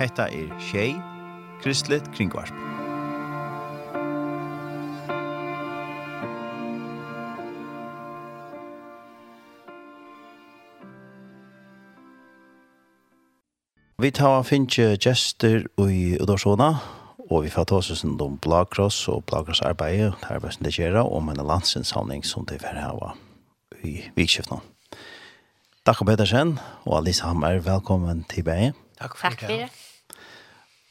Hetta 0.00 0.22
er 0.32 0.48
Shay 0.60 0.94
Kristlet 1.62 2.06
Kringvarp. 2.16 2.48
Vi 14.00 14.10
tar 14.10 14.38
finne 14.48 14.94
gjester 14.96 15.66
i 15.84 16.16
Udorsona, 16.16 16.70
og 17.28 17.44
vi 17.44 17.52
får 17.52 17.68
ta 17.68 17.82
oss 17.82 17.92
en 18.00 18.16
om 18.24 18.38
Blagros 18.40 19.02
og 19.12 19.26
Blagros 19.28 19.60
arbeidet, 19.60 20.14
her 20.30 20.40
vi 20.40 20.48
det 20.64 20.72
og 20.80 21.12
om 21.12 21.28
en 21.28 21.44
landsinsamling 21.44 22.24
som 22.24 22.48
det 22.48 22.62
er 22.64 22.80
her 22.80 23.18
i 23.84 24.00
vikskiftene. 24.16 24.64
Takk 25.84 26.00
og 26.00 26.06
Petersen, 26.06 26.56
og 26.86 27.02
Alisa 27.02 27.26
Hammer, 27.26 27.60
velkommen 27.60 28.24
tilbake. 28.24 28.72
Takk 28.96 29.16
for 29.16 29.28
det. 29.28 29.38
Takk 29.38 29.48
for 29.50 29.56
det. 29.56 29.79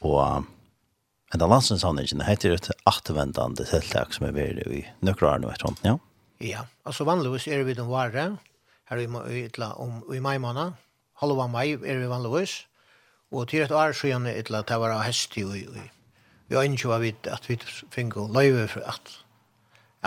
Og 0.05 0.45
en 1.33 1.43
av 1.43 1.51
landsinshandlingen 1.51 2.23
heter 2.25 2.55
et 2.55 2.69
attervendende 2.89 3.65
tiltak 3.67 4.15
som 4.15 4.29
er 4.29 4.37
veldig 4.37 4.67
i 4.73 4.83
nøkrar 5.05 5.41
nå 5.41 5.51
etter 5.51 5.69
hånden, 5.69 5.91
ja? 5.91 5.97
Ja, 6.39 6.61
altså 6.87 7.03
vanligvis 7.03 7.49
er 7.51 7.65
vi 7.67 7.75
den 7.75 7.89
vare, 7.91 8.29
her 8.89 9.01
i, 9.01 9.07
om, 9.75 9.99
i 10.15 10.21
mai 10.23 10.37
måned, 10.39 10.77
halva 11.19 11.47
mai 11.51 11.75
er 11.75 11.99
vi 11.99 12.07
vanligvis, 12.09 12.61
og 13.35 13.49
til 13.51 13.65
et 13.65 13.75
år 13.75 13.91
siden 13.93 14.25
er 14.25 14.39
det 14.39 14.47
til 14.47 14.77
å 14.77 14.83
være 14.85 15.01
hest 15.03 15.35
i, 15.37 15.43
i, 15.43 15.89
vi 16.49 16.57
har 16.57 16.65
ikke 16.65 16.95
vært 16.95 17.27
at 17.29 17.49
vi 17.49 17.59
fikk 17.93 18.15
løyve 18.31 18.69
for 18.71 18.87
at, 18.89 19.11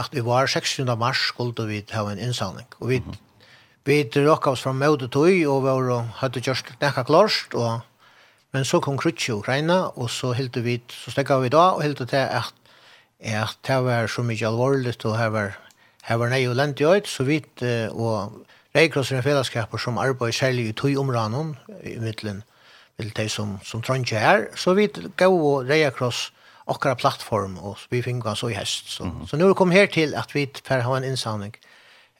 at 0.01 0.17
vi 0.17 0.25
var 0.27 0.49
16. 0.49 0.89
mars 0.99 1.29
skulle 1.29 1.69
vi 1.69 1.85
ha 1.93 2.07
en 2.09 2.19
innsamling, 2.19 2.67
og 2.81 2.89
vi, 2.89 2.99
mm 2.99 3.11
-hmm. 3.13 3.47
vi 3.85 4.03
drakk 4.03 4.47
oss 4.47 4.63
fra 4.63 4.73
møte 4.73 5.09
tog, 5.09 5.47
og 5.47 5.63
vi 5.63 6.03
hadde 6.17 6.41
gjort 6.41 6.75
nekka 6.81 7.05
klart, 7.05 7.55
og 7.55 7.81
Men 8.53 8.65
så 8.69 8.81
kom 8.81 8.99
krutsk 9.01 9.29
i 9.29 9.33
Ukraina, 9.33 9.79
og 9.97 10.11
så 10.11 10.33
hilde 10.37 10.63
vi, 10.63 10.77
så 10.89 11.11
stekka 11.11 11.39
vi 11.41 11.49
da, 11.49 11.71
og 11.77 11.83
hilde 11.83 12.07
til 12.07 12.17
at, 12.17 12.53
at 13.21 13.59
det 13.67 13.79
var 13.85 14.07
så 14.07 14.23
mye 14.23 14.47
alvorligt, 14.47 15.05
og 15.05 15.19
her 15.19 15.33
var, 15.33 15.57
her 16.05 16.21
var 16.21 16.29
nei 16.29 16.45
og 16.49 16.57
lent 16.57 16.81
i 16.81 16.85
øyt, 16.85 17.09
så 17.09 17.25
vidt, 17.25 17.63
og 17.93 18.45
Reikrossen 18.77 19.19
er 19.19 19.25
fellesskaper 19.25 19.79
som 19.79 19.99
arbeider 20.01 20.33
særlig 20.33 20.69
i 20.69 20.73
tog 20.73 20.97
områden, 20.97 21.57
i 21.85 21.99
middelen, 22.01 22.43
til 23.01 23.13
de 23.17 23.29
som, 23.29 23.59
som 23.65 23.83
trønner 23.83 24.21
her, 24.21 24.47
så 24.57 24.75
vidt 24.75 25.01
gav 25.17 25.33
og 25.33 25.69
Reikross 25.69 26.31
akkurat 26.69 26.99
plattform, 26.99 27.59
og 27.59 27.79
vi 27.91 28.03
fikk 28.03 28.25
han 28.25 28.37
så 28.39 28.49
i 28.49 28.55
hest. 28.57 28.91
Så, 28.91 29.05
mm 29.05 29.11
-hmm. 29.11 29.27
så 29.27 29.37
nå 29.37 29.45
er 29.45 29.49
det 29.49 29.57
kom 29.57 29.71
her 29.71 29.87
til 29.87 30.15
at 30.15 30.35
vi 30.35 30.49
får 30.65 30.81
ha 30.81 30.97
en 30.97 31.05
innsamling 31.05 31.57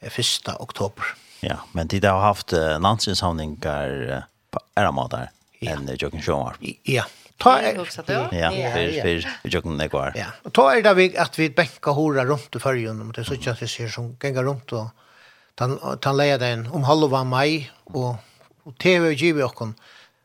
1. 0.01 0.49
oktober. 0.59 1.03
Ja, 1.43 1.55
men 1.71 1.87
de 1.87 2.07
har 2.07 2.19
haft 2.19 2.53
uh, 2.53 2.59
landsinnsamlingar 2.81 4.17
uh, 4.17 4.21
på 4.51 4.59
æramat 4.77 5.11
der 5.11 5.27
enn 5.67 5.89
Jokken 6.01 6.21
Sjøvar. 6.21 6.57
Ja. 6.85 7.03
Ta 7.39 7.57
er 7.59 7.75
Ja, 7.75 7.85
för 7.85 9.01
för 9.01 9.49
Jokken 9.49 9.77
det. 9.77 9.89
Ja. 10.15 10.25
Och 10.43 10.53
ta 10.53 10.71
er 10.71 10.81
det 10.81 10.93
vi 10.93 11.17
at 11.17 11.39
vi 11.39 11.49
bänka 11.49 11.91
hora 11.91 12.25
runt 12.25 12.55
i 12.55 12.59
färjan 12.59 13.01
om 13.01 13.11
det 13.11 13.23
så 13.23 13.33
att 13.33 13.59
det 13.59 13.67
ser 13.67 13.87
som 13.87 14.17
gänga 14.23 14.43
runt 14.43 14.73
og 14.73 14.89
tan 15.55 15.79
tan 16.01 16.17
leja 16.17 16.37
den 16.37 16.67
om 16.67 16.83
halva 16.83 17.23
mai 17.23 17.69
og 17.85 18.15
och 18.63 18.77
TV 18.77 19.13
giv 19.13 19.39
och 19.39 19.55
kon. 19.55 19.75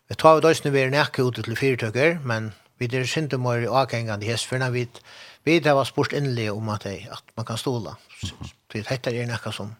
Vi 0.09 0.14
tar 0.14 0.34
vi 0.34 0.41
dåsne 0.41 0.70
vi 0.70 0.91
närke 0.91 1.22
ut 1.22 1.34
til 1.34 1.56
fyrtøkker, 1.56 2.19
men 2.25 2.53
vi 2.78 2.86
det 2.86 3.16
är 3.16 3.36
mor 3.36 3.61
mer 3.61 3.69
avgängande 3.69 4.27
häst 4.27 4.44
för 4.44 4.59
när 4.59 4.70
vi 4.70 4.89
vi 5.44 5.61
det 5.61 5.75
var 5.75 5.84
sport 5.84 6.12
inle 6.12 6.50
om 6.50 6.69
att 6.69 6.81
det 6.81 7.09
att 7.11 7.25
man 7.34 7.47
kan 7.47 7.59
stola. 7.59 7.97
Det 8.72 8.89
heter 8.89 9.12
er 9.14 9.27
näka 9.27 9.53
som 9.53 9.77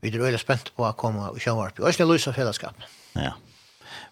vi 0.00 0.08
är 0.08 0.18
väldigt 0.18 0.40
spänt 0.40 0.76
på 0.76 0.84
att 0.86 0.96
komma 0.96 1.30
och 1.30 1.40
köra 1.40 1.68
upp. 1.68 1.80
Och 1.80 1.94
sen 1.94 2.08
lösa 2.08 2.32
fällskap. 2.32 2.74
Ja. 3.12 3.32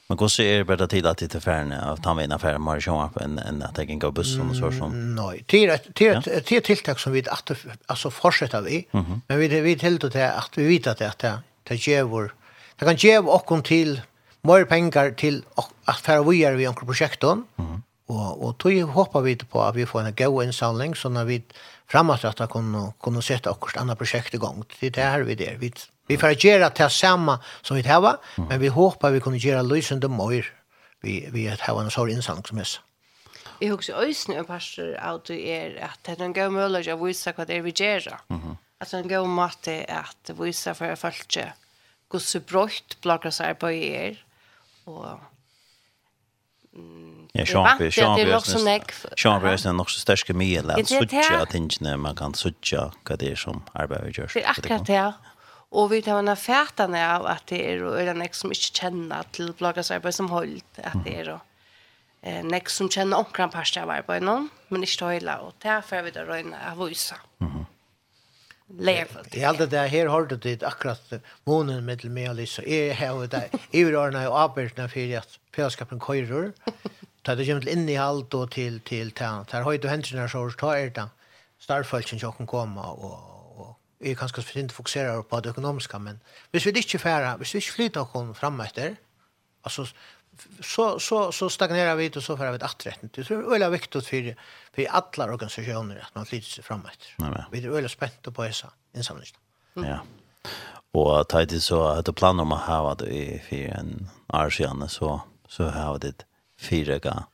Men 0.07 0.19
hur 0.19 0.29
ser 0.29 0.59
det 0.59 0.65
bara 0.65 0.87
tid 0.87 1.07
att 1.07 1.19
det 1.19 1.35
är 1.35 1.41
färne 1.41 1.91
av 1.91 1.97
ta 1.97 2.15
med 2.15 2.33
affär 2.33 2.59
mer 2.59 2.81
så 2.81 3.05
upp 3.05 3.17
en 3.17 3.39
en 3.39 3.63
att 3.63 3.79
jag 3.79 3.89
kan 3.89 3.99
gå 3.99 4.11
bussen 4.11 4.51
och 4.51 4.57
så 4.57 4.73
som. 4.73 5.15
Nej, 5.15 5.45
det 5.47 5.65
är 5.65 5.81
det 5.95 6.53
är 6.53 6.61
tilltag 6.61 7.01
som 7.01 7.13
vi 7.13 7.29
att 7.29 7.51
alltså 7.87 8.11
fortsätta 8.11 8.61
vi. 8.61 8.87
Men 9.27 9.39
vi 9.39 9.49
vi 9.61 9.75
helt 9.75 10.05
att 10.05 10.17
att 10.17 10.51
vi 10.55 10.67
vet 10.67 10.87
att 10.87 11.19
det 11.19 11.39
det 11.63 11.87
ger 11.87 12.03
vår 12.03 12.35
det 12.77 12.85
kan 12.85 12.97
ge 12.97 13.19
och 13.19 13.65
till 13.65 14.01
mer 14.43 14.65
pengar 14.65 15.11
till 15.11 15.45
att 15.85 16.01
färra 16.01 16.23
vidare 16.23 16.57
vi 16.57 16.69
onkel 16.69 16.87
projekten. 16.87 17.45
Mm. 17.59 17.83
Och 18.07 18.45
och 18.45 18.55
då 18.59 18.87
hoppar 18.87 19.21
vi 19.21 19.37
på 19.37 19.63
att 19.63 19.77
vi 19.77 19.87
får 19.87 20.01
en 20.01 20.15
go 20.15 20.43
insamling 20.43 20.95
så 20.95 21.09
när 21.09 21.25
vi 21.25 21.43
framåt 21.87 22.25
att 22.25 22.51
kunna 22.51 22.93
kunna 23.03 23.23
sätta 23.23 23.51
också 23.51 23.79
andra 23.79 23.97
projekt 23.97 24.35
igång. 24.35 24.65
Det 24.81 24.87
är 24.87 24.91
där 24.91 25.21
vi 25.21 25.35
där. 25.35 25.57
Vi 25.59 25.73
Vi 26.09 26.19
får 26.21 26.35
gjøre 26.37 26.71
det 26.77 26.91
samme 26.93 27.39
som 27.63 27.77
vi 27.79 27.83
har, 27.87 28.19
men 28.37 28.61
vi 28.61 28.69
håper 28.69 29.15
vi 29.15 29.23
kunne 29.25 29.41
gjøre 29.41 29.65
lysende 29.67 30.09
mer 30.13 30.45
vi, 31.05 31.29
vi 31.33 31.47
har 31.47 31.81
en 31.81 31.93
sånn 31.93 32.13
innsamling 32.15 32.47
som 32.49 32.61
helst. 32.61 32.81
Jeg 33.61 33.71
husker 33.71 34.01
øyne 34.01 34.41
og 34.41 34.49
pastor 34.49 34.95
av 34.99 35.21
det 35.29 35.37
er 35.53 35.77
at 35.87 36.01
det 36.07 36.17
er 36.19 36.25
en 36.27 36.35
god 36.37 36.55
mulighet 36.57 36.97
å 36.97 37.05
vise 37.05 37.33
hva 37.33 37.47
det 37.47 37.59
er 37.59 37.67
vi 37.67 37.75
gjør. 37.77 38.09
At 38.81 38.91
det 38.91 38.97
er 38.99 39.03
en 39.05 39.13
god 39.13 39.29
måte 39.31 39.77
at 39.89 40.33
vise 40.39 40.75
for 40.77 40.97
folk 41.01 41.23
ikke 41.29 41.53
hvor 42.15 42.23
så 42.23 42.41
brått 42.47 42.99
blogger 43.03 43.33
seg 43.35 43.57
på 43.59 43.73
er. 43.75 44.19
Og 44.87 45.07
Ja, 47.35 47.45
Sean 47.47 47.79
Bjørn. 47.79 47.91
Sean 47.95 48.15
Bjørn. 48.19 48.83
Sean 49.19 49.41
Bjørn 49.43 49.67
er 49.71 49.75
nok 49.75 49.91
så 49.91 50.03
størst 50.03 50.31
mye, 50.39 50.61
eller 50.61 50.83
suttja 50.87 51.41
tingene 51.51 51.97
man 51.99 52.15
kan 52.19 52.35
suttja 52.39 52.89
hva 53.07 53.17
det 53.19 53.33
er 53.35 53.41
som 53.41 53.63
arbeidet 53.75 54.15
gjørs. 54.19 54.35
Det 54.37 54.45
er 54.45 54.53
akkurat 54.53 54.87
det. 54.87 55.34
Og 55.75 55.91
vi 55.91 56.01
tar 56.07 56.21
en 56.23 56.37
fætene 56.39 57.01
av 57.03 57.27
at 57.27 57.49
det 57.51 57.59
er 57.67 57.83
og 57.83 57.99
en 57.99 58.23
nek 58.23 58.37
som 58.39 58.53
ikke 58.55 58.79
kjenner 58.79 59.27
til 59.35 59.51
bloggersarbeid 59.59 60.15
som 60.15 60.31
holdt, 60.31 60.79
at 60.79 60.95
det 61.03 61.17
er 61.25 61.33
og 61.35 61.41
eh, 62.23 62.43
nek 62.47 62.71
som 62.71 62.91
kjenner 62.91 63.25
omkring 63.25 63.51
parst 63.51 63.79
av 63.81 63.91
arbeid 63.91 64.23
noen, 64.23 64.51
men 64.71 64.87
ikke 64.87 65.15
høyla, 65.17 65.41
og 65.43 65.59
derfor 65.65 66.07
vi 66.07 66.15
jeg 66.15 66.29
røyne 66.31 66.63
av 66.71 66.79
huset. 66.79 67.19
Mm 67.43 67.65
Level. 68.79 69.25
Det 69.31 69.45
alltid 69.45 69.69
det 69.69 69.89
her 69.89 70.07
har 70.09 70.25
du 70.25 70.37
det 70.37 70.63
akkurat 70.63 71.13
månen 71.45 71.85
med 71.85 72.01
til 72.01 72.11
meg 72.11 72.31
og 72.31 72.39
Lisa. 72.41 72.63
Jeg 72.67 72.97
har 72.97 73.27
det 73.27 73.51
i 73.71 73.85
rörna 73.85 74.29
och 74.29 74.39
arbetarna 74.41 74.89
för 74.89 75.17
att 75.17 75.39
påskapen 75.53 75.99
kojror. 75.99 76.53
Ta 77.23 77.35
det 77.35 77.45
til 77.45 77.61
til 77.61 77.89
i 77.89 77.97
allt 77.97 78.31
til 78.31 78.49
til 78.49 78.81
till 78.81 79.11
tärn. 79.11 79.45
Där 79.51 79.63
har 79.63 79.73
ju 79.73 79.89
händerna 79.89 80.29
så 80.29 80.51
tar 80.51 80.91
det. 80.91 81.09
Starfolken 81.59 82.19
jag 82.19 82.37
kan 82.37 82.47
komma 82.47 82.91
och 82.91 83.34
vi 84.01 84.15
kanskje 84.19 84.43
for 84.43 84.59
ikke 84.59 84.75
fokusere 84.75 85.23
på 85.31 85.41
det 85.41 85.55
økonomiske, 85.55 85.99
men 85.99 86.21
hvis 86.51 86.67
vi 86.67 86.75
ikke 86.81 86.99
færer, 86.99 87.37
hvis 87.37 87.55
vi 87.55 87.63
ikke 87.63 87.77
flyter 87.79 88.01
oss 88.01 88.39
frem 88.39 88.61
etter, 88.61 88.97
altså, 89.65 89.87
så, 90.61 90.99
så, 90.99 91.31
så 91.31 91.49
stagnerer 91.49 91.95
vi 91.95 92.09
ut, 92.11 92.17
og 92.17 92.23
så 92.23 92.37
færre 92.37 92.55
vi 92.55 92.61
et 92.61 92.67
attretten. 92.67 93.11
Det 93.15 93.31
er 93.31 93.43
veldig 93.49 93.71
viktig 93.73 94.03
for, 94.03 94.31
for 94.75 94.97
alle 94.99 95.33
organisasjoner 95.37 96.03
at 96.03 96.17
man 96.17 96.27
flyter 96.27 96.51
seg 96.57 96.67
frem 96.67 96.83
etter. 96.91 97.15
Vi 97.53 97.63
er 97.63 97.71
veldig 97.71 97.93
spent 97.93 98.31
på 98.35 98.47
disse 98.49 98.71
innsamlingene. 98.95 99.39
Mm. 99.75 99.87
Ja. 99.87 100.01
Og 100.95 101.29
ta 101.31 101.43
i 101.43 101.61
så 101.63 101.81
at 101.91 102.07
det 102.07 102.15
planer 102.15 102.47
om 102.47 102.55
å 102.55 102.61
ha 102.67 102.95
det 102.99 103.11
i 103.11 103.39
fire 103.43 103.79
en 103.81 104.11
år 104.35 104.51
siden, 104.55 104.87
så, 104.89 105.17
så 105.51 105.71
har 105.75 105.97
vi 105.97 106.11
det 106.11 106.27
fire 106.61 107.01
ganger. 107.03 107.31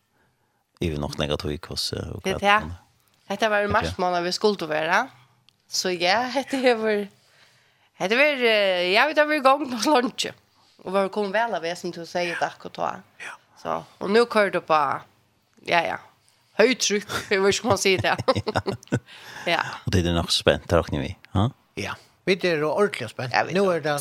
Ivi 0.81 0.97
nok 0.97 1.19
negativt 1.21 1.67
hos... 1.69 1.91
Det 2.25 2.39
er 2.39 2.41
det. 2.41 2.77
Dette 3.29 3.51
var 3.53 3.67
en 3.67 3.73
mars 3.73 3.99
måned 4.01 4.25
vi 4.25 4.33
skulle 4.33 4.69
være. 4.69 5.03
Ja. 5.03 5.20
Så 5.71 5.95
ja, 5.95 6.19
hette 6.37 6.59
var... 6.75 7.07
hette 8.03 8.19
hever, 8.19 8.45
ja, 8.91 9.07
vi 9.09 9.15
var 9.15 9.33
i 9.33 9.41
gang 9.41 9.67
på 9.71 9.91
lunch. 9.91 10.27
Och 10.83 10.93
var 10.93 11.09
kommet 11.09 11.35
vel 11.35 11.55
av 11.55 11.75
som 11.75 11.91
du 11.91 12.07
säger 12.07 12.37
tack 12.37 12.65
och 12.65 12.73
ta. 12.73 12.95
Ja. 13.19 13.37
Så, 13.63 13.85
og 13.99 14.11
nå 14.11 14.25
kører 14.25 14.51
du 14.51 14.61
på, 14.65 14.77
ja, 15.69 15.83
ja, 15.85 15.99
Høytrykk, 16.61 17.09
jeg 17.31 17.41
vet 17.41 17.55
ikke 17.55 17.65
om 17.65 17.73
man 17.73 17.81
sier 17.81 18.01
det. 18.05 18.15
ja. 19.55 19.61
Og 19.87 19.93
det 19.95 20.03
er 20.05 20.17
nok 20.17 20.33
spent, 20.35 20.67
tack 20.69 20.91
ni 20.93 21.01
vi. 21.01 21.11
Ja. 21.35 21.47
ja. 21.81 21.95
Vi 22.29 22.37
er 22.47 22.65
ordentlig 22.69 23.09
spent. 23.11 23.33
Ja, 23.33 23.47
nu 23.49 23.71
er 23.73 23.81
det, 23.85 23.95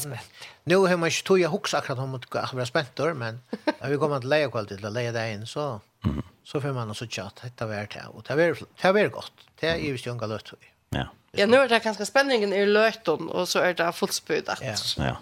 nu 0.68 0.81
har 0.86 1.00
man 1.00 1.12
ikke 1.12 1.25
tog 1.30 1.40
jeg 1.40 1.51
hukse 1.53 1.78
akkurat 1.80 2.01
om 2.03 2.18
at 2.18 2.28
jeg 2.28 2.68
spänt 2.68 2.92
spent, 2.92 3.18
men 3.18 3.39
når 3.80 3.94
vi 3.94 4.00
kommer 4.01 4.19
til 4.19 4.33
lägga 4.33 4.51
kvalitet 4.54 4.83
å 4.83 4.92
leie 4.92 5.13
deg 5.15 5.38
inn, 5.38 5.45
så, 5.48 5.80
mm. 6.06 6.19
så 6.44 6.62
får 6.62 6.75
man 6.75 6.92
også 6.92 7.07
tjatt, 7.07 7.39
dette 7.45 7.69
var 7.69 7.88
det 7.88 8.04
og 8.12 8.25
det 8.27 8.38
var, 8.38 8.60
det 8.83 8.94
var 8.94 9.13
gott, 9.15 9.48
det 9.60 9.69
är 9.69 9.77
ju 9.77 10.12
unga 10.12 10.27
løtt. 10.27 10.54
Ja. 10.89 11.07
Ja, 11.31 11.45
nu 11.45 11.57
är 11.57 11.69
det 11.69 11.79
ganska 11.79 12.05
spänningen 12.05 12.53
i 12.53 12.65
löten 12.65 13.29
och 13.29 13.49
så 13.49 13.59
är 13.59 13.73
det 13.73 13.91
fullt 13.91 14.13
spöd. 14.13 14.49
Ja. 14.61 14.75
ja. 14.97 15.17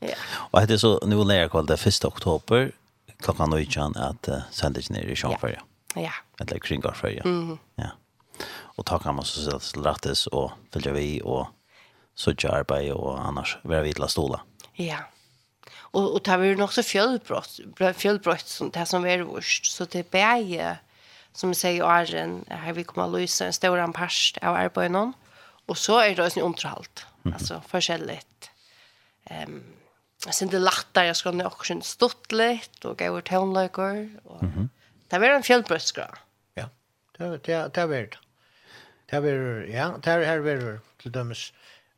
Ja. 0.00 0.14
Och 0.32 0.66
det 0.66 0.74
är 0.74 0.78
så 0.78 1.00
nu 1.06 1.24
när 1.24 1.38
jag 1.38 1.66
det 1.66 1.86
1 1.86 2.04
oktober 2.04 2.72
klockan 3.18 3.50
19 3.50 3.96
att 3.96 4.28
uh, 4.28 4.38
sända 4.50 4.80
ner 4.90 5.04
i 5.04 5.16
Sjöfärja. 5.16 5.62
Ja. 5.94 6.12
Eller 6.40 6.58
kring 6.58 6.80
Garfärja. 6.80 7.22
Mm. 7.22 7.58
Ja. 7.74 7.88
Och 8.52 8.86
ta 8.86 8.98
kan 8.98 9.14
man 9.14 9.24
så 9.24 9.40
sätta 9.42 9.58
till 9.58 9.82
rättes 9.82 10.26
och 10.26 10.50
följa 10.72 10.92
vi 10.92 11.20
och 11.24 11.46
så 12.14 12.30
arbete 12.30 12.92
och 12.92 13.24
annars 13.24 13.58
vara 13.62 13.82
vidla 13.82 14.08
stola. 14.08 14.40
Ja. 14.72 14.98
Och 15.78 16.14
och 16.14 16.22
tar 16.22 16.38
vi 16.38 16.48
ju 16.48 16.62
också 16.62 16.82
fjällbrott, 16.82 17.60
fjällbrott 17.96 18.46
som 18.46 18.70
det 18.70 18.86
som 18.86 19.06
är 19.06 19.18
vårt 19.18 19.44
så 19.44 19.84
det 19.84 20.10
bäge 20.10 20.78
som 21.32 21.54
säger 21.54 21.84
Arjen, 21.84 22.44
här 22.48 22.72
vi 22.72 22.84
kommer 22.84 23.06
att 23.06 23.20
lösa 23.20 23.46
en 23.46 23.52
stor 23.52 23.78
anpast 23.78 24.38
av 24.42 24.54
arbeten. 24.54 24.94
Mm 24.94 25.12
Og 25.70 25.78
så 25.78 26.00
er 26.02 26.16
det 26.16 26.24
også 26.24 26.40
en 26.40 26.46
underhållt. 26.46 27.06
Mm. 27.06 27.30
-hmm. 27.30 27.34
Altså, 27.34 27.60
forskjellig. 27.66 28.20
um, 29.30 29.62
jeg 30.26 30.34
synes 30.34 30.50
det 30.50 30.60
lättar 30.60 31.02
jeg 31.02 31.16
skal 31.16 31.34
nu 31.34 31.44
också 31.44 31.80
stått 31.82 32.32
litt, 32.32 32.84
og 32.84 32.98
gå 32.98 33.18
ut 33.18 33.24
tonlökar 33.24 34.08
Og... 34.24 34.42
mm. 34.42 34.52
-hmm. 34.52 34.68
Det 35.10 35.20
var 35.20 35.26
en 35.26 35.42
fjällbröskra. 35.42 36.06
Ja. 36.56 36.68
Det 37.18 37.44
det 37.46 37.74
det 37.74 37.88
var 37.88 38.06
det. 38.06 38.18
er 39.12 39.20
var 39.20 39.66
ja, 39.66 39.92
det 40.04 40.06
er 40.06 40.24
her 40.24 40.38
var 40.38 40.78
til 41.02 41.14
dømes 41.14 41.52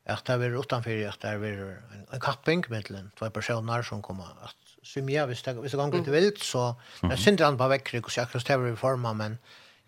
at 0.07 0.27
det 0.27 0.35
er 0.35 0.39
var 0.39 0.59
utenfor, 0.59 1.09
at 1.09 1.19
det 1.23 1.31
er 1.31 1.39
var 1.39 1.49
en 1.49 2.07
en 2.13 2.21
kapping 2.21 2.65
med 2.69 2.83
mellan 2.91 3.13
två 3.17 3.29
personer 3.29 3.83
som 3.83 4.03
kommer 4.03 4.37
at 4.45 4.57
symja 4.83 5.27
hvis 5.27 5.43
det 5.43 5.55
hvis 5.57 5.73
det 5.73 5.81
ganger 5.81 5.99
litt 5.99 6.13
vilt 6.13 6.45
så 6.45 6.75
det 7.03 7.19
synd 7.19 7.41
han 7.41 7.57
på 7.57 7.69
väckrig 7.69 8.05
og 8.05 8.11
så 8.11 8.25
akkurat 8.25 8.47
det 8.47 8.57
er 8.57 8.73
i 8.73 8.77
forma 8.77 9.13
men 9.13 9.39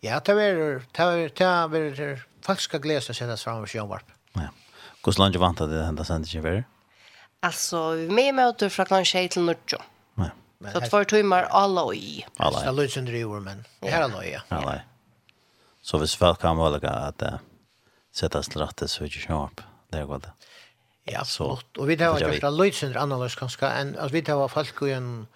Ja, 0.05 0.19
det 0.21 0.35
er 0.37 0.81
det 0.93 1.01
er 1.01 1.69
det 1.69 2.01
er 2.01 2.25
folk 2.45 2.61
ska 2.61 2.79
gläsa 2.79 3.15
sig 3.15 3.27
där 3.27 3.37
fram 3.37 3.65
i 3.65 3.67
Sjömarp. 3.67 4.05
Ja. 4.33 4.49
Hur 5.05 5.19
långt 5.19 5.37
vant 5.37 5.59
det 5.59 5.85
hända 5.85 6.05
sen 6.05 6.23
det 6.23 6.35
är? 6.35 6.65
Alltså, 7.41 7.91
vi 7.91 8.09
med 8.09 8.35
mig 8.35 8.47
åter 8.47 8.69
från 8.69 8.87
klockan 8.87 9.05
6 9.05 9.35
till 9.35 9.43
9. 9.43 9.57
Nej. 10.15 10.31
Så 10.73 10.81
två 10.81 11.05
timmar 11.05 11.43
alla 11.43 11.95
i. 11.95 12.27
Alla. 12.37 12.65
er 12.65 12.73
långt 12.73 12.91
som 12.91 13.05
driver, 13.05 13.41
men. 13.41 13.65
Det 13.81 13.91
här 13.91 14.03
alla 14.03 14.25
i. 14.25 14.39
Alla. 14.49 14.81
Så 15.83 15.99
hvis 15.99 16.17
folk 16.17 16.41
kan 16.41 16.57
väl 16.57 16.73
lägga 16.73 17.13
settes 18.13 18.49
til 18.49 18.61
rette, 18.61 18.89
så 18.89 19.05
er 19.05 19.09
det 19.09 19.17
ikke 19.17 19.35
upp. 19.35 19.61
Det 19.93 20.01
er 20.01 20.07
godt. 20.07 20.27
Ja, 21.05 21.25
så. 21.25 21.59
og 21.79 21.89
vi 21.89 21.97
tar 21.97 22.19
ju 22.19 22.41
det 22.41 22.51
långt 22.51 22.83
under 22.83 23.01
annorlunda 23.01 23.35
kanske 23.39 23.67
än 23.67 23.99
att 23.99 24.13
vi 24.13 24.23
tar 24.23 24.49
folk 24.49 24.83
ju 24.83 24.93
en 24.93 25.27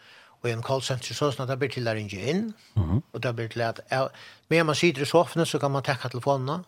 og 0.42 0.50
en 0.50 0.62
call 0.62 0.82
center 0.82 1.16
så 1.16 1.30
sånn 1.32 1.46
at 1.46 1.52
det 1.52 1.58
blir 1.60 1.72
til 1.72 1.88
å 1.88 1.94
ringe 1.96 2.18
inn, 2.30 2.48
mm 2.78 2.96
og 3.12 3.22
det 3.24 3.34
blir 3.34 3.48
til 3.50 3.62
at, 3.66 3.80
ja, 3.90 4.06
men 4.50 4.66
man 4.68 4.76
sitter 4.78 5.02
i 5.02 5.08
sofaen 5.08 5.46
så 5.46 5.58
kan 5.58 5.72
man 5.72 5.82
takke 5.82 6.10
telefonen, 6.12 6.64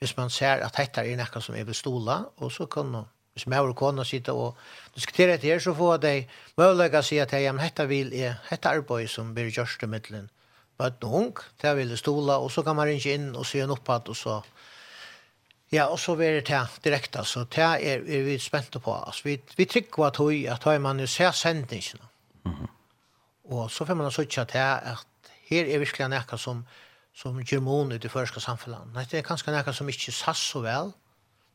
hvis 0.00 0.16
man 0.16 0.30
ser 0.30 0.62
at 0.64 0.76
dette 0.78 1.02
er 1.04 1.18
noe 1.18 1.42
som 1.44 1.56
er 1.58 1.66
ved 1.68 1.76
stola, 1.76 2.22
og 2.40 2.52
så 2.52 2.66
kan 2.66 2.88
man, 2.88 3.08
hvis 3.34 3.46
man 3.46 3.68
og 3.68 3.76
kona 3.76 4.04
sitte 4.04 4.32
og 4.32 4.56
diskutere 4.94 5.34
etter 5.34 5.52
her, 5.52 5.60
så 5.60 5.74
får 5.76 5.98
de 6.00 6.14
mulighet 6.56 6.96
å 6.96 7.02
si 7.04 7.18
at 7.20 7.34
ja, 7.36 7.52
men 7.52 7.64
dette 7.66 7.86
vil 7.90 8.14
jeg, 8.16 8.38
dette 8.48 8.72
arbeid 8.72 9.10
som 9.12 9.34
blir 9.34 9.52
gjørst 9.52 9.84
i 9.84 9.90
midtelen, 9.90 10.30
bøtten 10.80 11.08
og 11.08 11.18
ung, 11.20 11.44
det 11.60 11.76
vil 11.76 11.96
stola, 12.00 12.38
og 12.40 12.50
så 12.50 12.64
kan 12.64 12.78
man 12.78 12.88
ringe 12.88 13.12
inn 13.12 13.34
og 13.34 13.44
se 13.46 13.60
en 13.60 13.76
opphatt, 13.76 14.08
og 14.08 14.16
så, 14.16 14.40
Ja, 15.70 15.84
og 15.86 16.00
så 16.02 16.16
blir 16.18 16.40
det 16.40 16.50
direkte, 16.82 17.22
så 17.24 17.44
det 17.44 17.62
er, 17.62 18.02
er 18.02 18.22
vi 18.26 18.38
spente 18.42 18.80
på. 18.82 18.90
Altså, 18.90 19.22
vi, 19.24 19.36
vi 19.56 19.64
trykker 19.70 20.08
at 20.08 20.16
høy, 20.18 20.46
at 20.50 20.64
høy 20.66 20.80
man 20.82 20.98
jo 20.98 21.06
ser 21.06 21.30
sendingene. 21.30 22.08
Mm. 22.42 22.66
Og 23.50 23.70
så 23.70 23.84
får 23.84 23.98
man 23.98 24.10
så 24.14 24.22
ikke 24.22 24.44
til 24.46 24.58
at 24.58 25.04
her 25.50 25.66
er 25.66 25.82
virkelig 25.82 26.08
noe 26.12 26.38
som, 26.38 26.64
som 27.14 27.38
gjør 27.42 27.62
mån 27.66 27.92
ut 27.92 28.04
i 28.04 28.12
første 28.12 28.40
samfunnet. 28.40 28.92
Nei, 28.94 29.06
det 29.10 29.20
er 29.20 29.26
kanskje 29.26 29.54
noe 29.54 29.74
som 29.74 29.88
ikke 29.90 30.14
sass 30.14 30.42
så 30.52 30.62
vel, 30.64 30.92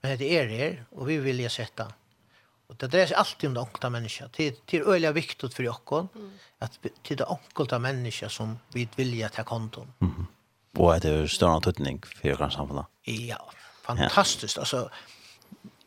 men 0.03 0.17
det 0.19 0.31
er 0.35 0.51
her, 0.51 0.81
og 0.91 1.07
vi 1.07 1.17
vil 1.23 1.45
sette. 1.49 1.87
Og 2.69 2.77
det 2.81 2.89
dreier 2.91 3.09
seg 3.09 3.19
alltid 3.21 3.49
om 3.49 3.55
det 3.55 3.63
enkelte 3.63 3.89
mennesket. 3.93 4.37
Det, 4.37 4.45
det 4.65 4.79
er 4.79 4.87
øyelig 4.89 5.13
viktig 5.15 5.49
for 5.53 5.63
dere, 5.63 6.01
at 6.65 6.77
at 6.83 6.93
til 7.05 7.19
det 7.19 7.27
enkelte 7.29 7.79
mennesket 7.79 8.31
som 8.31 8.57
vi 8.73 8.87
vilja 8.97 9.29
ta 9.29 9.43
konton. 9.43 9.87
Mm 9.99 10.11
-hmm. 10.11 10.25
Og 10.79 11.01
det 11.01 11.11
er 11.11 11.27
større 11.27 11.61
tøtning 11.61 12.03
for 12.05 12.27
dere 12.27 12.51
samfunnet. 12.51 12.85
Ja, 13.07 13.37
fantastisk. 13.83 14.57
Ja. 14.57 14.61
Altså, 14.61 14.89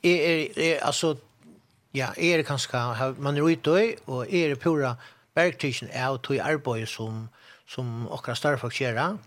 er, 0.02 0.16
er, 0.16 0.46
er, 0.56 0.78
altså, 0.82 1.16
ja, 1.94 2.08
er 2.16 2.42
kanskje, 2.42 3.14
man 3.18 3.36
er 3.36 3.42
ute 3.42 3.96
og 4.06 4.34
er 4.34 4.54
pura, 4.54 4.94
verktygen 5.38 5.90
er 5.92 6.10
å 6.10 6.20
ta 6.22 6.38
arbeid 6.44 6.88
som, 6.90 7.28
som 7.66 8.06
okra 8.12 8.36
større 8.38 8.60
folk 8.60 8.78
gjør. 8.80 9.18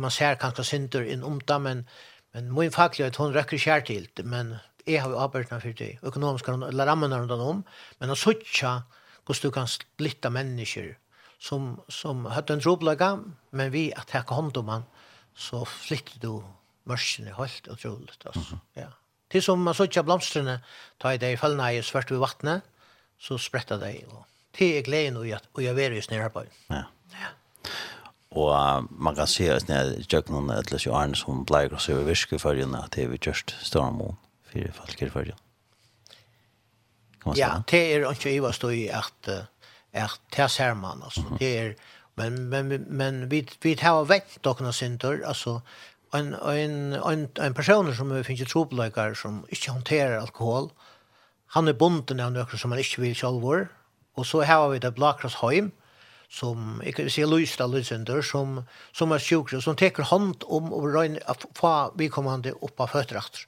Man 0.00 0.14
ser 0.14 0.40
kanskje 0.40 0.66
synder 0.66 1.06
inn 1.06 1.24
om 1.24 1.38
det, 1.40 1.60
men, 1.64 1.84
men 2.34 2.52
min 2.54 2.74
faglighet, 2.74 3.20
hun 3.20 3.36
røkker 3.36 3.60
kjær 3.60 3.86
til 3.88 4.08
det, 4.16 4.26
men 4.26 4.56
jeg 4.88 5.02
har 5.02 5.12
jo 5.12 5.20
arbeidet 5.20 5.60
for 5.62 5.76
det, 5.76 5.98
økonomisk 6.02 6.48
eller 6.48 6.88
rammene 6.88 7.18
rundt 7.20 7.44
om, 7.44 7.64
men 8.00 8.12
å 8.12 8.16
sutja 8.16 8.80
hvordan 9.28 9.44
du 9.44 9.54
kan 9.54 9.68
slitta 9.68 10.32
mennesker 10.32 10.94
som, 11.38 11.74
som 11.92 12.24
hadde 12.32 12.56
en 12.56 12.62
troblaga, 12.64 13.10
men 13.52 13.72
vi 13.72 13.88
at 13.96 14.14
her 14.16 14.24
kom 14.28 14.50
om 14.56 14.64
man, 14.66 14.86
så 15.38 15.62
flyttet 15.68 16.22
du 16.22 16.40
mørkene 16.88 17.36
helt 17.36 17.68
utrolig. 17.68 18.16
Altså. 18.24 18.40
Mm 18.40 18.58
-hmm. 18.58 18.80
ja. 18.80 18.88
Til 19.30 19.42
som 19.42 19.58
man 19.58 19.74
sutja 19.74 20.02
blomstrene, 20.02 20.60
ta 21.00 21.10
i 21.10 21.16
det 21.16 21.32
i 21.32 21.36
fellene 21.36 21.76
i 21.76 21.82
svart 21.82 22.10
ved 22.10 22.18
vattnet, 22.18 22.62
så 23.18 23.38
spretta 23.38 23.76
det 23.76 23.94
i 23.94 24.04
det 24.56 24.70
er 24.78 24.86
gleden 24.86 25.18
i 25.26 25.34
at 25.36 25.44
jeg 25.58 25.76
er 25.84 25.96
i 25.96 26.00
snærarbeid. 26.00 26.48
Ja. 26.70 26.84
ja. 27.12 27.32
Og 28.30 28.48
uh, 28.52 28.86
man 28.90 29.14
kan 29.14 29.26
se 29.26 29.50
at 29.52 29.68
jeg 29.68 30.06
gjør 30.08 30.32
noen 30.32 30.50
eller 30.54 30.80
så 30.80 30.94
Arne 30.94 31.16
som 31.16 31.44
pleier 31.48 31.74
å 31.74 31.82
se 31.82 31.94
over 31.96 32.08
virke 32.08 32.38
i 32.38 32.60
henne 32.62 32.80
at 32.84 32.96
det 32.96 33.04
er 33.04 33.12
vi 33.12 33.20
kjørst 33.20 33.56
større 33.62 33.92
mån 33.92 34.16
for 34.48 34.80
falker 34.80 35.12
for 35.12 35.28
henne. 35.28 35.44
Ja, 37.36 37.60
det 37.68 37.80
er 37.92 38.06
ikke 38.08 38.32
i 38.32 38.40
hva 38.40 38.54
stå 38.56 38.70
i 38.72 38.88
at 38.88 39.28
at 39.92 40.20
det 40.36 40.50
ser 40.50 40.74
man 40.74 41.02
altså. 41.02 41.24
Det 41.40 41.48
er 41.58 41.74
men 42.18 42.48
men 42.48 42.84
men 42.88 43.30
vi 43.30 43.46
vi 43.62 43.76
tar 43.76 44.00
och 44.46 44.60
några 44.60 44.72
synder 44.72 45.22
altså 45.24 45.60
en 46.14 46.34
en 46.34 46.92
en 46.92 47.28
en 47.40 47.54
person 47.54 47.94
som 47.94 48.24
finnes 48.24 48.48
trobløkar 48.48 49.14
som 49.14 49.44
ikke 49.48 49.72
hanterar 49.72 50.20
alkohol 50.20 50.70
han 51.46 51.68
er 51.68 51.72
bonden 51.72 52.20
av 52.20 52.32
nøkker 52.32 52.58
som 52.58 52.70
han 52.70 52.80
ikke 52.80 53.02
vil 53.02 53.14
sjálvor 53.14 53.68
Og 54.18 54.26
så 54.26 54.42
har 54.42 54.66
vi 54.72 54.80
det 54.82 54.96
Blakrossheim, 54.96 55.70
som 56.28 56.80
jeg 56.84 56.96
kan 56.96 57.10
si 57.10 57.24
Lysta 57.24 57.66
Lysander, 57.70 58.22
som, 58.22 58.64
som 58.92 59.14
er 59.14 59.22
sjuk 59.22 59.54
som 59.62 59.76
teker 59.78 60.10
hånd 60.10 60.42
om 60.44 60.72
å 60.74 60.82
røyne 60.84 61.22
fra 61.56 61.90
vedkommende 61.96 62.56
opp 62.58 62.82
av 62.82 62.90
føtterakter. 62.96 63.46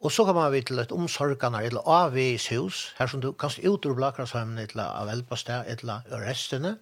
Og 0.00 0.14
så 0.14 0.24
kommer 0.24 0.48
vi 0.54 0.62
til 0.64 0.80
et 0.80 0.94
omsorgene, 0.96 1.60
eller 1.66 1.84
AVs 1.84 2.46
hus, 2.54 2.78
her 2.96 3.10
som 3.10 3.20
du 3.20 3.32
kan 3.36 3.52
ut 3.52 3.84
ur 3.84 3.98
Blakrossheim, 3.98 4.54
eller 4.62 4.86
av 4.86 5.10
Elbastad, 5.12 5.66
eller 5.68 6.06
restene, 6.24 6.78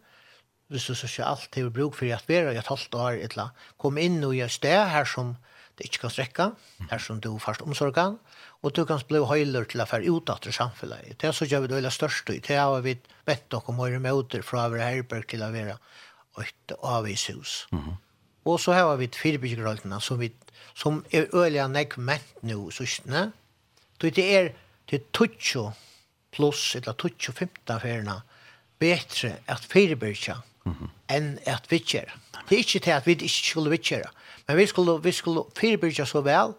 hvis 0.69 0.87
du 0.87 0.94
så 0.94 1.08
ikke 1.08 1.26
alt 1.26 1.56
har 1.56 1.72
bruk 1.72 1.96
for 1.96 2.12
at 2.14 2.28
være 2.28 2.52
i 2.52 2.60
et 2.60 2.69
halvt 2.69 2.94
år, 2.94 3.19
eller 3.25 3.56
kom 3.81 3.99
inn 3.99 4.20
og 4.22 4.37
et 4.37 4.52
sted 4.52 4.84
her 4.93 5.08
som 5.08 5.34
det 5.78 5.88
ikke 5.88 6.05
kan 6.05 6.12
strekke, 6.12 6.50
her 6.90 7.02
som 7.02 7.19
du 7.25 7.32
først 7.43 7.64
omsorgene, 7.64 8.20
og 8.62 8.75
du 8.75 8.82
kan 8.84 9.02
bli 9.06 9.20
høyler 9.22 9.69
til 9.70 9.82
å 9.82 9.87
være 9.87 10.10
ut 10.10 10.31
etter 10.32 10.55
samfunnet. 10.55 11.14
Det 11.20 11.28
er 11.28 11.37
så 11.37 11.46
gjør 11.46 11.64
vi 11.64 11.70
det 11.70 11.78
veldig 11.78 11.94
største. 11.94 12.38
Det 12.43 12.58
har 12.58 12.82
vi 12.82 12.96
bedt 13.28 13.52
noen 13.55 13.70
om 13.70 13.81
å 13.81 13.88
gjøre 13.88 14.02
møter 14.02 14.43
fra 14.43 14.66
å 14.66 14.72
være 14.72 14.88
herberg 14.90 15.28
til 15.31 15.44
å 15.46 15.52
være 15.55 15.76
et 16.43 16.75
avvishus. 16.82 17.66
Mm 17.70 17.78
-hmm. 17.78 17.96
Og 18.44 18.60
så 18.60 18.72
har 18.72 18.96
vi 18.96 19.08
firebyggerholdene 19.12 20.00
som, 20.00 20.19
vi, 20.20 20.32
som 20.75 21.05
er 21.12 21.26
øyelig 21.34 21.69
nekk 21.69 21.99
ment 21.99 22.43
nå, 22.43 22.70
sørstene. 22.70 23.32
Det 24.00 24.19
er 24.19 24.52
til 24.88 25.00
20 25.12 25.72
pluss, 26.32 26.75
eller 26.76 26.93
20-15 26.93 27.81
feriene, 27.81 28.20
bedre 28.78 29.37
at 29.46 29.64
firebygger 29.64 30.41
mm 30.65 30.72
-hmm. 30.72 30.88
enn 31.08 31.38
at 31.46 31.70
vittjer. 31.70 32.15
Det 32.48 32.55
er 32.55 32.58
ikke 32.58 32.79
til 32.79 32.91
at 32.91 33.06
vi 33.06 33.12
ikke 33.12 33.29
skulle 33.29 33.70
vittjere, 33.70 34.08
men 34.48 34.56
vi 34.56 34.67
skulle, 34.67 35.03
vi 35.03 35.12
skulle 35.12 35.44
firebygger 35.56 36.05
så 36.05 36.20
vel, 36.20 36.55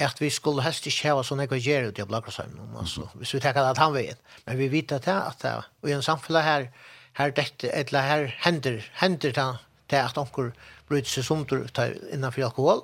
at 0.00 0.20
vi 0.20 0.30
skulle 0.30 0.62
helst 0.62 0.86
ikke 0.86 1.12
ha 1.14 1.22
sånne 1.22 1.46
här 1.46 1.46
grejer 1.46 1.82
ut 1.82 1.98
i 1.98 2.04
Blakrasheim, 2.04 2.58
om 2.60 2.76
alltså 2.76 3.08
hvis 3.14 3.34
vi 3.34 3.40
tenker 3.40 3.62
at 3.62 3.78
han 3.78 3.94
vet 3.94 4.18
men 4.46 4.58
vi 4.58 4.68
vet 4.68 4.92
at 4.92 5.04
det 5.04 5.14
att 5.14 5.38
det 5.38 5.90
i 5.90 5.92
en 5.92 6.02
samfunn 6.02 6.42
her, 6.42 6.70
her, 7.12 7.30
dette, 7.30 7.70
eller 7.70 8.00
her 8.00 8.34
hender, 8.40 8.90
hender 8.94 9.32
det 9.32 9.58
det 9.90 9.98
at 9.98 10.18
onker 10.18 10.52
bryter 10.88 11.10
seg 11.10 11.24
som 11.24 11.44
du 11.44 11.68
tar 11.68 11.94
innanför 12.12 12.42
alkohol 12.42 12.82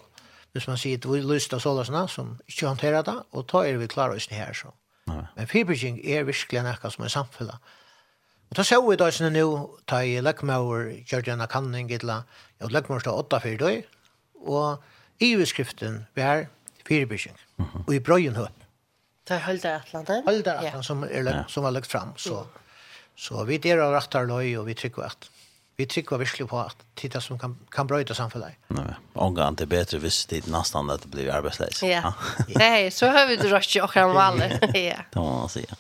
hvis 0.52 0.66
man 0.68 0.78
sier 0.78 0.98
at 0.98 1.06
vi 1.06 1.20
lyst 1.22 1.54
av 1.54 1.62
sånne 1.62 2.06
som 2.10 2.38
ikke 2.48 2.66
håndterer 2.66 3.04
det, 3.06 3.16
og 3.32 3.46
da 3.52 3.62
er 3.66 3.78
vi 3.78 3.86
klare 3.90 4.16
oss 4.18 4.26
her. 4.30 4.52
Så. 4.54 4.72
Nei. 5.06 5.22
Men 5.36 5.46
fyrbrygging 5.46 6.00
er 6.02 6.26
virkelig 6.26 6.64
noe 6.66 6.90
som 6.90 7.06
er 7.06 7.12
samfunnet. 7.14 7.70
Og 8.50 8.58
da 8.58 8.64
ser 8.66 8.82
vi 8.82 8.96
da 8.98 9.10
sånn 9.14 9.36
nå, 9.36 9.44
ta 9.86 10.02
i 10.02 10.16
lekkmauer, 10.18 10.90
Gjørgjana 11.06 11.46
kanning, 11.50 11.86
gittla, 11.90 12.24
og 12.64 12.74
lekkmauer 12.74 13.04
står 13.04 13.20
åtta 13.22 13.38
for 13.44 13.62
døy, 13.62 13.84
og 14.42 15.22
i 15.22 15.36
beskriften 15.38 16.04
vi 16.18 16.24
er, 16.26 16.48
fyrbygning 16.90 17.35
och 17.87 17.94
i 17.94 18.00
brøyen 18.00 18.37
hör. 18.37 18.50
Det 19.28 19.35
är 19.35 19.38
Höldar 19.38 19.75
Atlanten. 19.76 20.23
Höldar 20.26 20.56
Atlanten 20.56 20.78
ja. 20.78 20.82
som, 20.82 21.02
är, 21.04 21.25
ja. 21.25 21.44
som 21.49 21.64
har 21.64 21.70
lagt 21.70 21.87
fram. 21.87 22.12
Så, 22.16 22.37
mm. 22.37 22.49
så 23.16 23.44
vi 23.44 23.59
der 23.59 23.78
av 23.78 23.92
rattarlöj 23.92 24.59
och 24.59 24.68
vi 24.68 24.75
trycker 24.75 25.02
at 25.02 25.30
vi 25.76 25.87
trycker 25.87 26.18
virkelig 26.18 26.49
på 26.49 26.59
att 26.59 26.76
titta 26.94 27.20
som 27.20 27.38
kan, 27.38 27.59
kan 27.70 27.87
bröjta 27.87 28.14
samfunnet. 28.14 28.52
Nej, 28.68 28.85
ångar 29.14 29.50
bedre 29.50 29.66
bättre 29.66 29.99
visst 29.99 30.32
er 30.32 30.42
nästan 30.47 30.90
att 30.90 31.02
det 31.02 31.09
blir 31.09 31.30
arbetslös. 31.32 31.82
Ja. 31.82 32.12
Nej, 32.49 32.90
så 32.90 33.06
har 33.06 33.26
vi 33.26 33.37
det 33.37 33.49
rört 33.49 33.76
och 33.82 33.92
kan 33.92 34.14
vara. 34.14 34.49
Ja. 34.75 34.97
Det 35.12 35.18
må 35.18 35.38
man 35.38 35.49
säga. 35.49 35.75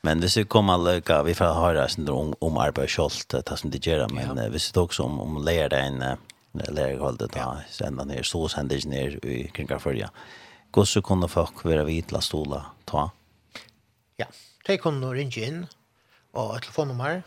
Men 0.00 0.20
hvis 0.20 0.36
vi 0.36 0.44
kommer 0.44 0.98
att 0.98 1.26
vi 1.26 1.34
får 1.34 1.44
höra 1.44 2.12
om, 2.12 2.34
om 2.38 2.56
arbetsköld, 2.56 3.12
det 3.28 3.56
som 3.56 3.70
det 3.70 3.86
gör, 3.86 4.08
men 4.08 4.36
ja. 4.36 4.48
hvis 4.48 4.76
vi 4.76 4.80
också 4.80 5.02
om, 5.02 5.20
om 5.20 5.44
lærer 5.44 5.68
deg 5.68 5.86
en 5.86 6.16
lærerholdet 6.54 7.32
da, 7.34 7.46
senda 7.70 8.04
ned, 8.04 8.24
stå 8.24 8.48
sendes 8.48 8.86
ned 8.86 9.18
i 9.24 9.42
kringa 9.48 9.52
kringkarfølja. 9.56 10.08
Hvordan 10.72 11.02
kunne 11.02 11.28
folk 11.28 11.64
være 11.64 11.84
vidt 11.88 12.12
til 12.12 12.52
å 12.56 12.62
ta? 12.88 13.08
Ja, 14.20 14.28
de 14.66 14.76
kunne 14.80 15.12
ringe 15.12 15.46
inn, 15.46 15.64
og 16.32 16.56
et 16.56 16.66
telefonnummer, 16.66 17.22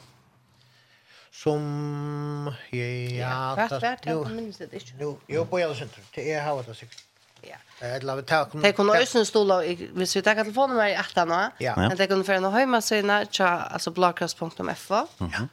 som 1.35 2.51
jeg... 2.71 3.17
Ja, 3.19 3.53
hva 3.57 3.67
er 3.67 3.81
det? 3.81 3.97
Jeg 4.07 4.31
minnes 4.31 4.61
det 4.61 4.71
ikke. 4.73 4.95
Jo, 5.01 5.17
jo 5.29 5.43
på 5.49 5.59
Gjellesenter, 5.59 6.05
det 6.15 6.29
er 6.31 6.45
her 6.45 6.61
det 6.63 6.77
sikkert. 6.77 7.03
Ja. 7.45 7.59
Det 7.77 8.71
kunne 8.73 8.95
også 8.95 9.21
i 9.67 9.73
hvis 9.93 10.15
vi 10.15 10.21
tar 10.25 10.33
telefonen 10.39 10.79
i 10.81 10.95
etter 10.95 11.27
Ja. 11.61 11.75
men 11.75 11.97
det 11.97 12.07
kunne 12.09 12.25
føre 12.25 12.41
noe 12.41 12.57
hjemmesøyene 12.57 13.19
til 13.29 13.45
altså 13.45 13.91
blåkross.fo, 13.91 15.01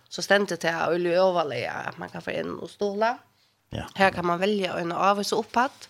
så 0.08 0.22
stendte 0.22 0.56
det 0.56 0.70
til 0.70 1.10
å 1.18 1.26
overleve 1.26 1.74
at 1.90 1.98
man 1.98 2.08
kan 2.08 2.24
få 2.24 2.32
inn 2.38 2.54
og 2.56 2.70
stola. 2.70 3.18
Ja 3.18 3.31
Ja. 3.72 3.86
Här 3.94 4.10
kan 4.10 4.26
man 4.26 4.40
velge 4.40 4.68
en 4.68 4.92
avvis 4.92 5.32
opphatt, 5.32 5.88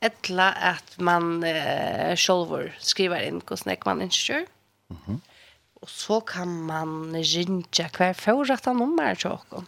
Ettla 0.00 0.52
at 0.52 0.96
man 0.98 1.44
eh, 1.44 2.16
selv 2.16 2.70
skriver 2.80 3.20
inn 3.20 3.42
hvordan 3.42 3.58
snäck 3.58 3.84
man 3.84 4.00
ønsker. 4.02 4.46
Mhm. 4.88 5.00
Mm 5.06 5.20
och 5.80 5.90
så 5.90 6.20
kan 6.20 6.62
man 6.62 7.16
ringe 7.16 7.88
hver 7.96 8.12
forrette 8.12 8.72
nummer 8.74 9.14
til 9.14 9.30
dere. 9.30 9.62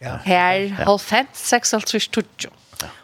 Ja. 0.00 0.16
Her, 0.24 0.68
Här 0.68 0.98
fem, 0.98 1.26
seks, 1.32 1.68
6 1.70 1.84
trus, 1.84 2.08
tutjo. 2.08 2.50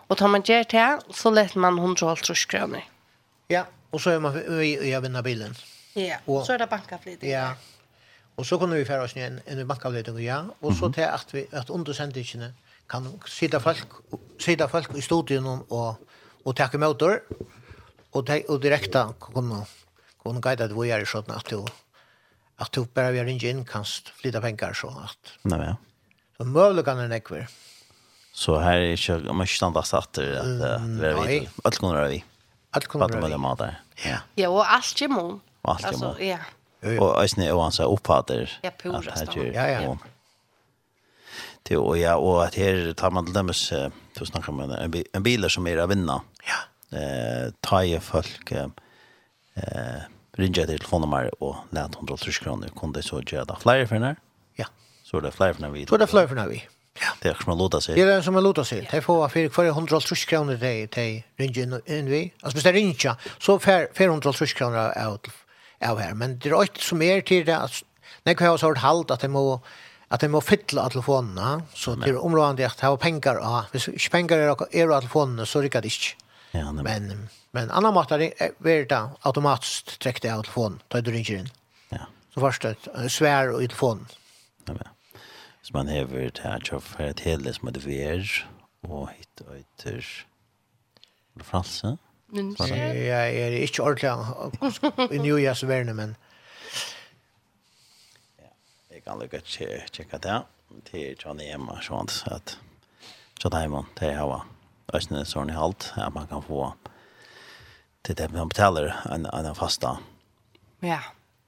Og 0.08 0.18
tar 0.18 0.26
man 0.26 0.42
gjør 0.42 0.62
det 0.62 1.14
så 1.14 1.30
lätt 1.30 1.54
man 1.56 1.78
150 1.78 2.46
kroner. 2.46 2.82
Ja, 3.50 3.62
og 3.92 4.00
så 4.00 4.10
er 4.10 4.18
man 4.18 4.36
i 4.62 5.00
vinne 5.00 5.22
bilen. 5.22 5.56
Ja, 5.94 6.16
og, 6.26 6.46
så 6.46 6.52
er 6.52 6.58
det 6.58 6.68
bankavlid. 6.68 7.22
Ja. 7.22 7.52
og 8.36 8.46
så 8.46 8.58
kunne 8.58 8.76
vi 8.76 8.84
fære 8.84 9.02
oss 9.02 9.14
ner 9.14 9.26
en, 9.26 9.40
en 9.46 9.68
bankavlid 9.68 10.08
ja, 10.18 10.42
Og 10.60 10.74
så 10.74 10.92
til 10.92 11.00
at 11.00 11.26
vi 11.32 11.44
at 11.52 11.70
undersändingsna. 11.70 12.46
Mm 12.46 12.69
kan 12.90 13.06
sitta 13.30 13.60
folk, 13.62 14.00
sitta 14.42 14.66
folk 14.70 14.94
i 14.98 15.04
studien 15.04 15.46
og, 15.46 16.00
og 16.42 16.56
takke 16.58 16.80
møter, 16.80 17.20
og, 18.10 18.24
de, 18.26 18.40
og 18.50 18.58
direkte 18.62 19.04
kunne, 19.22 19.62
kunne 20.22 20.42
guide 20.42 20.66
det 20.66 20.76
vi 20.76 20.90
er 20.90 21.06
sånn 21.06 21.30
at 21.30 21.46
du, 21.52 21.62
at 22.60 22.72
du 22.74 22.82
bare 22.84 23.14
vil 23.14 23.28
ringe 23.28 23.46
inn, 23.52 23.62
kan 23.68 23.86
flytta 23.86 24.42
penger 24.42 24.74
så 24.76 24.90
at. 25.06 25.36
Nei, 25.50 25.62
ja. 25.70 25.76
Så 26.40 26.46
møvlig 26.48 26.86
kan 26.86 26.98
den 26.98 27.14
ekver. 27.14 27.46
Så 28.40 28.56
her 28.62 28.80
er 28.80 28.94
ikke, 28.94 29.18
man 29.28 29.46
ikke 29.46 29.58
standa 29.58 29.82
satter 29.84 30.38
at 30.40 30.52
det 30.60 31.10
er 31.10 31.18
vi, 31.20 31.40
alt 31.66 31.78
kunne 31.82 31.96
være 31.98 32.12
vi. 32.14 32.20
Alt 32.78 32.86
kunne 32.88 33.10
være 33.10 33.58
vi. 33.58 33.70
Ja. 34.06 34.20
Ja, 34.38 34.48
og 34.48 34.62
alt 34.64 34.94
kommer. 34.96 35.38
Alt 35.68 35.86
kommer. 35.90 36.22
Ja. 36.22 36.38
Og 36.96 37.10
øyne 37.20 37.44
er 37.44 37.50
jo 37.50 37.60
han 37.60 37.74
seg 37.76 37.92
oppfatter. 37.92 38.54
Ja, 38.64 38.70
pura 38.72 39.02
stand. 39.04 39.36
Ja, 39.52 39.66
ja. 39.68 39.82
ja. 39.84 39.96
Det 41.62 41.76
och 41.76 41.98
ja 41.98 42.16
och 42.16 42.44
att 42.44 42.54
här 42.54 42.92
tar 42.92 43.10
man 43.10 43.24
till 43.24 43.34
dem 43.34 43.54
så 43.54 43.90
då 44.18 44.26
snackar 44.26 44.52
man 44.52 44.70
en, 44.70 45.04
en 45.12 45.22
bil 45.22 45.50
som 45.50 45.66
är 45.66 45.76
att 45.76 45.90
vinna. 45.90 46.22
Ja. 46.46 46.98
Eh 46.98 47.52
ta 47.60 48.00
folk 48.00 48.52
eh 48.52 48.68
ringa 50.36 50.54
till 50.54 50.66
telefonnummer 50.66 51.42
och 51.42 51.56
lät 51.70 51.94
130 51.94 52.32
kronor 52.32 52.68
kunde 52.80 53.02
så 53.02 53.22
göra 53.26 53.56
flyer 53.56 53.86
för 53.86 53.98
när. 53.98 54.16
Ja. 54.56 54.66
Så 55.02 55.20
det 55.20 55.30
flyer 55.30 55.52
för 55.52 55.62
när 55.62 55.70
vi. 55.70 55.86
Så 55.86 55.96
det 55.96 56.06
flyer 56.06 56.26
för 56.26 56.34
när 56.34 56.46
vi. 56.46 56.64
Ja. 57.00 57.06
Det 57.22 57.28
är 57.28 57.34
som 57.34 57.52
en 57.52 57.58
låta 57.58 57.80
sig. 57.80 57.94
Det 57.94 58.02
är 58.02 58.22
som 58.22 58.36
en 58.36 58.42
låta 58.42 58.64
sig. 58.64 58.88
Det 58.90 59.02
får 59.02 59.28
för 59.28 59.48
för 59.48 59.64
130 59.64 60.16
kronor 60.16 60.54
det 60.54 60.86
det 60.86 61.22
ringa 61.36 61.80
in 61.86 62.10
vi. 62.10 62.32
Alltså 62.42 62.56
beställ 62.56 62.72
ringa 62.72 63.16
så 63.38 63.58
för 63.58 63.88
430 63.94 64.46
kronor 64.46 64.92
out 65.08 65.26
av 65.84 65.98
här 65.98 66.14
men 66.14 66.38
det 66.38 66.48
är 66.48 66.62
inte 66.62 66.80
som 66.80 67.02
är 67.02 67.20
till 67.20 67.46
det 67.46 67.58
att 67.58 67.84
när 68.22 68.36
jag 68.40 68.50
har 68.50 68.58
så 68.58 68.74
halt 68.74 69.10
att 69.10 69.20
det 69.20 69.28
må 69.28 69.60
att 70.10 70.20
det 70.20 70.28
må 70.28 70.40
fylla 70.40 70.82
av 70.82 70.90
telefonerna 70.90 71.62
så 71.74 71.94
det 71.94 72.10
är 72.10 72.16
områden 72.16 72.66
att 72.66 72.80
har 72.80 72.96
pengar 72.96 73.34
ja 73.34 73.64
hvis 73.72 73.88
ikke 73.88 74.10
pengar 74.10 74.38
er 74.38 74.50
er 74.72 74.90
av 74.90 75.00
telefonerna 75.00 75.46
så 75.46 75.62
rykker 75.62 75.80
det 75.80 75.92
ikke 75.92 76.16
ja, 76.52 76.72
men 76.72 77.28
men 77.52 77.70
annan 77.70 77.94
mat 77.94 78.12
är 78.12 78.18
det 78.18 79.10
automatiskt 79.22 79.98
träckt 80.00 80.24
av 80.24 80.42
telefonen 80.42 80.82
då 80.88 81.00
du 81.00 81.10
ringer 81.10 81.38
in 81.38 81.50
ja. 81.88 82.06
Så 82.34 82.40
först 82.40 82.64
ett 82.64 82.88
svär 83.08 83.52
och 83.52 83.60
telefon 83.60 84.06
ja 84.66 84.72
men 84.72 84.88
så 85.62 85.76
man 85.76 85.88
har 85.88 86.04
det 86.04 86.40
här 86.42 86.62
jag 86.70 86.82
för 86.82 87.04
ett 87.04 87.20
helst 87.20 87.62
med 87.62 87.72
det 87.72 88.44
och 88.82 89.08
hit 89.10 89.40
och 89.40 89.56
ytter 89.56 90.26
Fransa 91.42 91.96
Men 92.32 92.54
jeg 92.58 93.36
er 93.36 93.56
ikke 93.58 93.82
ordentlig 93.82 95.10
i 95.10 95.18
New 95.18 95.38
Year's 95.38 95.66
verne, 95.66 95.94
men 95.94 96.16
kan 99.10 99.18
lycka 99.18 99.40
checka 99.92 100.18
det. 100.18 100.42
Det 100.90 101.10
är 101.10 101.14
Johnny 101.18 101.50
Emma 101.50 101.80
sånt 101.80 102.10
så 102.10 102.34
att 102.34 102.58
så 103.42 103.48
där 103.48 103.68
man 103.68 103.86
det 103.98 104.06
er 104.06 104.26
va. 104.26 104.44
Ösnen 104.92 105.24
sånn 105.24 105.50
i 105.50 105.54
halt 105.54 105.92
at 105.96 106.14
man 106.14 106.26
kan 106.26 106.42
få 106.42 106.72
til 108.04 108.16
det 108.16 108.30
man 108.32 108.48
betaler 108.48 108.94
en 109.10 109.26
en 109.26 109.54
fasta. 109.54 109.96
Ja. 110.80 111.00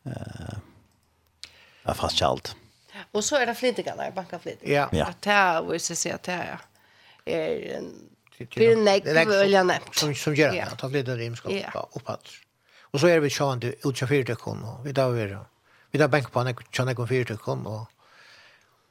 Eh 0.07 0.59
uh, 1.88 1.95
fast 1.95 2.16
kjalt 2.16 2.57
Och 3.12 3.25
så 3.25 3.37
är 3.37 3.47
det 3.47 3.54
flitiga 3.54 3.97
där 3.97 4.11
banka 4.11 4.38
flitig. 4.38 4.69
Ja. 4.69 4.88
Att 5.04 5.23
det 5.23 5.62
vill 5.71 5.81
se 5.81 6.12
att 6.12 6.23
det 6.23 6.33
är 6.33 6.59
är 7.25 7.76
en 7.76 8.09
Det 8.54 8.73
är 8.73 8.76
näck 8.76 9.07
väl 9.07 9.52
jag 9.52 9.66
nämnt. 9.66 9.95
Som 9.95 10.14
som 10.14 10.35
gör 10.35 10.52
det. 10.52 10.76
Ta 10.78 10.88
lite 10.88 11.16
rimskap 11.16 11.52
uppåt. 11.95 12.28
Och 12.92 13.00
så 13.00 13.07
är 13.07 13.21
vi 13.21 13.31
tjående 13.31 13.66
du 13.66 13.88
utchaufför 13.88 14.25
det 14.25 14.35
kon 14.35 14.64
och 14.64 14.87
vi 14.87 14.95
tar 14.95 15.11
vi 15.11 15.26
då 15.26 15.47
vi 15.92 16.00
har 16.00 16.08
bänk 16.08 16.32
på 16.32 16.40
en 16.40 16.54
tjänar 16.72 16.94
kom 16.94 17.08
fyra 17.08 17.37
kom 17.37 17.66
og 17.66 17.87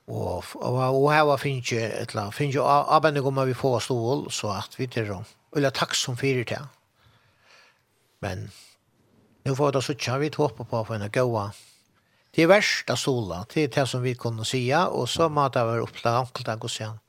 og 0.08 0.44
och 0.56 1.04
och 1.04 1.12
här 1.12 1.26
var 1.26 1.38
finns 1.38 1.72
ju 1.72 1.80
ett 1.80 2.14
la 2.14 2.32
finns 2.32 2.56
ju 2.56 2.62
abende 2.64 3.22
kommer 3.22 3.46
vi 3.46 3.54
få 3.54 3.80
stol 3.80 4.32
så 4.32 4.50
at 4.50 4.80
vi 4.80 4.86
det 4.86 5.06
då. 5.06 5.24
Eller 5.56 5.70
takk 5.70 5.96
som 5.96 6.18
fyra 6.18 6.44
till. 6.46 6.68
Men 8.20 8.52
nu 9.44 9.56
får 9.56 9.72
det 9.72 9.82
så 9.82 9.94
tjänar 9.94 10.20
vi 10.20 10.32
hoppa 10.38 10.64
på 10.64 10.86
for 10.86 10.96
en 10.96 11.12
goa. 11.12 11.52
Det 12.32 12.46
värsta 12.46 12.96
sola, 12.96 13.46
det 13.54 13.64
er 13.64 13.68
det 13.68 13.88
som 13.88 14.02
vi 14.02 14.16
kunne 14.16 14.46
säga 14.46 14.88
og 14.88 15.10
så 15.10 15.30
matar 15.30 15.66
vi 15.66 15.80
upp 15.80 16.04
där 16.04 16.20
ankelta 16.20 16.56
och 16.56 16.72
sen. 16.72 17.00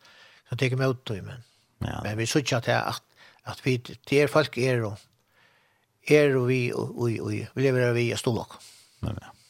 Så 0.49 0.57
tar 0.57 0.77
vi 0.77 0.85
ut 0.85 1.05
då 1.05 1.15
men. 1.15 1.43
Ja. 1.79 2.01
Men 2.03 2.19
vi 2.19 2.27
såg 2.27 2.53
at, 2.53 2.69
at, 2.69 3.03
at 3.45 3.67
vi 3.67 3.77
det 3.77 4.23
er 4.23 4.27
folk 4.27 4.59
er 4.59 4.85
og 4.85 4.97
er 6.09 6.37
og 6.37 6.49
vi 6.49 6.73
og, 6.73 6.99
og, 6.99 7.21
og 7.21 7.31
vi 7.31 7.63
lever 7.63 7.89
av 7.89 7.95
vi 7.95 8.17
stolar. 8.17 8.47
Nej 9.01 9.13
nej. 9.13 9.42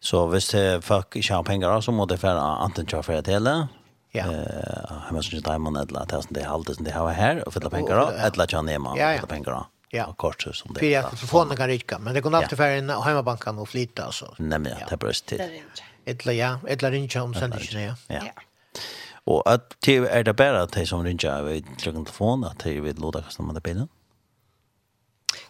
Så 0.00 0.26
hvis 0.30 0.48
det 0.48 0.84
folk 0.84 1.16
ikke 1.16 1.34
har 1.34 1.42
penger, 1.42 1.80
så 1.80 1.92
må 1.92 2.06
det 2.06 2.22
være 2.22 2.42
anten 2.64 2.86
kjøre 2.86 3.02
for 3.02 3.18
et 3.18 3.26
hele. 3.26 3.68
Ja. 4.12 4.24
Eh, 4.24 4.92
hemma 5.06 5.22
som 5.22 5.40
Diamond 5.40 5.76
eller 5.76 6.00
att 6.00 6.26
det 6.30 6.40
är 6.40 6.48
allt 6.48 6.74
som 6.74 6.84
det 6.84 6.90
har 6.90 7.10
här 7.10 7.48
och 7.48 7.54
fylla 7.54 7.70
pengar 7.70 7.96
då 7.96 8.08
eller 8.08 8.44
att 8.44 8.52
jag 8.52 8.64
nema 8.64 8.94
fylla 8.94 9.12
fylle 9.14 9.26
penger. 9.26 9.64
Ja. 9.90 10.06
og 10.06 10.16
Kort 10.16 10.42
så 10.42 10.52
som 10.52 10.74
det. 10.74 10.80
För 10.80 10.98
att 10.98 11.10
telefonen 11.10 11.56
kan 11.56 11.68
rykke, 11.68 11.98
men 11.98 12.14
det 12.14 12.22
kunne 12.22 12.36
alltid 12.36 12.58
være 12.58 12.78
inn 12.78 12.90
og 12.90 13.04
hemmabankan 13.06 13.58
og 13.58 13.68
flytta 13.68 14.04
altså. 14.04 14.34
Nej 14.38 14.58
men 14.58 14.74
det 14.90 14.98
bröst 14.98 15.26
till. 15.26 15.40
Eller 16.06 16.32
ja, 16.32 16.58
eller 16.68 16.90
ringa 16.90 17.22
om 17.22 17.34
sen 17.34 17.52
inte 17.52 17.80
ja. 17.80 17.94
Ja. 18.08 18.20
Og 19.26 19.42
at 19.46 19.74
det 19.86 20.08
er 20.10 20.22
det 20.22 20.36
bare 20.36 20.62
at 20.62 20.74
de 20.74 20.86
som 20.86 21.04
ringa 21.04 21.42
vid 21.42 21.64
telefonen 21.78 22.50
att 22.50 22.58
det 22.58 22.80
vid 22.80 22.98
låda 22.98 23.22
kasta 23.22 23.42
man 23.42 23.54
det 23.54 23.62
bilen. 23.62 23.88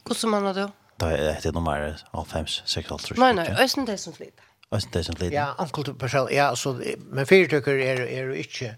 Hur 0.09 0.15
som 0.15 0.31
man 0.31 0.55
då? 0.55 0.71
Da 1.01 1.11
er 1.15 1.41
det 1.43 1.55
nummer 1.55 1.95
5-6-5. 2.13 3.19
Nei, 3.19 3.33
nei, 3.37 3.47
Østen 3.63 3.87
det 3.87 4.01
som 4.03 4.15
flyter. 4.17 4.45
Østen 4.75 4.93
det 4.93 5.05
som 5.07 5.17
flyter. 5.17 5.37
Ja, 5.37 5.53
ankel 5.63 5.85
til 5.85 5.95
person. 5.95 6.29
Ja, 6.33 6.51
så, 6.59 6.75
men 7.07 7.27
fyrtøkker 7.27 7.79
er, 7.85 8.03
er 8.07 8.33
jo 8.33 8.33
ikke. 8.33 8.75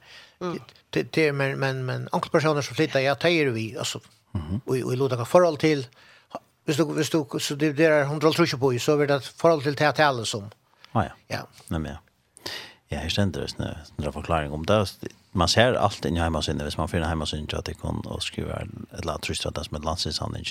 Det, 0.95 1.07
det, 1.15 1.35
men, 1.35 1.59
men, 1.61 1.85
men 1.85 2.09
ankel 2.13 2.31
personer 2.31 2.65
som 2.67 2.77
flyter, 2.77 3.01
ja, 3.05 3.15
det 3.15 3.33
er 3.41 3.51
vi, 3.51 3.75
altså. 3.79 4.01
Mm 4.33 4.41
-hmm. 4.41 4.61
Og 4.67 4.91
vi 4.91 4.97
låter 4.97 5.25
forhold 5.25 5.59
til, 5.59 5.87
hvis 6.65 6.77
du, 6.77 6.85
hvis 6.93 7.11
du, 7.11 7.27
så 7.39 7.55
det 7.55 7.77
det 7.77 7.87
er 7.87 8.03
130 8.03 8.59
på, 8.59 8.79
så 8.79 9.01
er 9.01 9.07
det 9.07 9.33
forhold 9.41 9.63
til 9.63 9.79
det 9.79 10.01
alle 10.01 10.27
som. 10.27 10.53
Ah, 10.95 11.05
ja, 11.05 11.37
ja. 11.37 11.43
Nei, 11.69 11.79
men 11.79 11.91
ja. 11.93 11.97
Ja, 12.91 13.01
jeg 13.01 13.11
stender 13.11 13.41
det 13.41 13.51
sånn 13.51 13.67
en 14.03 14.13
forklaring 14.13 14.53
om 14.53 14.65
det. 14.67 14.81
Man 15.33 15.49
ser 15.49 15.79
alt 15.79 16.05
inn 16.05 16.17
i 16.17 16.21
heimasinnet, 16.21 16.67
hvis 16.67 16.79
man 16.79 16.89
finner 16.89 17.09
heimasinnet, 17.09 17.55
at 17.55 17.67
det 17.67 17.77
kan 17.79 18.03
skrive 18.21 18.51
et 18.51 18.99
eller 18.99 19.13
annet 19.13 19.23
trystrattet 19.23 19.69
som 19.69 19.77
et 19.79 19.85
landsinshandling, 19.87 20.49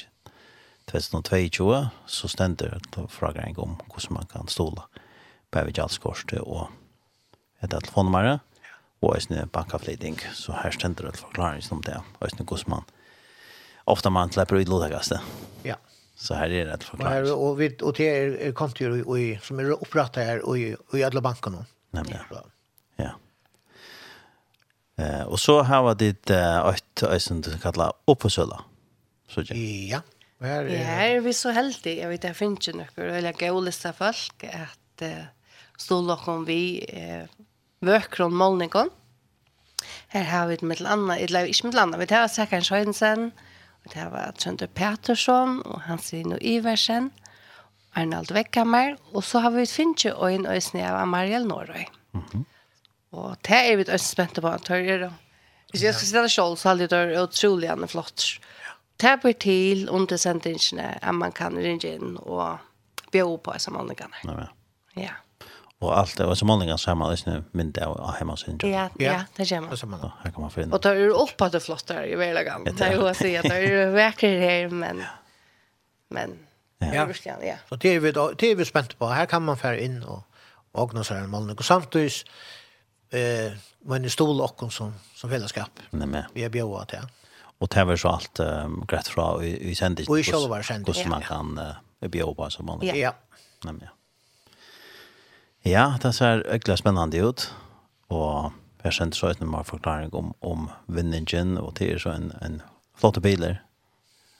2022 0.91 1.87
så 2.05 2.27
stender 2.27 2.79
det 2.95 3.07
frågan 3.07 3.57
om 3.57 3.77
hur 3.95 4.13
man 4.13 4.25
kan 4.25 4.47
stola 4.47 4.87
på 5.51 5.63
Vigalskorste 5.63 6.39
och 6.39 6.67
ett 7.59 7.69
telefonnummer 7.69 8.39
och 8.99 9.31
en 9.31 9.49
bankavledning. 9.51 10.19
Så 10.33 10.51
här 10.51 10.71
stender 10.71 11.03
det 11.03 11.17
forklaring 11.17 11.61
om 11.71 11.81
det. 11.81 12.01
Och 12.19 12.27
en 12.39 12.45
hvordan 12.45 12.65
man 12.67 12.83
ofta 13.83 14.09
man 14.09 14.31
släpper 14.31 14.55
ut 14.55 14.67
lodagaste. 14.67 15.21
Ja. 15.63 15.75
Så 16.15 16.33
här 16.33 16.49
är 16.49 16.65
det 16.65 16.73
ett 16.73 16.83
förklaring. 16.83 17.31
Och, 17.31 17.49
och, 17.49 17.61
vi, 17.61 17.77
och 17.81 17.93
det 17.93 18.07
är 18.07 18.51
kontor 18.51 19.39
som 19.39 19.59
är 19.59 19.71
upprättat 19.71 20.15
här 20.15 20.45
och 20.45 20.57
i, 20.57 20.75
och 20.89 20.99
i 20.99 21.03
alla. 21.03 21.65
Nämligen. 21.91 22.21
Ja. 22.95 23.11
Eh, 24.95 25.21
och 25.21 25.39
så 25.39 25.61
har 25.61 25.89
vi 25.89 26.05
ditt 26.05 26.29
ett, 26.29 26.65
ett, 26.65 27.03
ett, 27.03 27.21
som 27.21 27.39
ett, 27.39 27.47
ett, 27.47 27.65
ett, 27.65 27.75
ett, 27.75 28.39
ett, 29.49 29.57
Ja. 29.91 30.01
Och 30.39 30.47
här 30.47 30.65
är, 30.65 30.69
ja, 30.69 30.83
her 30.83 31.09
er 31.15 31.19
vi 31.19 31.33
så 31.33 31.51
heldige. 31.51 31.99
Jeg 31.99 32.09
vet 32.09 32.23
jeg 32.23 32.35
finner 32.35 32.55
ikke 32.55 33.01
ju 33.03 33.11
veldig 33.11 33.17
eller 33.17 33.39
goliga 33.39 33.91
folk 33.91 34.43
at 34.47 35.03
uh, 35.03 35.25
stå 35.77 36.01
låkom 36.01 36.45
vi 36.47 36.85
uh, 36.93 37.27
vøker 37.83 38.23
om 38.23 38.37
målningon. 38.39 38.89
Her 40.07 40.23
har 40.23 40.47
vi 40.47 40.53
ett 40.53 40.61
mittel 40.61 40.87
annat, 40.87 41.19
eller 41.19 41.43
ikke 41.43 41.67
med 41.67 41.75
annat, 41.75 41.99
vi 41.99 42.15
har 42.15 42.27
Säkan 42.27 42.63
Sjönsen, 42.63 43.31
og 43.83 43.93
det 43.93 44.05
var 44.11 44.31
Trønder 44.31 44.67
Petersson, 44.67 45.61
og 45.65 45.81
hans 45.81 46.13
Rino 46.13 46.37
Iversen, 46.41 47.11
Arnold 47.95 48.31
Vekkammer, 48.31 48.95
og 49.13 49.23
så 49.23 49.39
har 49.39 49.51
vi 49.51 49.61
ett 49.61 49.71
finns 49.71 50.05
ju 50.05 50.11
en 50.27 50.45
ösning 50.45 50.85
av 50.85 50.95
Amariel 50.95 51.45
Norøy. 51.45 51.85
Mm 52.13 52.25
-hmm. 52.25 52.43
Och 53.11 53.35
det 53.41 53.71
er 53.71 53.75
vi 53.75 53.81
ett 53.81 54.01
spente 54.01 54.41
på, 54.41 54.57
tar 54.57 54.77
det 54.77 54.97
då. 54.97 55.11
Hvis 55.71 55.83
jeg 55.83 55.93
skal 55.93 56.07
si 56.07 56.17
det 56.17 56.31
selv, 56.31 56.55
så 56.55 56.69
hadde 56.69 56.87
det 56.87 57.07
vært 57.07 57.29
utrolig 57.29 57.67
gjerne 57.67 57.87
flott. 57.87 58.39
Mm 58.39 58.58
det 59.01 59.15
blir 59.23 59.37
til 59.39 59.87
under 59.89 60.19
sendingene 60.19 60.91
at 61.01 61.15
man 61.15 61.31
kan 61.35 61.57
ringe 61.57 61.95
inn 61.95 62.17
og 62.19 62.59
bjøre 63.13 63.37
på 63.43 63.55
disse 63.55 63.71
målingene. 63.73 64.23
Ja, 64.27 64.37
ja. 64.43 65.03
ja. 65.03 65.17
Og 65.79 65.93
alt 65.95 66.17
det 66.19 66.27
var 66.27 66.35
så 66.35 66.45
målingene 66.45 66.77
så 66.77 66.91
har 66.91 66.97
man 66.99 67.13
liksom 67.13 67.45
mindre 67.55 67.87
av 67.87 68.17
hjemme 68.17 68.35
sin. 68.37 68.59
Ja, 68.67 68.89
ja, 68.99 69.21
det 69.37 69.47
kommer. 69.47 69.71
Det 69.71 69.79
Ja, 69.81 69.87
man. 69.87 70.11
her 70.23 70.31
kan 70.31 70.41
man 70.41 70.51
finne. 70.51 70.73
Og 70.75 70.81
tar 70.83 70.99
du 70.99 71.13
opp 71.15 71.41
at 71.41 71.55
det 71.55 71.61
er 71.61 71.65
flott 71.65 71.93
her 71.95 72.03
i 72.03 72.17
hele 72.19 72.43
gang. 72.43 72.65
Det 72.67 72.81
er 72.81 72.97
jo 72.97 73.07
å 73.07 73.13
si 73.15 73.31
at 73.39 73.47
det 73.47 73.61
er 73.63 73.95
vekker 73.95 74.39
her, 74.43 74.69
men... 74.69 75.03
men 76.09 76.39
Ja. 76.81 76.93
ja. 77.03 77.35
ja. 77.43 77.55
Så 77.67 77.75
det 77.75 77.95
er 77.95 77.99
vi, 77.99 78.11
det 78.11 78.51
er 78.51 78.55
vi 78.55 78.65
spent 78.65 78.97
på. 78.99 79.07
Her 79.11 79.25
kan 79.25 79.41
man 79.43 79.57
fære 79.59 79.81
inn 79.83 79.97
og 80.03 80.23
ågne 80.73 81.03
seg 81.03 81.23
en 81.23 81.31
målning. 81.31 81.57
Og 81.59 81.65
samtidig 81.67 82.23
eh, 83.11 83.51
men 83.85 84.03
det 84.03 84.11
stod 84.11 84.41
åkken 84.41 84.71
som, 84.71 84.93
som 85.15 85.29
fellesskap. 85.31 85.79
Nei, 85.91 86.07
men. 86.07 86.23
Vi 86.35 86.43
er 86.43 86.51
bjøret 86.53 86.91
til. 86.93 87.03
Ja 87.03 87.18
och 87.59 87.67
det 87.67 87.83
var 87.83 87.95
så 87.95 88.09
allt 88.09 88.39
um, 88.39 88.85
grett 88.87 89.07
fra 89.07 89.43
i, 89.43 89.69
i 89.69 89.75
sendis. 89.75 90.09
Och 90.09 90.19
i 90.19 90.23
själva 90.23 90.63
sendis. 90.63 90.97
Hur 90.97 91.09
man 91.09 91.21
kan 91.21 91.59
uh, 92.01 92.09
bjuda 92.09 92.33
på 92.33 92.49
som 92.49 92.65
man. 92.65 92.79
Ja. 92.81 93.13
Nej, 93.63 93.75
ja. 93.81 93.87
Ja, 95.61 95.97
det 96.01 96.13
ser 96.13 96.47
ökla 96.47 96.77
spännande 96.77 97.17
ut. 97.17 97.53
Och 98.07 98.51
jag 98.81 98.93
kände 98.93 99.15
så 99.15 99.27
att 99.27 99.39
man 99.39 99.65
förklaring 99.65 100.13
om, 100.13 100.33
om 100.39 100.71
vinningen 100.85 101.57
och 101.57 101.73
det 101.73 101.91
är 101.91 101.97
så 101.97 102.09
en, 102.09 102.33
en 102.41 102.61
flotta 102.95 103.19
bilar. 103.19 103.63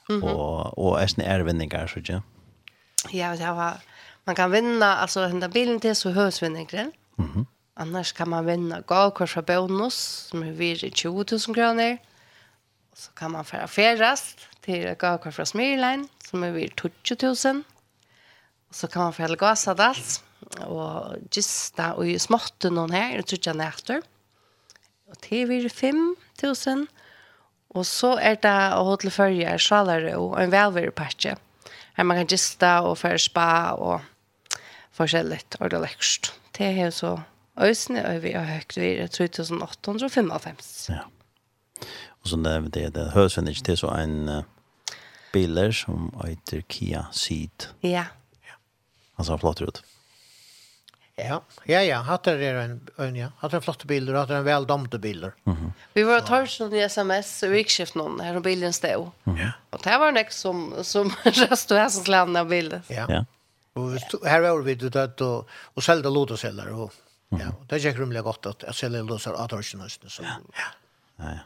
Mm 0.08 0.22
-hmm. 0.22 0.32
Och, 0.32 0.78
och 0.78 1.02
är 1.02 1.20
är 1.20 1.40
vinningar 1.40 1.86
så 1.86 1.98
inte. 1.98 2.22
Ja, 3.10 3.36
det 3.36 3.52
var, 3.52 3.72
man 4.24 4.34
kan 4.34 4.50
vinna, 4.50 4.96
alltså 4.96 5.20
den 5.20 5.40
där 5.40 5.48
bilen 5.48 5.80
till 5.80 5.96
så 5.96 6.10
hörs 6.10 6.42
vinningen. 6.42 6.92
Mm 7.18 7.30
-hmm. 7.30 7.46
Annars 7.74 8.12
kan 8.12 8.28
man 8.28 8.46
vinna 8.46 8.80
gavkors 8.80 9.36
av 9.36 9.44
bonus 9.44 10.26
som 10.30 10.42
är 10.42 10.52
vid 10.52 10.96
20 10.96 11.24
000 11.30 11.40
kronor 11.54 11.98
så 13.00 13.12
kan 13.16 13.32
man 13.32 13.46
fære 13.48 13.68
ferast 13.72 14.42
til 14.64 14.84
gavkort 15.00 15.32
fra 15.32 15.46
Smyrlein, 15.48 16.04
som 16.26 16.44
er 16.44 16.52
vir 16.52 16.72
20.000. 16.76 17.62
Og 18.70 18.76
så 18.76 18.90
kan 18.92 19.08
man 19.08 19.16
fære 19.16 19.38
gasadals, 19.40 20.18
og 20.66 21.16
gista 21.32 21.94
og 21.96 22.08
i 22.08 22.18
småtte 22.20 22.70
noen 22.72 22.92
her, 22.92 23.16
og 23.20 23.28
trutja 23.30 23.54
nætter. 23.56 24.04
Og 25.08 25.16
til 25.24 25.48
vir 25.48 25.70
5.000. 25.72 26.84
Og 27.70 27.86
så 27.86 28.16
er 28.18 28.36
det 28.42 28.56
å 28.76 28.84
holde 28.84 29.06
til 29.06 29.14
førje, 29.14 29.56
sjalere 29.62 30.16
og 30.18 30.36
en 30.42 30.52
velværepakke. 30.52 31.36
Her 31.96 32.06
man 32.06 32.20
kan 32.20 32.30
gista 32.30 32.80
og 32.84 32.98
fære 33.00 33.22
spa 33.22 33.50
og 33.80 34.60
forskjellig, 34.98 35.40
og 35.60 35.72
det 35.72 35.82
lekst. 35.86 36.34
Det 36.58 36.72
er 36.84 36.92
så 36.94 37.16
Øysene 37.60 38.02
vi 38.22 38.30
har 38.32 38.46
høyt 38.46 38.76
vi 38.78 38.92
er 39.02 39.10
3855. 39.10 40.68
Ja. 40.88 41.02
Och 42.30 42.32
så 42.32 42.42
där 42.42 42.60
det 42.60 42.88
det 42.88 43.10
hörs 43.10 43.38
inte 43.38 43.54
till 43.54 43.76
så 43.76 43.90
en 43.90 44.28
uh, 44.28 44.42
bilar 45.32 45.70
som 45.70 46.22
heter 46.24 46.62
Kia 46.68 47.06
Ceed. 47.12 47.64
Ja. 47.80 48.04
Alltså 49.16 49.38
flott 49.38 49.62
ut. 49.62 49.82
Ja, 51.16 51.42
ja, 51.64 51.82
ja. 51.82 51.98
Hattar 51.98 52.36
är 52.36 52.54
en, 52.54 52.88
en 52.96 53.16
ja. 53.16 53.28
Hattar 53.38 53.56
är 53.56 53.60
flotta 53.60 53.84
bilder 53.84 54.14
hattar 54.14 54.20
hatter 54.20 54.34
en 54.34 54.44
väl 54.44 54.66
domte 54.66 54.98
bilder. 54.98 55.32
Mm 55.44 55.58
-hmm. 55.58 55.72
Vi 55.92 56.02
var 56.02 56.20
tar 56.20 56.46
sån 56.46 56.74
i 56.74 56.80
sms 56.80 57.42
och 57.42 57.52
vi 57.52 57.58
gick 57.58 57.94
någon 57.94 58.20
här 58.20 58.36
och 58.36 58.42
bilden 58.42 58.72
stod. 58.72 59.10
Mm. 59.24 59.38
Ja. 59.38 59.52
Och 59.70 59.80
det 59.84 59.98
var 59.98 60.08
en 60.08 60.16
ex 60.16 60.40
som, 60.40 60.74
som 60.82 61.06
och 61.70 61.76
här 61.76 61.88
som 61.88 62.02
skulle 62.02 62.44
bilden. 62.44 62.82
Ja. 62.88 63.06
ja. 63.08 63.24
Och 63.72 63.94
vi 63.94 64.00
stod, 64.00 64.26
här 64.26 64.40
var 64.40 64.62
vi 64.62 64.74
det 64.74 65.20
och, 65.20 65.48
och 65.74 65.84
säljde 65.84 66.10
låtasällar. 66.10 66.66
Och, 66.66 66.92
mm 67.32 67.46
-hmm. 67.46 67.52
Ja, 67.58 67.66
det 67.68 67.78
gick 67.78 67.98
rymliga 67.98 68.22
gott 68.22 68.46
att, 68.46 68.64
att 68.64 68.76
sälja 68.76 69.02
låsar 69.02 69.32
av 69.32 69.48
torsen. 69.48 69.88
Så. 69.88 70.22
Ja. 70.22 70.28
ja. 71.16 71.24
ja. 71.24 71.38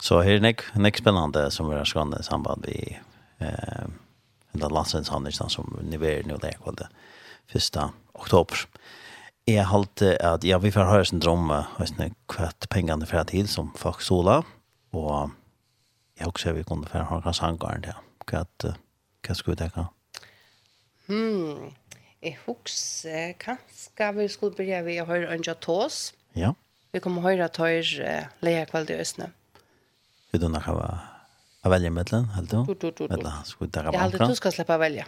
Så 0.00 0.20
här 0.20 0.30
är 0.30 0.40
det 0.40 0.62
nek 0.74 0.96
spännande 0.96 1.50
som 1.50 1.70
vi 1.70 1.76
har 1.76 1.84
ska 1.84 2.20
i 2.20 2.22
samband 2.22 2.60
med 2.66 2.96
eh, 3.38 3.88
den 4.52 4.72
landsvenshandelsdagen 4.72 5.50
som 5.50 5.78
ni 5.82 5.96
vet 5.96 6.26
nu 6.26 6.36
där 6.36 6.52
kvällde 6.52 6.88
första 7.46 7.92
oktober. 8.12 8.58
Jag 9.44 9.64
har 9.64 9.78
alltid 9.78 10.20
att 10.20 10.44
vi 10.44 10.72
får 10.72 10.80
höra 10.80 11.04
sin 11.04 11.20
dröm 11.20 11.50
och 11.50 11.88
sin 11.88 12.14
kvätt 12.28 12.68
pengarna 12.68 13.06
för 13.06 13.24
till 13.24 13.48
som 13.48 13.72
folk 13.76 14.00
sola 14.00 14.44
och 14.90 15.30
jag 16.18 16.28
också 16.28 16.52
vi 16.52 16.64
kunde 16.64 16.88
få 16.88 16.98
ha 16.98 17.22
kanske 17.22 17.44
hangarn 17.44 17.80
där. 17.80 17.96
Kvätt 18.26 18.64
kvätt 19.22 19.36
skulle 19.36 19.56
det 19.56 19.70
kan. 19.70 19.86
Hmm. 21.06 21.74
Jeg 22.22 22.36
husker 22.46 23.32
kanskje 23.40 24.12
vi 24.12 24.28
skulle 24.28 24.56
begynne 24.56 25.00
å 25.02 25.06
høre 25.08 25.30
Anja 25.32 25.54
Tås. 25.54 26.12
Ja. 26.36 26.52
Vi 26.92 27.00
kommer 27.00 27.22
å 27.22 27.30
høre 27.30 27.46
at 27.48 27.56
høyre 27.56 28.28
leie 28.44 28.66
kvalitet 28.68 28.98
i 28.98 29.00
Østene. 29.00 29.30
Vi 30.30 30.38
då 30.38 30.48
när 30.48 30.60
ha 30.60 30.98
att 31.62 31.72
välja 31.72 31.90
mellan, 31.90 32.24
helt 32.24 32.50
då? 32.50 32.66
Mellan, 33.08 33.44
ska 33.44 33.64
vi 33.64 33.70
ta 33.70 33.82
bara. 33.82 33.92
Jag 33.92 34.00
hade 34.00 34.26
du 34.26 34.34
ska 34.34 34.50
släppa 34.50 34.78
välja. 34.78 35.06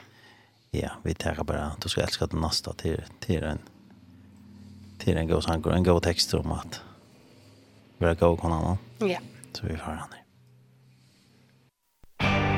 Ja, 0.70 0.90
vi 1.02 1.14
tar 1.14 1.44
bara. 1.44 1.72
Du 1.82 1.88
ska 1.88 2.00
älska 2.00 2.26
den 2.26 2.40
nästa 2.40 2.72
till 2.72 3.02
till 3.20 3.42
en 3.42 3.58
till 4.98 5.16
en 5.16 5.28
god 5.28 5.44
sank 5.44 5.66
en 5.66 5.82
god 5.82 6.02
text 6.02 6.34
om 6.34 6.52
att 6.52 6.80
vi 7.98 8.06
har 8.06 8.14
gå 8.14 8.36
kon 8.36 8.52
annan. 8.52 8.78
Ja. 8.98 9.18
Så 9.52 9.66
vi 9.66 9.76
får 9.76 9.92
han. 9.92 10.08
Ja. 12.18 12.51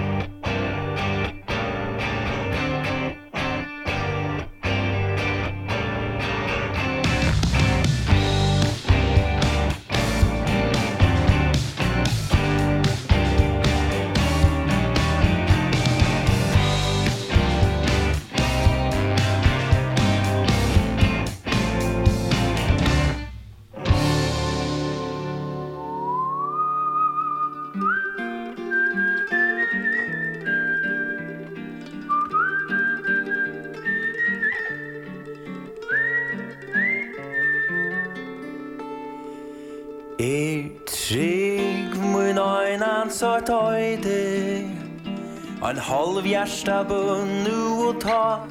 En 45.71 45.79
halv 45.79 46.27
hjärsta 46.27 46.85
bön 46.85 47.45
nu 47.45 47.89
och 47.89 48.01
ta 48.01 48.47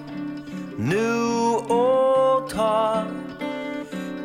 Nu 0.78 1.14
och 1.74 2.50
ta. 2.50 3.04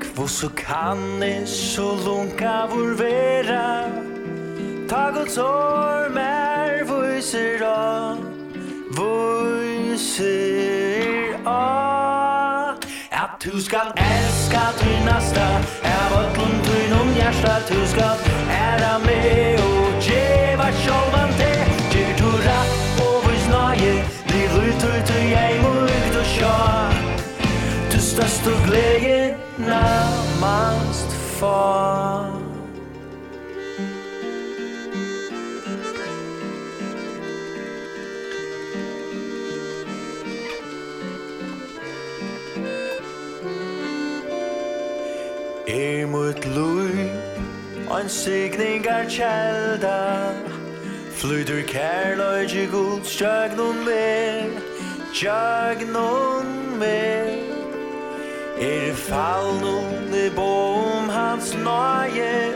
Kvosso 0.01 0.48
kan 0.48 1.20
ni 1.20 1.46
så 1.46 1.96
lunka 2.05 2.68
vår 2.70 2.94
vera? 2.94 3.85
Ta 4.88 5.11
gods 5.11 5.38
år 5.38 6.09
mer 6.09 6.85
vojser 6.85 7.62
av 7.62 8.18
Vojser 8.96 10.29
av 11.44 12.74
At 13.11 13.40
du 13.40 13.61
skal 13.61 13.92
elska 13.96 14.61
du 14.81 15.05
nasta 15.05 15.48
Er 15.83 16.09
vötlum 16.11 16.62
du 16.64 16.88
num 16.94 17.16
hjärsta 17.16 17.61
Du 17.68 17.87
skal 17.87 18.16
ära 18.51 18.98
med 18.98 19.61
och 19.61 19.78
for 31.38 32.42
Imod 45.66 46.35
lui 46.57 47.11
Og 47.90 48.01
en 48.01 48.09
signing 48.09 48.87
er 48.87 49.09
kjelda 49.09 50.33
Flyder 51.12 51.62
kærløyge 51.66 52.68
god 52.72 53.05
Sjøgnon 53.05 53.85
mer 53.85 54.61
Sjøgnon 55.14 56.79
mer 56.79 57.38
Er 58.61 58.94
fallon 58.94 60.14
i 60.14 60.31
bom 60.35 61.09
hans 61.09 61.55
nøye? 61.55 62.55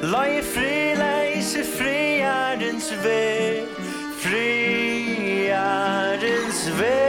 Løy 0.00 0.40
fri 0.40 0.94
leise 0.96 1.60
friarens 1.76 2.88
ve. 3.04 3.60
Friarens 4.22 5.40
ve. 6.78 7.00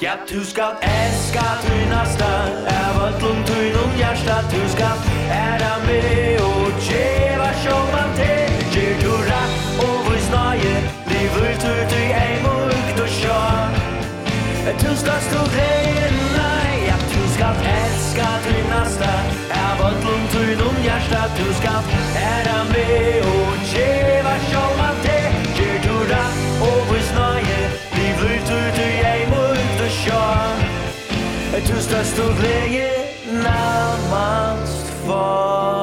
Ja, 0.00 0.12
du 0.30 0.44
skal 0.44 0.72
elska 0.82 1.40
Er 1.40 2.68
Av 2.86 2.96
ötlum 3.08 3.44
trynum 3.44 3.92
hjärsta 3.98 4.42
Du 4.50 4.68
skal 4.68 4.96
ära 5.30 5.78
med 5.86 6.40
og 6.40 6.72
djeva 6.80 7.52
sjåman 7.62 8.10
te 8.16 8.34
Gjer 8.74 8.94
du 9.02 9.12
rapp 9.28 9.52
og 9.84 9.96
vurs 10.08 10.28
nøye 10.32 10.74
Livur 11.12 11.54
tur 11.60 11.82
du 11.92 12.00
eim 12.24 12.44
og 12.54 12.66
ukt 12.66 12.98
sjå. 13.20 13.42
Du 14.82 14.96
skal 14.96 15.20
stå 15.28 15.40
greie 15.54 16.11
skal 18.12 18.38
tynnasta 18.44 19.12
Av 19.68 19.86
ötlum 19.88 20.22
tynnum 20.32 20.76
hjärsta 20.84 21.20
Du 21.38 21.54
skal 21.60 21.82
ära 22.16 22.58
med 22.72 23.28
og 23.32 23.54
tjeva 23.72 24.34
sjålman 24.48 24.96
te 25.04 25.18
Gjer 25.56 25.78
du 25.86 25.96
da 26.10 26.14
ratt 26.14 26.38
och 26.68 26.82
vissnaje 26.90 27.60
Vi 27.94 28.06
ut 28.34 28.50
du 28.76 28.88
ei 29.12 29.22
mot 29.32 29.84
og 29.86 29.92
sjå 30.00 30.24
Du 31.68 31.82
störst 31.82 32.18
och 32.18 32.36
gläge 32.40 32.90
När 33.32 33.92
for 35.06 35.81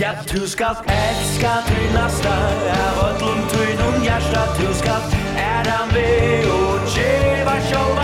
Ja, 0.00 0.12
du 0.32 0.48
skal 0.48 0.76
elska 0.86 1.50
din 1.68 1.94
næsta 1.94 2.34
Av 2.72 3.04
öllum 3.08 3.48
tuinum 3.48 4.02
hjärsta 4.04 4.46
Du 4.60 4.74
skal 4.74 5.02
æra 5.36 5.86
med 5.92 6.46
og 6.46 6.88
tjeva 6.88 7.60
sjálva 7.68 7.99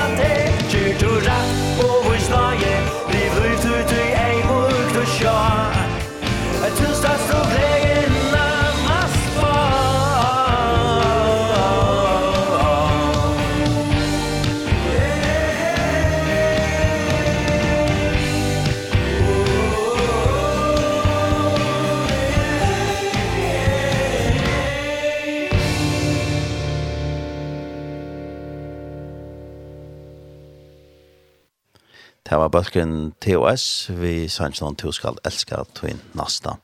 balken 32.57 33.13
TOS, 33.21 33.91
vi 33.93 34.29
sanns 34.33 34.63
noen 34.63 34.77
to 34.81 34.89
skal 34.95 35.19
elska 35.29 35.59
tøyn 35.77 35.99
nasta. 36.17 36.55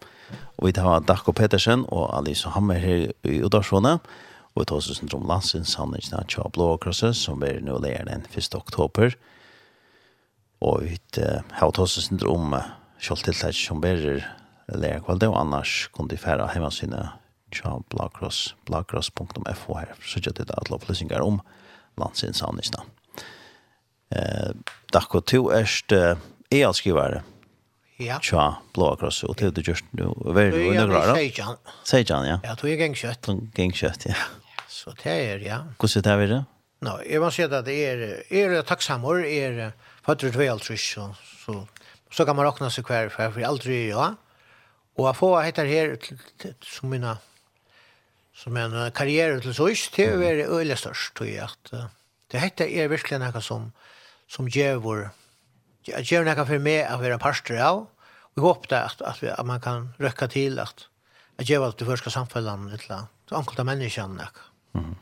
Og 0.56 0.70
vi 0.70 0.72
tar 0.78 1.02
Dakko 1.04 1.34
Petersen 1.36 1.82
og 1.92 2.06
Alice 2.16 2.48
Hammer 2.54 2.80
her 2.80 3.10
i 3.28 3.40
Udarsjone, 3.44 3.98
og 4.52 4.62
vi 4.62 4.66
tar 4.68 4.78
oss 4.78 4.88
syndrom 4.88 5.26
landsins 5.28 5.74
sannsyn 5.76 6.24
tja 6.32 6.46
blå 6.54 6.70
krosset, 6.80 7.18
som 7.18 7.44
er 7.44 7.60
nå 7.64 7.76
leir 7.84 8.08
den 8.08 8.24
1. 8.24 8.56
oktober. 8.56 9.18
Og 10.64 10.86
vi 10.86 10.96
har 11.58 11.74
tar 11.76 11.84
oss 11.84 11.98
syndrom 12.00 12.56
kjoltiltak 13.02 13.58
som 13.58 13.84
berer 13.84 14.24
leir 14.72 15.04
kvalde, 15.04 15.28
og 15.28 15.42
annars 15.42 15.90
kunne 15.92 16.14
de 16.14 16.20
færa 16.20 16.48
heimansynet 16.54 17.12
tja 17.52 17.76
blåkross, 17.92 18.54
blåkross.fo 18.64 19.76
her, 19.76 19.92
så 20.00 20.24
gjør 20.24 20.40
det 20.40 20.48
at 20.56 20.72
opplysninger 20.72 21.20
om 21.20 21.42
landsinsavnisene. 22.00 23.01
Eh, 24.12 24.52
Dakko, 24.92 25.20
to 25.24 25.46
erst 25.54 25.92
e-alskrivare. 26.52 27.22
Ja. 28.02 28.18
Tja, 28.18 28.56
blåa 28.74 28.96
kross, 28.98 29.22
og 29.28 29.36
til 29.38 29.52
du 29.54 29.60
gjørst 29.62 29.92
nu, 29.96 30.10
hva 30.26 30.46
er 30.48 30.54
det 30.54 30.62
under 30.72 30.88
grad? 30.90 31.12
Seijan. 31.16 31.60
Seijan, 31.86 32.26
ja. 32.26 32.38
Ja, 32.44 32.56
to 32.58 32.68
er 32.68 32.80
gengkjøtt. 32.80 33.30
Gengkjøtt, 33.56 34.08
ja. 34.10 34.16
Så 34.68 34.94
det 35.02 35.12
er, 35.12 35.44
ja. 35.44 35.60
Hvordan 35.78 36.02
er 36.02 36.08
det 36.08 36.24
videre? 36.24 36.40
Nå, 36.82 36.96
jeg 37.06 37.22
må 37.22 37.30
si 37.30 37.44
at 37.46 37.54
det 37.68 37.76
er, 37.86 38.00
er 38.26 38.56
takksammer, 38.66 39.22
er 39.22 39.60
fattere 40.02 40.34
tve 40.34 40.48
alt 40.50 40.66
trus, 40.66 40.82
så, 40.96 41.12
så, 41.44 41.60
så 42.10 42.26
kan 42.26 42.34
man 42.34 42.48
råkna 42.48 42.72
seg 42.74 42.88
hver, 42.90 43.12
for 43.14 43.38
jeg 43.38 43.46
aldri, 43.46 43.78
ja. 43.92 44.08
Og 44.98 45.06
jeg 45.06 45.18
får 45.20 45.36
hette 45.46 45.68
her, 45.68 45.94
som 46.66 46.90
mina, 46.90 47.14
som 48.36 48.56
en 48.58 48.74
karriere 48.96 49.38
til 49.44 49.54
søys, 49.54 49.86
det 49.94 50.08
er 50.10 50.42
veldig 50.50 50.80
størst, 50.80 51.14
tror 51.16 51.30
jeg, 51.30 51.46
at 51.46 51.92
det 52.32 52.40
heter 52.40 52.66
er 52.66 52.90
virkelig 52.90 53.20
noe 53.20 53.44
som, 53.44 53.70
som 54.32 54.48
djevor 54.48 55.10
gjør 55.84 56.24
noe 56.24 56.46
för 56.48 56.62
mig 56.62 56.86
å 56.88 56.98
være 57.02 57.20
parster 57.20 57.60
av 57.60 57.86
vi 58.34 58.40
hoppas 58.40 58.68
det 58.70 58.80
at, 58.80 59.02
att, 59.02 59.22
vi, 59.22 59.28
at 59.28 59.46
man 59.46 59.60
kan 59.60 59.94
röka 59.98 60.28
till 60.28 60.58
att 60.58 60.88
att 61.38 61.48
djevor 61.48 61.68
att 61.68 61.78
du 61.78 61.84
förska 61.84 62.10
samfällan 62.10 62.68
eller 62.68 63.04
ankulta 63.30 63.64
menneskene. 63.64 64.28
mm. 64.74 64.94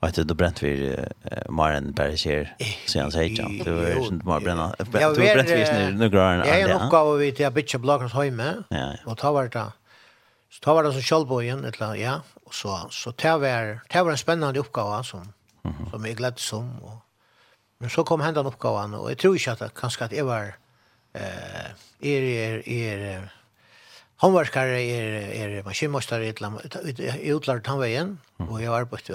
Och 0.00 0.08
etter 0.08 0.24
du 0.24 0.34
bränt 0.34 0.62
vi 0.62 0.96
uh, 0.96 1.04
Maren 1.48 1.92
Berger 1.92 2.56
så 2.86 3.00
han 3.00 3.12
säger 3.12 3.42
jag 3.42 3.64
du 3.64 3.78
är 3.78 4.12
inte 4.12 4.26
mer 4.26 4.40
bränna 4.40 4.74
du 4.78 4.84
bränt 4.90 5.50
vid 5.50 5.98
nu 5.98 6.08
grön 6.08 6.38
ja 6.46 6.56
jag 6.56 6.80
nog 6.80 6.90
gav 6.90 7.16
vi 7.16 7.32
till 7.32 7.46
høyme. 8.12 8.64
Ja, 8.68 8.76
ja. 8.76 8.96
och 9.04 9.18
ta 9.18 9.32
vart 9.32 9.52
det 9.52 9.72
så 10.50 10.60
ta 10.60 10.74
vart 10.74 10.84
det 10.84 11.02
så 11.02 11.20
et 11.20 11.80
eller 11.80 11.94
ja 11.94 12.20
och 12.44 12.54
så 12.54 12.88
så 12.90 13.12
ta 13.12 13.38
var 13.38 13.80
ta 13.88 14.04
var 14.04 14.10
en 14.10 14.18
spännande 14.18 14.60
oppgave 14.60 15.04
som 15.04 15.32
som 15.90 16.06
jeg 16.06 16.16
gläddes 16.16 16.52
om 16.52 16.78
och 16.82 17.07
Men 17.78 17.92
så 17.94 18.02
kom 18.06 18.22
hendan 18.24 18.48
oppgavan, 18.50 18.96
og 18.98 19.10
jeg 19.12 19.20
tror 19.22 19.36
ikke 19.38 19.54
at 19.54 19.74
kanskje 19.78 20.08
at 20.08 20.14
jeg 20.16 20.26
var 20.26 20.56
eh, 21.14 21.68
er, 22.02 22.26
er, 22.26 22.62
er 22.66 23.28
håndverkare, 24.22 24.80
er, 24.82 25.18
er 25.38 25.66
maskinmostare, 25.66 26.26
i 26.26 27.32
utlærte 27.34 27.70
han 27.70 27.82
veien, 27.82 28.16
og 28.42 28.58
jeg 28.62 28.74
var 28.74 28.88
på 28.90 28.98
et 28.98 29.12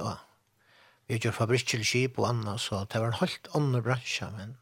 Vi 1.07 1.19
gjør 1.19 1.35
fabrikkelskip 1.35 2.17
og 2.19 2.29
annet, 2.29 2.61
så 2.63 2.85
det 2.87 3.01
var 3.01 3.11
en 3.11 3.19
helt 3.19 3.47
annen 3.53 3.83
bransje, 3.83 4.31
men 4.37 4.55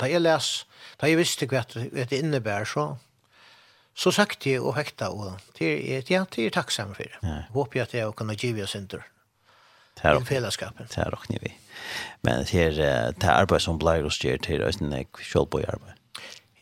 da 0.00 0.10
jeg 0.10 0.24
les, 0.24 0.66
da 1.00 1.06
jeg 1.06 1.20
visste 1.20 1.46
hva 1.46 1.62
det 1.70 2.18
innebærer, 2.18 2.66
så 2.66 2.96
så 3.94 4.10
sagt 4.10 4.46
jeg 4.46 4.58
og 4.58 4.74
hekta, 4.74 5.08
og 5.14 5.38
det 5.58 5.68
er, 5.70 6.02
ja, 6.10 6.24
det 6.34 6.48
er 6.48 6.54
takksom 6.54 6.94
for 6.96 7.06
det. 7.06 7.18
Ja. 7.22 7.44
Håper 7.54 7.78
jeg 7.78 7.86
at 7.86 7.94
jeg 7.94 8.14
kan 8.18 8.32
gi 8.34 8.50
oss 8.62 8.74
en 8.74 8.88
tur 8.90 9.04
här 10.00 10.16
och 10.16 10.26
fällskapen. 10.26 10.86
Det 10.94 11.00
här 11.00 11.14
och 11.14 11.26
vi. 11.28 11.52
Men 12.20 12.44
det 12.52 12.54
är 12.54 13.12
det 13.18 13.30
arbete 13.30 13.64
som 13.64 13.78
blir 13.78 14.04
och 14.04 14.12
styr 14.12 14.38
till 14.38 14.62
oss 14.62 14.80
när 14.80 14.98
vi 14.98 15.64
arbete. 15.66 15.94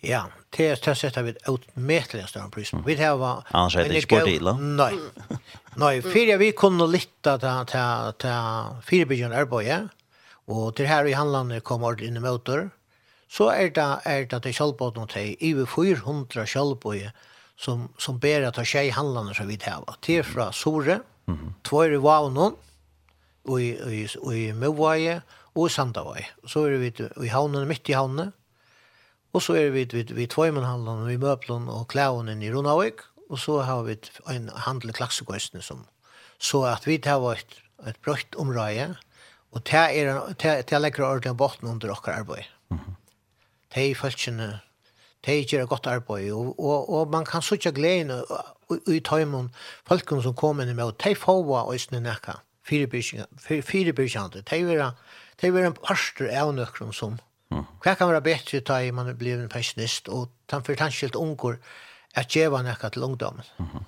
Ja, 0.01 0.27
det 0.51 0.69
är 0.69 0.79
det 0.85 0.95
sättet 0.95 1.25
vi 1.25 1.35
utmätliga 1.55 2.27
större 2.27 2.51
pris. 2.51 2.73
Vi 2.87 2.95
det 2.95 3.15
var 3.15 3.45
Annars 3.51 3.77
är 3.77 3.89
det 3.89 3.97
inte 3.97 4.17
bort 4.17 4.29
illa. 4.29 4.53
Nej. 4.53 4.95
Nej, 5.77 6.03
för 6.03 6.39
vi 6.39 6.53
kunde 6.53 6.87
lita 6.87 7.39
till 7.39 7.67
till 7.67 8.13
till 8.19 8.85
fyrbyggen 8.85 9.33
arbete. 9.33 9.89
Och 10.47 10.77
till 10.77 10.87
här 10.87 11.05
i 11.05 11.13
handlande 11.13 11.61
kommer 11.61 12.03
in 12.03 12.17
i 12.17 12.21
motor. 12.21 12.71
Så 13.31 13.49
är 13.49 13.71
det 13.71 13.99
är 14.03 14.27
det 14.27 14.39
det 14.39 14.53
självbåt 14.53 14.97
något 14.97 15.17
i 15.17 15.53
över 15.53 15.67
400 15.67 16.47
självbåt 16.47 17.13
som 17.57 17.89
som 17.99 18.19
ber 18.19 18.43
att 18.43 18.57
ha 18.57 18.65
tjej 18.65 18.91
handlande 18.91 19.35
så 19.35 19.45
vi 19.45 19.59
här. 19.63 19.85
Det 20.07 20.19
är 20.19 20.23
från 20.23 20.53
Sore. 20.53 21.01
Mm. 21.29 21.55
Två 21.63 21.83
är 21.83 21.93
i 21.93 21.97
Vaunon. 21.97 22.47
Mm 22.47 22.72
og 23.49 23.63
i, 23.63 23.73
i, 23.75 24.03
i 24.07 24.53
Møvvaje 24.53 25.21
og 25.55 25.67
i 25.67 25.73
Sandavaje. 25.73 26.27
Så 26.47 26.67
er 26.67 26.79
vi 26.83 26.93
i 27.27 27.33
havnen, 27.33 27.69
midt 27.69 27.89
i 27.89 27.97
havnen. 27.97 28.33
Og 29.33 29.43
så 29.43 29.57
er 29.57 29.71
vi 29.73 29.87
vid, 29.91 30.13
vid 30.13 30.29
Tvøymenhandlen 30.33 31.07
og 31.07 31.13
i 31.13 31.21
Møblon 31.21 31.71
og 31.73 31.89
Klaunen 31.89 32.43
i 32.43 32.53
Ronavik, 32.53 33.01
Og 33.33 33.39
så 33.39 33.63
har 33.65 33.83
vi 33.83 33.97
en 34.29 34.51
handel 34.67 34.91
i 34.91 34.93
Klaksegøysene 34.93 35.63
som 35.63 35.87
så 36.43 36.65
at 36.67 36.87
vi 36.87 36.99
tar 36.99 37.23
et, 37.33 37.55
et 37.87 37.97
brøtt 38.05 38.37
område 38.37 38.97
og 39.53 39.61
det 39.69 39.79
er 40.01 40.63
det 40.63 40.81
legger 40.81 41.05
ordentlig 41.05 41.37
botten 41.37 41.69
under 41.69 41.89
dere 41.89 42.15
arbeid. 42.17 42.45
Det 43.75 43.91
er 43.91 43.95
følelsene, 43.95 44.61
det 45.25 45.51
gjør 45.51 45.67
godt 45.67 45.87
arbeid, 45.87 46.33
og, 46.33 46.61
og, 46.61 46.89
og 46.91 47.11
man 47.11 47.25
kan 47.25 47.43
så 47.43 47.55
ikke 47.55 47.73
glede 47.73 48.25
i 48.89 49.01
tøymen, 49.01 49.51
folkene 49.89 50.23
som 50.23 50.35
kommer 50.35 50.65
inn 50.65 50.77
med, 50.77 50.85
og 50.85 50.97
de 51.05 51.15
får 51.15 51.45
hva 51.45 51.67
øyne 51.73 52.01
nækka 52.01 52.39
fyrebyrkjande. 52.65 54.43
Det 54.43 54.59
er 55.43 55.49
jo 55.49 55.57
en 55.57 55.75
parster 55.75 56.31
av 56.31 56.55
nøkron 56.55 56.93
som. 56.93 57.19
Hva 57.83 57.95
kan 57.99 58.09
være 58.09 58.25
bedre 58.25 58.61
ta 58.65 58.81
i 58.81 58.93
man 58.95 59.11
blir 59.19 59.41
en 59.41 59.49
pensjonist, 59.53 60.09
og 60.09 60.31
ta 60.49 60.61
for 60.65 60.79
tanskilt 60.79 61.17
unger 61.19 61.59
at 62.17 62.31
djeva 62.33 62.63
nekka 62.63 62.89
til 62.89 63.03
ungdommen. 63.03 63.45
Mm 63.59 63.67
-hmm. 63.67 63.85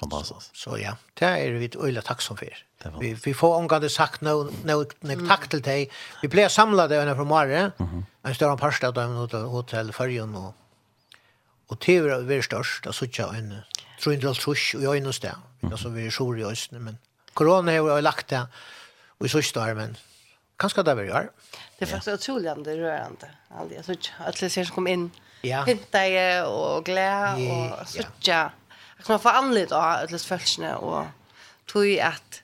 Fantastisk. 0.00 0.50
Så, 0.52 0.70
så 0.70 0.76
ja, 0.76 0.92
det 1.20 1.28
er 1.28 1.58
vi 1.58 1.70
øyla 1.78 2.00
takk 2.00 2.06
takksom 2.06 2.36
for. 2.36 2.46
Vi, 3.00 3.12
vi 3.24 3.32
får 3.32 3.56
omgående 3.56 3.88
sagt 3.88 4.22
noe 4.22 4.50
no, 4.64 4.84
no, 5.02 5.14
takk 5.28 5.50
til 5.50 5.62
deg. 5.62 5.90
Vi 6.22 6.28
ble 6.28 6.48
samlet 6.48 6.90
det 6.90 6.98
under 7.00 7.14
fra 7.14 7.24
Mare, 7.24 7.72
mm 7.78 7.86
-hmm. 7.86 8.28
en 8.28 8.34
større 8.34 8.56
parster 8.56 8.86
av 8.86 8.94
dem 8.94 9.14
hotell, 9.14 9.44
hotell 9.44 9.92
Førjen, 9.92 10.34
og, 10.34 10.54
og 11.68 11.80
til 11.80 12.26
vi 12.26 12.34
er 12.34 12.42
størst, 12.42 12.86
og 12.86 12.94
så 12.94 13.04
ikke 13.04 13.38
en 13.38 13.54
300 14.00 14.34
trus 14.34 14.74
i 14.74 14.86
øynene 14.86 15.12
sted. 15.12 15.34
Altså 15.62 15.88
vi 15.88 16.06
er 16.06 16.10
sjor 16.10 16.34
i 16.34 16.42
øynene, 16.42 16.84
men 16.84 16.98
Corona 17.34 17.72
har 17.72 17.78
jo 17.78 18.00
lagt 18.00 18.30
det 18.30 18.46
og 19.18 19.26
i 19.26 19.28
sørste 19.28 19.46
sista 19.46 19.60
armen. 19.60 19.96
Kanske 20.58 20.82
det 20.82 20.96
var 20.96 21.02
jag. 21.02 21.28
Det 21.78 21.84
är 21.84 21.86
faktiskt 21.86 22.08
otroligt 22.08 22.66
rörande. 22.66 23.30
Alltså, 23.50 23.92
att 24.18 24.40
det 24.40 24.50
ser 24.50 24.64
som 24.64 24.74
kom 24.74 24.86
in. 24.86 25.10
Ja. 25.42 25.64
Hinta 25.64 26.06
i 26.06 26.42
och 26.46 26.84
gläd 26.84 27.34
och 27.52 27.88
suttja. 27.88 28.50
Jag 28.96 29.06
kan 29.06 29.20
få 29.20 29.28
anled 29.28 29.72
av 29.72 29.82
alla 29.82 30.18
följande 30.18 30.74
och 30.76 31.06
tog 31.66 31.98
att 31.98 32.42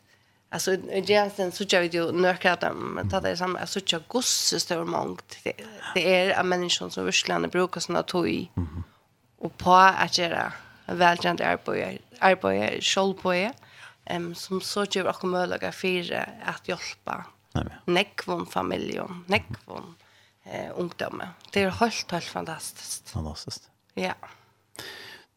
Alltså 0.51 0.73
i 0.73 1.05
Jensen 1.07 1.53
så 1.53 1.65
jag 1.69 1.81
vet 1.81 1.95
ju 1.95 2.13
nökar 2.13 2.53
att 2.53 2.61
de 2.61 3.09
tar 3.11 3.21
det 3.21 3.37
samma 3.37 3.67
så 3.67 3.81
jag 3.87 4.03
gosse 4.09 4.61
stor 4.61 4.85
mångt. 4.85 5.39
Det 5.95 6.15
är 6.17 6.31
en 6.31 6.49
människa 6.49 6.91
som 6.91 7.05
verkligen 7.05 7.49
brukar 7.49 7.81
såna 7.81 8.03
toj 8.03 8.51
och 9.39 9.57
på 9.59 9.75
att 9.75 10.19
göra 10.19 10.53
välkänt 10.87 11.41
arbete 11.41 11.99
arbete 12.21 12.81
själv 12.81 13.13
på 13.13 13.35
er 13.35 13.53
um, 14.11 14.35
som 14.35 14.61
så 14.65 14.85
gjør 14.87 15.11
dere 15.11 15.31
mulighet 15.31 15.75
for 15.75 16.13
at 16.53 16.69
hjelpe 16.69 17.19
nekvån 17.89 18.47
familjen, 18.47 19.25
nekvån 19.33 19.95
eh, 20.45 20.71
ungdomme. 20.79 21.33
Det 21.53 21.65
er 21.65 21.75
helt, 21.81 22.11
helt 22.13 22.31
fantastisk. 22.31 23.09
Fantastisk. 23.13 23.71
Ja. 23.97 24.15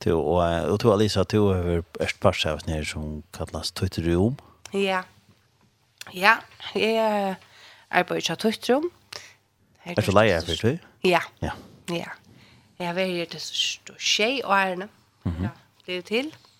Du, 0.05 0.15
og, 0.17 0.41
og 0.71 0.77
du, 0.81 0.89
Alisa, 0.91 1.23
du 1.23 1.39
har 1.51 1.83
vært 1.99 2.19
partsavt 2.21 2.67
nere 2.69 2.85
som 2.89 3.21
kallas 3.35 3.71
Tøytrum. 3.77 4.37
Ja. 4.73 5.03
Ja, 6.13 6.39
jeg 6.75 7.37
arbeider 7.89 8.33
av 8.33 8.41
Tøytrum. 8.41 8.89
Er 9.85 9.97
du 9.97 10.13
leie 10.13 10.41
for 10.45 10.61
du? 10.61 10.77
Ja. 11.05 11.21
Ja. 11.41 11.55
ja. 11.89 12.13
Jeg 12.77 12.89
har 12.89 12.97
vært 12.97 13.13
her 13.13 13.29
til 13.33 13.97
tjej 13.97 14.41
og 14.43 14.53
ærene. 14.57 14.89
Mm 15.23 15.31
-hmm. 15.31 15.43
Ja, 15.43 15.49
det 15.85 15.91
er 15.91 15.95
jo 15.95 16.01
til. 16.01 16.25
Ja. 16.25 16.50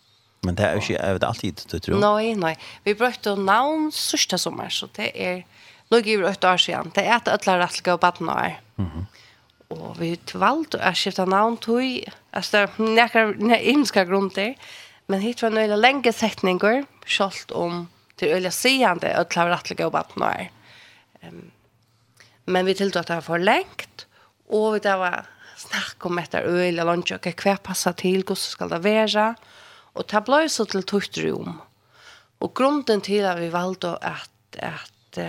Men 0.46 0.58
det 0.58 0.66
er 0.66 0.78
jo 0.78 0.82
ikke, 0.82 0.98
er 0.98 1.20
det 1.22 1.28
alltid 1.28 1.64
du 1.70 1.78
tror? 1.78 2.00
Nei, 2.02 2.34
nei. 2.34 2.56
Vi 2.86 2.96
brukte 2.98 3.36
navn 3.38 3.92
sørste 3.94 4.40
sommer, 4.42 4.72
så 4.74 4.90
det 4.98 5.12
er 5.14 5.44
nok 5.94 6.08
i 6.08 6.18
åtte 6.18 6.50
år 6.50 6.62
siden. 6.62 6.94
Det 6.96 7.04
er 7.06 7.20
et 7.20 7.30
ødelig 7.30 7.60
rettelig 7.62 7.94
og 7.94 8.00
baden 8.02 8.30
år. 8.30 8.60
Mm 8.78 8.88
-hmm. 8.90 9.06
Og 9.72 10.00
vi 10.00 10.20
valgte 10.34 10.78
å 10.78 10.94
skifte 10.94 11.26
navn 11.26 11.58
til, 11.58 12.04
altså 12.34 12.68
det 12.78 13.16
er 13.16 13.70
innska 13.72 14.04
grunn 14.04 14.32
men 15.12 15.22
hit 15.22 15.42
var 15.42 15.52
nøyla 15.52 15.76
lenge 15.76 16.12
setninger, 16.14 16.86
selv 17.06 17.52
om 17.52 17.88
det 18.20 18.30
er 18.30 18.38
øyla 18.38 18.52
sigende 18.54 19.12
ødelig 19.20 19.52
rettelig 19.52 19.86
og 19.86 19.92
baden 19.92 20.24
år. 20.24 20.50
Um, 21.24 21.52
men 22.46 22.66
vi 22.66 22.74
tiltog 22.74 23.02
at 23.02 23.08
det 23.08 23.16
var 23.16 23.28
for 23.28 23.38
lengt, 23.38 24.06
og 24.50 24.80
det 24.84 24.94
var 25.02 25.28
snakk 25.58 26.06
om 26.06 26.22
etter 26.22 26.48
øyla 26.48 26.86
lunsj, 26.88 27.16
og 27.18 27.28
hva 27.44 27.58
passer 27.64 27.92
til, 28.00 28.24
hvordan 28.24 28.36
skal 28.36 28.72
det 28.72 28.84
være, 28.84 29.28
og 29.36 29.61
Og 29.96 30.08
det 30.12 30.24
ble 30.28 30.46
så 30.50 30.66
til 30.70 30.86
tøyt 30.88 31.20
rom. 31.26 31.60
Og 32.42 32.54
grunden 32.58 33.02
til 33.06 33.26
at 33.28 33.40
vi 33.42 33.52
valgte 33.54 33.96
at, 34.02 34.32
at 34.58 35.20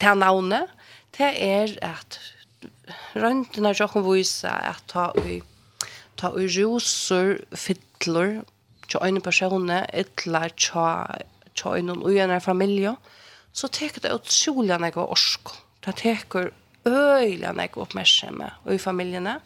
ta 0.00 0.14
navnet, 0.14 0.70
det 1.18 1.32
er 1.42 1.74
at 1.82 2.20
røntene 3.14 3.74
jo 3.76 3.86
kan 3.90 4.06
vise 4.06 4.48
at 4.48 4.82
ta 4.90 5.10
i 5.26 5.42
ta 6.18 6.30
i 6.38 6.46
roser, 6.46 7.38
fytler, 7.54 8.42
til 8.88 9.00
øyne 9.02 9.20
personer, 9.20 9.86
eller 9.92 10.48
til 10.48 11.70
øyne 11.70 11.92
og 11.92 12.10
øyne 12.10 12.40
familie, 12.40 12.96
så 13.52 13.68
teker 13.68 14.00
det 14.00 14.14
utrolig 14.14 14.74
enn 14.74 14.90
orsk. 14.98 15.54
Det 15.84 15.96
teker 15.96 16.50
øyne 16.86 17.50
enn 17.50 17.62
oppmerksomhet 17.76 18.70
i 18.70 18.78
familiene. 18.78 19.40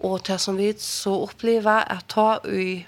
Og 0.00 0.26
det 0.26 0.40
som 0.40 0.56
vi 0.56 0.72
så 0.78 1.12
opplever, 1.26 1.84
at 1.84 2.08
ta 2.08 2.38
i 2.48 2.86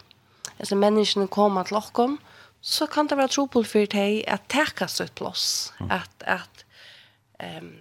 eller 0.63 0.79
menneskene 0.79 1.31
kommer 1.33 1.67
til 1.69 1.81
åkken, 1.81 2.19
så 2.63 2.87
kan 2.87 3.09
det 3.11 3.19
være 3.19 3.35
trobel 3.35 3.67
for 3.67 3.89
deg 3.91 4.23
at 4.31 4.47
teka 4.53 4.87
sitt 4.91 5.17
plass, 5.19 5.73
mm. 5.81 5.91
at, 5.91 6.27
at 6.31 6.63
um, 7.43 7.73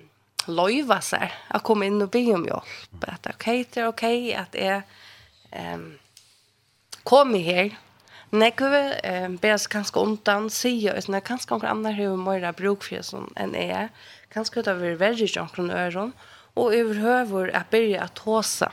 løyva 0.49 0.97
seg, 1.05 1.29
at 1.29 1.65
komme 1.67 1.85
inn 1.85 2.01
og 2.01 2.09
be 2.13 2.23
om 2.33 2.47
hjelp, 2.49 2.73
mm. 2.97 3.05
at 3.13 3.29
ok, 3.35 3.47
det 3.69 3.83
er 3.83 3.91
ok, 3.91 4.05
at 4.41 4.57
jeg 4.57 4.81
um, 5.53 5.87
kommer 7.05 7.45
her, 7.45 7.77
Nekve 8.31 8.95
eh, 9.03 9.27
bæs 9.43 9.65
kanskje 9.67 9.99
undan, 9.99 10.45
sier 10.47 10.95
jeg, 10.95 11.03
når 11.11 11.23
kanskje 11.27 11.51
noen 11.51 11.67
andre 11.67 11.91
har 11.97 12.13
mer 12.15 12.45
bruk 12.55 12.85
for 12.87 13.03
sånn 13.03 13.27
enn 13.35 13.57
jeg, 13.59 13.89
kanskje 14.31 14.63
det 14.63 14.77
vil 14.79 14.95
være 15.01 15.27
ikke 15.27 15.43
noen 15.57 15.73
øren, 15.75 16.13
og 16.55 16.71
overhøver 16.71 17.51
at 17.51 17.67
begynne 17.73 18.05
at 18.05 18.23
håse 18.23 18.69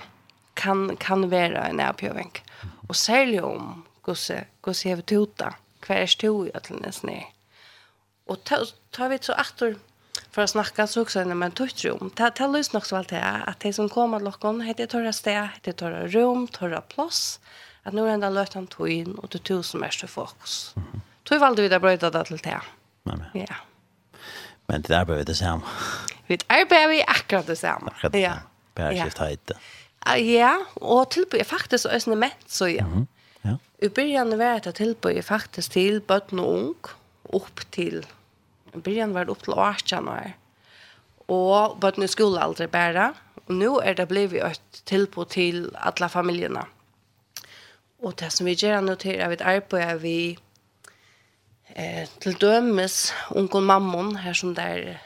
kan, 0.55 0.95
kan 1.03 1.27
være 1.31 1.65
en 1.73 1.83
avpjøving. 1.83 2.31
Og 2.87 2.95
særlig 2.95 3.43
om 3.43 3.83
gosse 4.09 4.45
gosse 4.65 4.89
hevur 4.91 5.07
tuta 5.13 5.53
kvar 5.85 6.05
er 6.05 6.11
stó 6.11 6.33
í 6.47 6.55
allan 6.55 6.83
nesni 6.87 7.21
og 8.29 8.43
ta 8.49 8.65
ta 8.93 9.09
vit 9.13 9.29
so 9.29 9.37
aftur 9.37 9.79
för 10.31 10.43
att 10.43 10.51
snacka 10.51 10.87
så 10.87 11.03
också 11.03 11.25
när 11.25 11.35
man 11.35 11.51
tog 11.51 11.77
ta 11.77 11.99
Det 12.15 12.39
här 12.39 12.49
lyssnar 12.49 12.81
också 12.81 12.97
alltid 12.97 13.19
att 13.19 13.61
de 13.61 13.73
som 13.73 13.89
kommer 13.89 14.21
lockon 14.21 14.61
heter 14.61 14.87
torra 14.87 15.13
stä, 15.13 15.51
heter 15.55 15.73
torra 15.73 16.07
rum, 16.07 16.49
torra 16.49 16.81
plås. 16.81 17.41
Att 17.83 17.95
nu 17.95 18.07
är 18.07 18.11
den 18.11 18.23
han 18.23 18.35
lötan 18.35 18.67
tog 18.67 18.89
in 18.89 19.15
och 19.15 19.29
det 19.29 19.39
tog 19.39 19.65
som 19.65 19.83
är 19.83 20.07
fokus. 20.07 20.75
Tog 21.25 21.41
valde 21.41 21.63
vi 21.63 21.69
där 21.69 21.79
bröjda 21.79 22.11
det 22.11 22.25
till 22.25 22.37
det. 22.37 22.61
Ja. 23.33 23.55
Men 24.67 24.83
det 24.83 24.89
där 24.89 25.05
behöver 25.05 25.25
det 25.25 25.35
samma. 25.35 25.67
Vi 26.27 26.39
arbetar 26.47 26.89
vi 26.89 27.03
akkurat 27.03 27.47
det 27.47 27.57
samma. 27.57 27.93
Ja. 28.13 28.33
Bärskift 28.75 29.19
hejte. 29.19 29.55
Ja, 30.19 30.65
och 30.75 31.11
tillbörjar 31.11 31.45
faktiskt 31.45 31.87
ösnemätt 31.87 32.45
så 32.47 32.69
ja. 32.69 32.85
Mm 32.85 33.07
Ja. 33.45 33.59
I 33.79 33.89
början 33.89 34.39
var 34.39 34.61
det 34.61 34.75
tilbøy 34.75 35.23
faktisk 35.23 35.73
til 35.77 36.01
bøtten 36.01 36.41
og 36.43 36.55
ung, 36.55 36.91
opp 37.35 37.63
til, 37.71 38.03
i 38.75 38.79
början 38.79 39.15
var 39.15 39.29
det 39.29 39.35
opp 39.35 39.45
til 39.45 39.55
18 39.55 40.09
år. 40.09 40.35
Og 41.29 41.79
bøtten 41.81 42.05
i 42.05 42.11
skole 42.11 42.41
aldri 42.43 42.67
bare, 42.67 43.13
og 43.47 43.55
nå 43.55 43.79
er 43.85 43.95
det 43.95 44.09
blivit 44.09 44.45
et 44.45 44.83
tilbøy 44.89 45.29
til 45.31 45.69
alle 45.77 46.09
familjerna. 46.09 46.67
Og 48.03 48.15
det 48.21 48.33
som 48.33 48.47
vi 48.47 48.55
gjør 48.55 48.81
nå 48.81 48.95
til, 48.95 49.21
er 49.21 49.29
vi 49.29 49.41
arbeider 49.43 49.99
vi 50.03 50.19
eh, 51.75 52.09
til 52.21 52.37
dømes 52.41 53.13
ungen 53.31 53.65
mammon, 53.67 54.17
her 54.17 54.33
som 54.33 54.55
der 54.55 54.99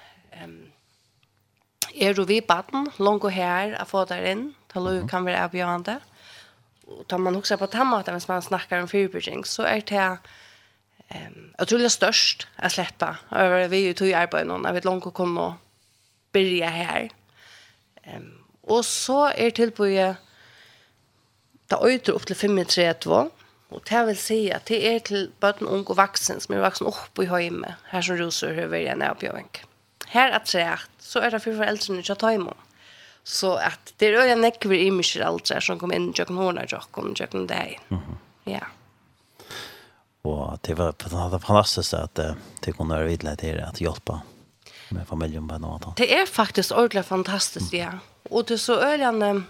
um, 0.44 0.72
er 1.94 2.14
då 2.14 2.24
vi 2.24 2.40
baden, 2.40 2.88
langt 2.98 3.24
og 3.24 3.32
her, 3.32 3.76
å 3.80 3.84
få 3.84 4.04
der 4.04 4.24
inn, 4.32 4.54
til 4.72 4.88
å 4.88 5.06
kan 5.08 5.24
være 5.24 5.44
avgjørende. 5.48 6.00
Mm 6.00 6.11
och 7.00 7.06
tar 7.06 7.18
man 7.18 7.36
också 7.36 7.58
på 7.58 7.66
tammaten 7.66 8.14
när 8.14 8.22
man 8.28 8.42
snackar 8.42 8.80
om 8.80 8.88
fyrbygging 8.88 9.44
så 9.44 9.62
är 9.62 9.82
det 9.86 10.18
ehm 11.08 11.54
jag 11.58 11.68
tror 11.68 11.78
det 11.78 11.90
störst 11.90 12.48
att 12.56 12.72
släppa 12.72 13.16
över 13.30 13.68
vi 13.68 13.76
ju 13.76 13.94
tog 13.94 14.08
ju 14.08 14.14
arbete 14.14 14.44
någon 14.44 14.64
jag 14.64 14.72
vet 14.72 14.84
långt 14.84 15.06
och 15.06 15.14
komma 15.14 15.46
och 15.46 15.54
börja 16.32 16.68
här. 16.68 17.10
Ehm 18.02 18.42
och 18.62 18.84
så 18.84 19.28
är 19.28 19.50
till 19.50 19.70
på 19.70 19.86
ju 19.86 20.14
ta 21.66 21.88
ut 21.88 22.08
upp 22.08 22.26
till 22.26 22.36
532 22.36 23.30
och 23.68 23.82
det 23.88 24.04
vill 24.04 24.16
säga 24.16 24.56
att 24.56 24.64
det 24.64 24.94
är 24.94 24.98
till 24.98 25.30
barn 25.40 25.66
ung 25.68 25.84
och 25.84 25.96
vuxen 25.96 26.40
som 26.40 26.54
är 26.54 26.60
vuxen 26.60 26.86
upp 26.86 27.18
i 27.18 27.26
hemme 27.26 27.74
här 27.84 28.02
som 28.02 28.16
rosor 28.16 28.58
över 28.58 28.80
en 28.80 29.02
avbjörk. 29.02 29.64
Här 30.06 30.30
att 30.30 30.48
säga 30.48 30.80
så 30.98 31.18
är 31.18 31.30
det 31.30 31.40
för 31.40 31.56
föräldrarna 31.56 32.02
att 32.08 32.18
ta 32.18 32.32
emot. 32.32 32.56
Så 33.24 33.54
att 33.54 33.92
det 33.96 34.06
är 34.06 34.26
ju 34.26 34.34
nekver 34.34 34.74
i 34.74 34.90
mycket 34.90 35.22
äldre 35.22 35.60
som 35.60 35.78
kom 35.78 35.92
in 35.92 36.12
jag 36.16 36.26
kan 36.26 36.36
hålla 36.36 36.64
jag 36.68 36.82
kom 36.90 37.14
jag 37.18 37.30
kan 37.30 37.46
det. 37.46 37.78
Ja. 38.44 38.60
Och 40.22 40.58
det 40.60 40.74
var 40.74 41.38
fantastiskt 41.38 41.94
att 41.94 42.14
det 42.60 42.72
kunde 42.72 42.94
vara 42.94 43.04
vidare 43.04 43.36
till 43.36 43.60
att 43.60 43.80
hjälpa 43.80 44.22
med 44.88 45.08
familjen 45.08 45.48
på 45.48 45.58
något 45.58 45.84
annat. 45.84 45.96
Det 45.96 46.14
är 46.14 46.26
faktiskt 46.26 46.72
ordentligt 46.72 47.06
fantastiskt, 47.06 47.72
ja. 47.72 47.90
Och 48.30 48.44
det 48.44 48.54
är 48.54 48.58
så 48.58 48.80
öljande 48.80 49.42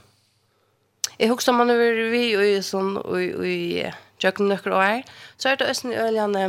Jeg 1.19 1.29
husker 1.31 1.53
man 1.53 1.71
over 1.71 2.11
vi 2.11 2.23
og 2.35 2.43
i 2.43 2.63
sånn 2.65 2.97
og 2.99 3.45
i 3.47 3.85
jøkken 4.23 4.49
nøkker 4.51 4.73
og 4.75 4.83
her, 4.83 5.03
så 5.39 5.53
er 5.53 5.59
det 5.61 5.69
også 5.71 5.91
en 5.91 5.99
øljende 6.07 6.45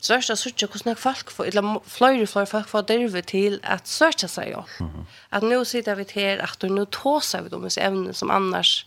så 0.00 0.14
er 0.14 0.22
det 0.22 0.36
sånn 0.38 0.54
at 0.54 0.70
hvordan 0.70 0.96
folk 0.96 1.30
får, 1.34 1.50
eller 1.50 1.78
flere 1.90 2.22
og 2.22 2.30
flere 2.30 2.46
folk 2.46 2.68
får 2.70 2.84
drive 2.86 3.22
til 3.26 3.58
at 3.66 3.88
søke 3.90 4.28
seg 4.28 4.52
jo. 4.52 4.62
Mm 4.80 4.86
-hmm. 4.86 5.04
At 5.30 5.42
nå 5.42 5.64
sitter 5.64 5.94
vi 5.94 6.06
her, 6.14 6.42
at 6.42 6.62
nå 6.62 6.84
tåser 6.84 7.42
vi 7.42 7.54
om 7.54 7.62
disse 7.62 7.80
evnene 7.80 8.14
som 8.14 8.30
annars 8.30 8.86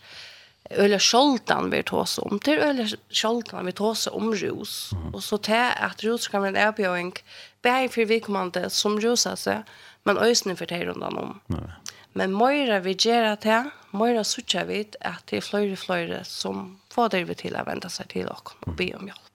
øyla 0.71 0.99
sjoldan 0.99 1.71
vi 1.71 1.81
tåser 1.83 2.23
om. 2.23 2.39
Det 2.39 2.53
er 2.53 2.69
øyla 2.69 2.87
sjoldan 3.09 3.65
vi 3.65 3.71
tåser 3.71 4.15
om 4.15 4.31
rus. 4.31 4.91
Mm 4.91 5.01
-hmm. 5.01 5.13
Og 5.15 5.23
så 5.23 5.37
til 5.37 5.53
at 5.75 6.03
rus 6.03 6.27
kan 6.27 6.41
være 6.41 6.49
en 6.49 6.67
erbjøring, 6.67 7.13
bare 7.61 7.89
for 7.89 8.05
vedkommende 8.05 8.69
som 8.69 8.99
ruser 8.99 9.35
seg, 9.35 9.63
men 10.03 10.17
øyne 10.17 10.55
for 10.57 10.65
det 10.65 10.87
rundt 10.87 11.03
om. 11.03 11.41
Mm 11.47 11.57
-hmm. 11.57 11.69
Men 12.13 12.31
møyre 12.31 12.83
vi 12.83 12.93
gjør 12.93 13.35
det, 13.35 13.71
møyre 13.91 14.23
søker 14.23 14.63
vi 14.63 14.85
at 15.01 15.23
det 15.29 15.37
er 15.37 15.41
flere 15.41 15.71
og 15.71 15.77
flere 15.77 16.23
som 16.23 16.77
får 16.91 17.07
drive 17.07 17.33
til 17.33 17.55
å 17.55 17.63
vente 17.67 17.89
seg 17.89 18.09
til 18.09 18.27
dere 18.27 18.35
og 18.67 18.75
be 18.75 18.91
om 18.97 19.05
hjelp 19.05 19.30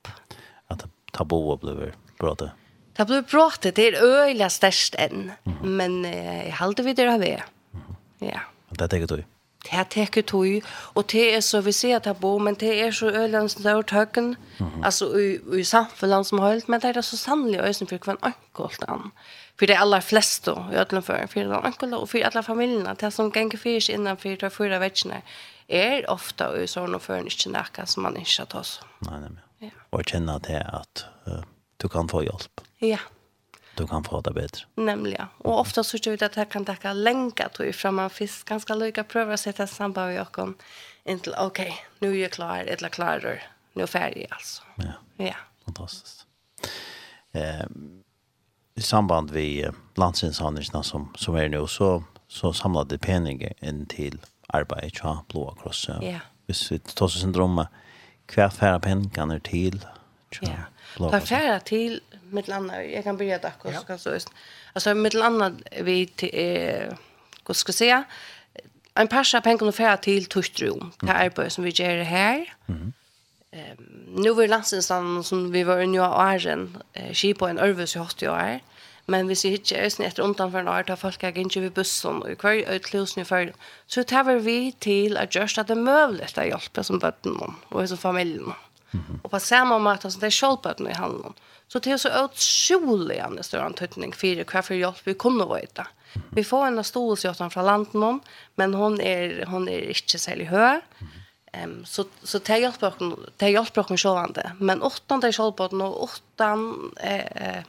tabu 1.16 1.56
blev 1.56 1.92
pratat. 2.18 2.50
Det 2.96 3.04
blev 3.04 3.24
brått, 3.24 3.60
det 3.60 3.78
är 3.78 3.92
öliga 4.02 4.50
störst 4.50 4.94
än. 4.94 5.32
Men 5.62 6.04
jag 6.48 6.56
håller 6.56 6.82
vid 6.82 6.96
det 6.96 7.10
här. 7.10 7.44
Ja. 8.18 8.40
Det 8.70 8.88
tänker 8.88 9.16
du. 9.16 9.24
Det 9.70 9.84
tänker 9.84 10.22
du 10.22 10.60
och 10.68 11.04
det 11.12 11.34
är 11.34 11.40
så 11.40 11.60
vi 11.60 11.72
ser 11.72 12.00
tabu 12.00 12.38
men 12.38 12.54
det 12.54 12.80
är 12.80 12.92
så 12.92 13.06
öliga 13.06 13.48
störst 13.48 13.90
högen. 13.90 14.36
Alltså 14.82 15.18
i 15.20 15.40
i 15.52 15.64
samfunnet 15.64 16.26
som 16.26 16.38
holdt, 16.38 16.68
men 16.68 16.80
det 16.80 16.88
er 16.88 17.02
så 17.02 17.16
sannelig 17.16 17.60
ösen 17.60 17.86
for 17.86 17.98
hver 17.98 18.16
enkelt 18.22 18.82
an. 18.88 19.10
För 19.58 19.66
det 19.66 19.76
allra 19.76 20.00
flesta 20.00 20.68
i 20.72 20.76
ödlen 20.76 21.02
för 21.02 21.26
för 21.26 21.44
de 21.44 21.64
ankolla 21.64 21.98
och 21.98 22.10
för 22.10 22.22
alla 22.22 22.42
familjerna 22.42 22.94
det 22.94 23.10
som 23.10 23.32
gänger 23.34 23.58
fyrs 23.58 23.90
innan 23.90 24.16
för 24.16 24.50
förra 24.50 24.78
veckan 24.78 25.12
är 25.68 26.10
ofta 26.10 26.62
i 26.62 26.66
sådana 26.66 26.98
förnischnackar 26.98 27.84
som 27.84 28.02
man 28.02 28.16
inte 28.16 28.46
tar 28.46 28.62
så. 28.62 28.84
Nej 28.98 29.20
nej. 29.20 29.45
Ja. 29.58 29.70
Och 29.90 30.02
känna 30.06 30.40
till 30.40 30.62
att 30.66 31.04
uh, 31.28 31.44
du 31.76 31.88
kan 31.88 32.08
få 32.08 32.24
hjälp. 32.24 32.60
Ja. 32.78 32.98
Du 33.76 33.86
kan 33.86 34.04
få 34.04 34.20
det 34.20 34.30
bättre. 34.30 34.64
Nämligen. 34.74 35.26
Och 35.38 35.60
ofta 35.60 35.84
så 35.84 35.98
tror 35.98 36.16
vi 36.16 36.24
att 36.24 36.32
det 36.32 36.40
här 36.40 36.50
kan 36.50 36.64
tacka 36.64 36.92
länka 36.92 37.48
till 37.48 37.74
fram 37.74 37.94
man 37.94 38.10
finns 38.10 38.42
ganska 38.42 38.74
lycka 38.74 39.04
pröva 39.04 39.36
sig 39.36 39.52
till 39.52 39.68
samband 39.68 40.06
med 40.06 40.16
Jakob. 40.16 40.54
Inte 41.04 41.34
okej, 41.38 41.76
nu 41.98 42.18
är 42.18 42.22
jag 42.22 42.32
klar, 42.32 42.58
eller 42.58 42.88
klarar. 42.88 43.42
Nu 43.72 43.82
är 43.82 43.86
färdig 43.86 44.26
alltså. 44.30 44.62
Ja. 44.76 45.24
Ja. 45.24 45.34
Fantastiskt. 45.64 46.26
Eh, 47.32 47.66
I 48.74 48.82
samband 48.82 49.32
med 49.32 49.74
landsinshandlingarna 49.94 50.82
som, 50.82 51.12
som 51.16 51.34
är 51.34 51.48
nu 51.48 51.66
så, 51.66 52.04
så 52.28 52.52
samlade 52.52 52.98
pengar 52.98 53.52
in 53.64 53.86
till 53.86 54.18
arbetet 54.46 54.98
från 54.98 55.18
Blåa 55.28 55.54
Krossa. 55.62 56.02
Ja. 56.02 56.18
Hvis 56.46 56.72
vi 56.72 56.78
tar 56.78 57.06
oss 57.06 57.20
syndromet, 57.20 57.68
hva 58.34 58.48
færre 58.48 58.80
pengene 58.80 59.38
til? 59.38 59.80
Ja, 60.42 60.66
hva 60.98 61.18
færre 61.18 61.60
til 61.60 62.00
mitt 62.30 62.48
land, 62.48 62.70
jag 62.70 63.04
kan 63.04 63.16
börja 63.16 63.38
där 63.38 63.52
och 63.58 63.74
ska 63.74 63.98
så 63.98 64.10
just. 64.10 64.28
Alltså 64.72 64.94
mitt 64.94 65.14
land, 65.14 65.62
vi 65.80 66.06
till 66.06 66.30
eh 66.32 66.92
vad 67.46 67.56
ska 67.56 67.72
säga 67.72 68.04
en 68.94 69.08
passa 69.08 69.40
pengar 69.40 69.72
färra 69.72 69.96
till 69.96 70.26
tuschrum. 70.26 70.92
Det 71.00 71.12
är 71.12 71.30
på 71.30 71.50
som 71.50 71.64
vi 71.64 71.70
gör 71.70 72.02
här. 72.02 72.54
Mm. 72.68 72.92
Ehm 73.50 73.96
nu 74.16 74.30
var 74.30 74.48
landsen 74.48 74.82
som 75.22 75.52
vi 75.52 75.62
var 75.64 75.80
i 75.80 75.86
New 75.86 76.02
Orleans, 76.02 76.70
eh, 76.92 77.34
på 77.34 77.46
en 77.46 77.58
övelse 77.58 78.06
i 78.20 78.28
år. 78.28 78.60
Men 79.06 79.28
hvis 79.30 79.44
jeg 79.44 79.60
ikke 79.60 79.78
er 79.78 80.06
etter 80.08 80.24
undanførende 80.24 80.72
år, 80.72 80.86
tar 80.88 80.98
folk 80.98 81.22
jeg 81.22 81.36
ikke 81.38 81.60
ved 81.60 81.74
bussen, 81.76 82.22
og 82.22 82.40
hver 82.42 82.64
utlusen 82.74 83.22
i 83.22 83.24
før, 83.24 83.52
så 83.86 84.02
tar 84.02 84.26
vi 84.26 84.38
vi 84.42 84.58
til 84.80 85.16
at 85.16 85.30
gjørst 85.30 85.60
at 85.62 85.68
det 85.70 85.76
er 85.76 85.84
mulig 85.86 86.26
å 86.26 86.46
hjelpe 86.48 86.82
som 86.86 86.98
bøttene 87.02 87.52
og 87.70 87.88
som 87.88 87.98
familien. 87.98 88.54
Mm 88.92 89.00
-hmm. 89.00 89.18
Og 89.22 89.30
på 89.30 89.38
samme 89.38 89.78
måte 89.78 90.10
som 90.10 90.20
det 90.20 90.26
er 90.26 90.40
kjølbøttene 90.40 90.90
i 90.90 90.98
handelen, 90.98 91.34
så 91.68 91.78
det 91.78 91.92
er 91.92 91.96
så 91.96 92.10
utrolig 92.24 93.18
en 93.18 93.42
større 93.42 93.64
antydning 93.64 94.14
for 94.14 94.44
hva 94.44 94.60
for 94.62 94.74
hjelp 94.74 95.06
vi 95.06 95.14
kunne 95.14 95.46
vite. 95.60 95.84
Vi 96.32 96.42
får 96.42 96.66
en 96.66 96.84
ståelse 96.84 97.50
fra 97.50 97.62
landen, 97.62 98.20
men 98.56 98.74
hun 98.74 99.00
er, 99.00 99.46
hun 99.46 99.68
er 99.68 99.90
ikke 99.90 100.18
særlig 100.18 100.48
høy. 100.48 100.80
Ehm 101.54 101.84
så 101.84 102.04
så 102.22 102.38
tar 102.38 102.56
jag 102.56 102.78
på 102.78 102.90
tar 103.36 103.48
jag 103.48 103.72
på 103.72 103.82
självande 103.82 104.52
men 104.58 104.82
åttan 104.82 105.20
det 105.20 105.38
jag 105.38 105.56
på 105.56 105.64
och 105.64 106.02
åttan 106.02 106.92
eh 107.00 107.62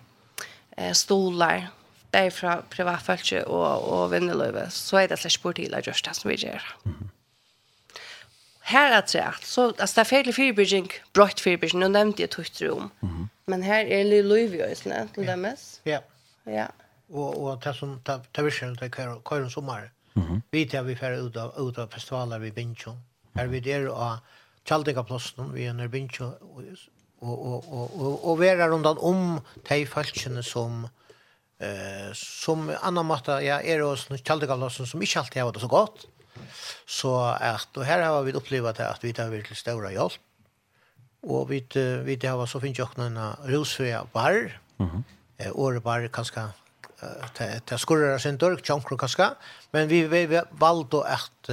eh, 0.77 0.93
stolar 0.93 1.67
där 2.09 2.29
från 2.29 2.61
privatfältet 2.69 3.45
och, 3.45 4.03
och 4.03 4.13
vinnelöve 4.13 4.69
så 4.69 4.97
är 4.97 5.07
det 5.07 5.17
slags 5.17 5.35
sportila 5.35 5.81
just 5.81 6.05
det 6.05 6.13
som 6.13 6.29
vi 6.29 6.35
gör. 6.35 6.61
Här 8.59 8.99
att 8.99 9.09
säga, 9.09 9.35
så 9.41 9.69
att 9.69 9.95
det 9.95 10.01
är 10.01 10.03
fel 10.03 10.33
fyrbyrging, 10.33 10.89
brott 11.13 11.39
fyrbyrging, 11.39 11.79
nu 11.79 11.87
nämnde 11.87 12.21
jag 12.23 12.29
tuttrum. 12.29 12.77
om. 12.77 13.09
Mm. 13.09 13.29
Men 13.45 13.61
här 13.63 13.85
är 13.85 14.03
det 14.03 14.23
Louis 14.23 14.53
just 14.53 14.85
nu, 14.85 15.07
till 15.13 15.25
dömes. 15.25 15.81
Ja. 15.83 15.99
Ja. 16.43 16.67
Och, 17.09 17.43
och 17.43 17.59
det 17.59 17.73
som 17.73 18.01
tar 18.03 18.43
vi 18.43 18.51
själv 18.51 18.75
till 18.75 19.37
en 19.37 19.49
Sommar. 19.49 19.91
Mm. 20.15 20.41
Vi 20.51 20.69
tar 20.69 20.81
vi 20.81 20.95
färre 20.95 21.17
ut 21.17 21.37
av, 21.37 21.69
ut 21.69 21.77
av 21.77 21.87
festivaler 21.87 22.39
vi 22.39 22.51
Bincho. 22.51 22.91
Här 23.35 23.47
vi 23.47 23.59
där 23.59 23.87
och 23.87 24.17
Tjaldiga 24.67 25.03
plassen, 25.03 25.53
vi 25.53 25.63
er 25.63 25.73
nær 25.73 25.87
Bincho 25.87 26.33
och 27.19 27.45
och 27.45 27.73
och 27.73 28.01
och 28.01 28.31
och 28.31 28.41
vera 28.41 28.67
runt 28.67 28.85
om 28.85 29.41
de 29.69 29.85
falskene 29.85 30.43
som 30.43 30.87
eh 31.59 32.13
som 32.13 32.71
annan 32.81 33.05
matta 33.05 33.43
ja 33.43 33.61
är 33.61 33.81
oss 33.81 34.09
nu 34.09 34.17
kaldegallassen 34.17 34.87
som 34.87 35.01
inte 35.01 35.19
alltid 35.19 35.43
har 35.43 35.53
det 35.53 35.59
så 35.59 35.67
gott. 35.67 36.07
Så 36.85 37.19
at 37.39 37.77
og 37.77 37.85
här 37.85 38.01
har 38.01 38.23
vi 38.23 38.33
upplevt 38.33 38.79
att 38.79 39.03
vi 39.03 39.13
tar 39.13 39.29
virkelig 39.29 39.57
stora 39.57 39.91
hjelp. 39.91 40.13
Och 41.21 41.51
vi 41.51 41.67
vi 42.03 42.15
det 42.15 42.27
har 42.27 42.45
så 42.45 42.59
finns 42.59 42.79
också 42.79 43.01
en 43.01 43.19
rosfria 43.45 44.05
bar. 44.13 44.59
Mhm. 44.77 45.03
Eh 45.37 45.51
och 45.51 45.81
bar 45.81 46.07
kanske 46.07 46.41
ta 47.33 47.59
ta 47.65 47.77
skurrar 47.77 48.17
sin 48.17 48.37
dörr 48.37 48.57
chankro 48.63 48.97
kanskje, 48.97 49.29
men 49.71 49.87
vi 49.87 50.07
vi 50.07 50.41
valde 50.51 51.03
att 51.05 51.49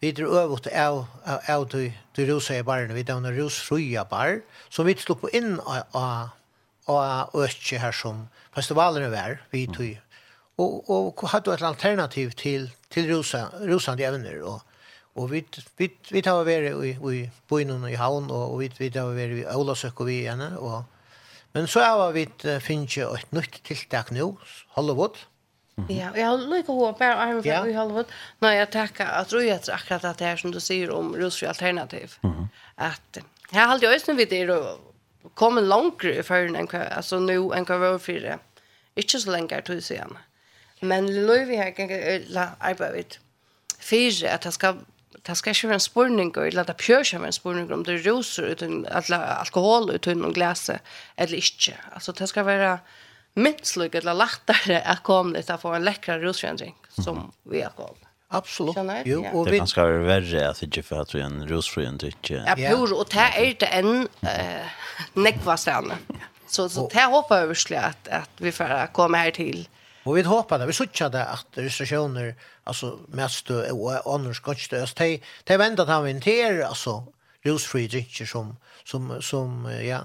Vi 0.00 0.12
drar 0.12 0.44
øvut 0.44 0.66
av, 0.66 1.04
av, 1.24 1.40
av 1.48 1.68
du, 1.72 1.92
du 2.16 2.24
rosa 2.28 2.58
i 2.58 2.64
barne, 2.66 2.94
vi 2.94 3.04
drar 3.06 3.32
rus 3.32 3.60
fruja 3.64 4.04
bar, 4.04 4.40
som 4.68 4.86
vi 4.86 4.96
slog 5.00 5.22
på 5.22 5.30
inn 5.32 5.56
av, 5.60 5.86
av, 5.96 6.34
av 6.92 7.36
østje 7.36 7.80
her 7.80 7.96
som 7.96 8.26
festivalen 8.54 9.10
var, 9.12 9.40
vi 9.52 9.66
tog. 9.66 9.96
Og, 10.60 10.90
og 10.90 11.26
hadde 11.32 11.52
et 11.52 11.64
alternativ 11.64 12.32
til, 12.36 12.70
til 12.92 13.08
rosa, 13.12 13.48
rosande 13.64 14.04
evner, 14.08 14.40
og 14.44 14.62
Og 15.16 15.30
vi 15.30 15.38
vi 15.78 15.86
vi 16.10 16.20
tar 16.20 16.44
vi 16.44 16.52
i 16.52 16.90
i 16.92 17.30
Boinon 17.48 17.88
i 17.88 17.94
Havn 17.96 18.30
og 18.30 18.58
vi 18.60 18.68
vi 18.78 18.90
tar 18.90 19.14
vi 19.16 19.40
i 19.40 19.44
Olasøk 19.48 20.00
og 20.00 20.06
vi 20.06 20.18
igjen 20.20 20.42
og 20.42 20.84
men 21.54 21.66
så 21.66 21.80
har 21.80 22.12
vi 22.12 22.26
finne 22.60 23.06
et 23.16 23.32
nytt 23.32 23.62
tiltak 23.64 24.10
nå, 24.12 24.36
Hollywood. 24.76 25.16
Ja, 25.88 26.16
jag 26.16 26.26
har 26.26 26.38
lika 26.38 26.72
hårt 26.72 26.98
bara 26.98 27.16
armen 27.16 27.42
för 27.42 27.68
i 27.68 27.72
Hollywood. 27.72 28.06
Nå, 28.38 28.48
jag 28.48 28.70
takker 28.70 29.06
att 29.06 29.28
tror 29.28 29.42
jag 29.42 29.60
akkurat 29.72 30.04
att 30.04 30.18
det 30.18 30.24
här 30.24 30.36
som 30.36 30.50
du 30.50 30.60
säger 30.60 30.90
om 30.90 31.16
rusfri 31.16 31.48
alternativ. 31.48 32.14
Mm. 32.22 32.48
Att 32.74 33.18
här 33.50 33.66
har 33.66 33.78
jag 33.82 33.92
just 33.92 34.06
nu 34.06 34.14
vid 34.14 34.28
det 34.28 34.46
då 34.46 34.78
kommer 35.34 35.62
långt 35.62 36.00
för 36.22 36.56
en 36.56 36.68
alltså 36.96 37.18
nu 37.18 37.52
en 37.54 37.64
cover 37.64 37.98
för 37.98 38.12
det. 38.12 38.38
Inte 38.94 39.18
så 39.18 39.30
länge 39.30 39.60
tog 39.62 39.76
du 39.76 39.80
ser. 39.80 40.06
Men 40.80 41.26
Louis 41.26 41.58
här 41.58 41.70
kan 41.70 41.88
la 42.34 42.48
arbeta 42.58 42.92
vidt. 42.92 43.18
fyra 43.78 44.34
att 44.34 44.42
det 44.42 44.52
ska 44.52 44.74
det 45.22 45.34
ska 45.34 45.50
være 45.50 45.74
en 45.74 45.80
spårning 45.80 46.28
och 46.36 46.76
pjør 46.78 47.00
ikke 47.00 47.18
være 47.18 47.26
en 47.26 47.32
spårning 47.32 47.72
om 47.72 47.84
det 47.84 48.06
rosor 48.06 48.44
utan 48.44 48.86
att 48.86 49.10
alkohol 49.10 49.90
utan 49.90 50.18
noen 50.18 50.32
glas 50.32 50.70
eller 51.16 51.34
ikke. 51.34 51.74
Alltså 51.92 52.12
det 52.12 52.26
ska 52.26 52.42
vara 52.42 52.78
minst 53.36 53.76
lika 53.76 53.98
eller 53.98 54.14
lättare 54.14 54.76
att 54.76 55.02
komma 55.02 55.30
lite 55.36 55.54
att 55.54 55.60
få 55.60 55.68
en 55.68 55.84
läckra 55.84 56.18
rusförändring 56.18 56.74
som 56.88 57.32
vi 57.42 57.62
har 57.62 57.70
kommit. 57.70 58.02
Absolut. 58.28 58.76
Jo, 59.04 59.24
ja. 59.24 59.30
och 59.32 59.46
vi... 59.46 59.50
Det 59.50 59.58
kan 59.58 59.66
ska 59.66 59.82
vara 59.82 59.98
värre 59.98 60.48
att 60.48 60.62
inte 60.62 60.82
för 60.82 61.00
att 61.00 61.14
vi 61.14 61.20
en 61.20 61.48
rusfri 61.48 61.86
en 61.86 61.98
dryck. 61.98 62.30
Ja, 62.30 62.54
pur, 62.56 62.98
och 63.00 63.06
det 63.10 63.18
är 63.18 63.56
det 63.60 63.66
en 63.66 64.08
äh, 64.20 64.66
nekvastande. 65.12 65.94
Så, 66.46 66.68
så 66.68 66.88
det 66.92 67.04
hoppas 67.04 67.38
jag 67.38 67.46
verkligen 67.46 67.84
att, 67.84 68.08
att 68.08 68.30
vi 68.36 68.52
får 68.52 68.92
komma 68.92 69.16
här 69.16 69.30
till. 69.30 69.68
Och 70.04 70.16
vi 70.16 70.22
hoppas 70.22 70.60
det, 70.60 70.66
vi 70.66 70.72
såg 70.72 70.88
det 71.12 71.24
att 71.24 71.46
restriktioner, 71.54 72.34
alltså 72.64 72.98
mest 73.08 73.50
och 73.50 74.14
annars 74.14 74.36
skottstöst, 74.36 74.96
det 74.96 75.20
är 75.44 75.58
väntat 75.58 75.88
han 75.88 76.04
vinter, 76.04 76.60
alltså 76.60 77.06
rusfri 77.42 77.88
drycker 77.88 78.26
som, 78.26 78.56
som, 78.84 79.22
som, 79.22 79.78
ja, 79.82 80.00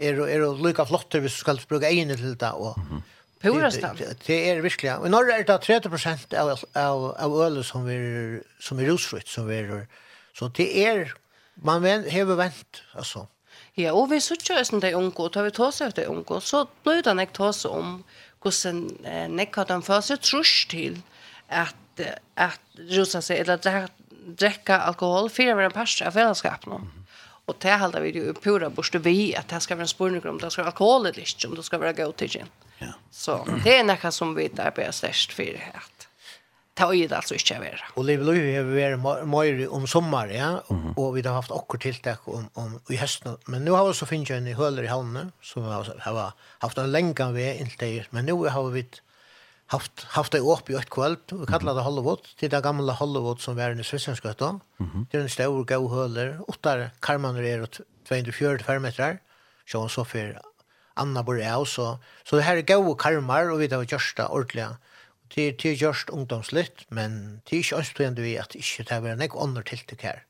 er 0.00 0.20
er 0.26 0.46
lukka 0.62 0.84
flottur 0.84 1.20
hvis 1.20 1.36
du 1.38 1.44
skal 1.44 1.60
bruka 1.68 1.86
eigin 1.86 2.08
til 2.14 2.34
det 2.38 2.52
og 2.52 2.78
Pura 3.44 3.70
stall. 3.70 3.98
Det 4.26 4.36
er 4.48 4.62
virkelig. 4.64 4.90
I 5.04 5.10
Norge 5.12 5.34
er 5.36 5.44
det 5.44 5.58
30% 5.66 6.32
av, 6.40 6.54
av, 6.80 7.04
av 7.20 7.36
ølet 7.44 7.66
som 7.66 7.88
er, 7.92 8.40
som 8.62 8.80
er 8.80 8.88
rusfritt, 8.88 9.28
som 9.28 9.50
er, 9.52 9.84
så 10.32 10.48
det 10.56 10.70
er, 10.80 11.12
man 11.62 11.84
ven, 11.84 12.06
hever 12.08 12.38
vent, 12.40 12.82
altså. 12.96 13.26
Ja, 13.76 13.92
og 13.92 14.08
vi 14.12 14.20
sutja 14.22 14.60
oss 14.60 14.70
de 14.70 14.94
unge, 14.94 15.12
og 15.18 15.32
tar 15.34 15.44
vi 15.44 15.52
tåse 15.54 15.84
av 15.84 15.92
de 15.96 16.06
unge, 16.08 16.40
så 16.40 16.64
bløyda 16.86 17.12
nek 17.18 17.36
seg 17.36 17.74
om 17.74 17.98
hvordan 18.44 18.82
eh, 19.04 19.26
nek 19.28 19.56
har 19.56 19.68
den 19.68 19.82
fase 19.82 20.16
trus 20.22 20.66
til 20.70 21.00
at, 21.48 22.04
at 22.36 22.60
rusa 22.94 23.20
seg, 23.20 23.42
eller 23.42 23.88
drekka 24.38 24.78
alkohol, 24.88 25.28
fyrir 25.32 25.56
av 25.56 25.66
en 25.66 25.74
parst 25.74 26.02
av 26.02 26.16
fellesskapen. 26.16 26.72
Mm 26.72 26.88
-hmm. 26.88 27.03
Och 27.46 27.56
det 27.58 27.70
halda 27.70 28.00
vi 28.00 28.10
ju 28.10 28.34
pura 28.34 28.70
borste 28.70 28.98
vi 28.98 29.36
att 29.36 29.48
det 29.48 29.60
ska 29.60 29.74
være 29.74 29.84
en 29.84 29.88
spårning 29.88 30.28
om 30.28 30.38
det 30.38 30.50
ska 30.50 30.62
være 30.62 30.72
alkohol 30.72 31.06
eller 31.06 31.20
ikke, 31.20 31.48
om 31.48 31.54
det 31.54 31.64
ska 31.64 31.78
være 31.78 31.92
go 31.92 32.12
to 32.12 32.26
gin. 32.26 32.48
Ja. 32.78 32.92
Så 33.10 33.46
det 33.64 33.76
är 33.76 33.84
något 33.84 34.14
som 34.14 34.34
vi 34.34 34.48
där 34.48 34.70
på 34.70 34.92
störst 34.92 35.32
för 35.32 35.60
att 35.74 36.08
ta 36.74 36.94
i 36.94 37.06
det 37.06 37.16
alltså 37.16 37.34
inte 37.34 37.58
vara. 37.58 37.80
Och 37.94 38.04
det 38.04 38.16
blir 38.16 38.34
ju 38.34 38.56
över 38.56 38.96
mer 39.26 39.72
om 39.72 39.86
sommar 39.86 40.28
ja 40.28 40.62
och 40.96 41.16
vi 41.16 41.22
har 41.22 41.34
haft 41.34 41.50
också 41.50 41.78
tiltak 41.78 42.28
om 42.28 42.48
om 42.54 42.80
i 42.88 42.96
hösten 42.96 43.36
men 43.46 43.64
nu 43.64 43.70
har 43.70 43.88
vi 43.88 43.94
så 43.94 44.06
finnet 44.06 44.30
en 44.30 44.46
i 44.46 44.52
høler 44.52 44.82
i 44.82 44.86
havnene, 44.86 45.30
så 45.42 45.60
vi 45.60 45.66
har 46.00 46.32
haft 46.58 46.78
en 46.78 46.92
länkan 46.92 47.34
vi 47.34 47.58
inte 47.58 48.04
men 48.10 48.26
nu 48.26 48.32
har 48.32 48.70
vi 48.70 48.86
haft 49.66 50.04
haft 50.04 50.32
det 50.32 50.38
upp 50.38 50.70
i 50.70 50.74
ett 50.74 50.90
kväll 50.90 51.16
och 51.30 51.48
kallade 51.48 51.78
det 51.78 51.84
Hollywood 51.84 52.22
till 52.38 52.50
det 52.50 52.60
gamla 52.60 52.92
Hollywood 52.92 53.40
som 53.40 53.56
var 53.56 53.80
i 53.80 53.84
Svenskgatan. 53.84 54.60
Mm. 54.80 55.06
Det 55.10 55.18
är 55.18 55.22
en 55.22 55.28
stor 55.28 55.64
gå 55.64 55.88
höler, 55.88 56.40
åtta 56.48 56.90
karmaner 57.00 57.42
är 57.42 57.66
240 58.08 58.80
meter. 58.80 59.18
Så 59.66 59.88
så 59.88 60.04
för 60.04 60.40
Anna 60.94 61.22
Borreau 61.22 61.64
så 61.64 61.98
så 62.24 62.36
det 62.36 62.42
här 62.42 62.56
är 62.56 62.62
gå 62.62 62.94
karmar 62.94 63.50
och 63.50 63.60
vi 63.60 63.66
det 63.66 63.76
var 63.76 63.84
första 63.84 64.28
ordliga. 64.28 64.76
Det 65.34 65.52
det 65.52 65.68
är 65.68 65.72
just 65.72 66.10
ungdomsligt 66.10 66.84
men 66.88 67.40
det 67.44 67.56
är 67.56 67.60
inte 67.60 67.76
östende 67.76 68.22
vi 68.22 68.38
att 68.38 68.54
inte 68.54 68.94
det 68.94 69.00
var 69.00 69.16
något 69.16 69.42
annat 69.42 69.66
tilltag 69.66 69.98
här. 70.02 70.24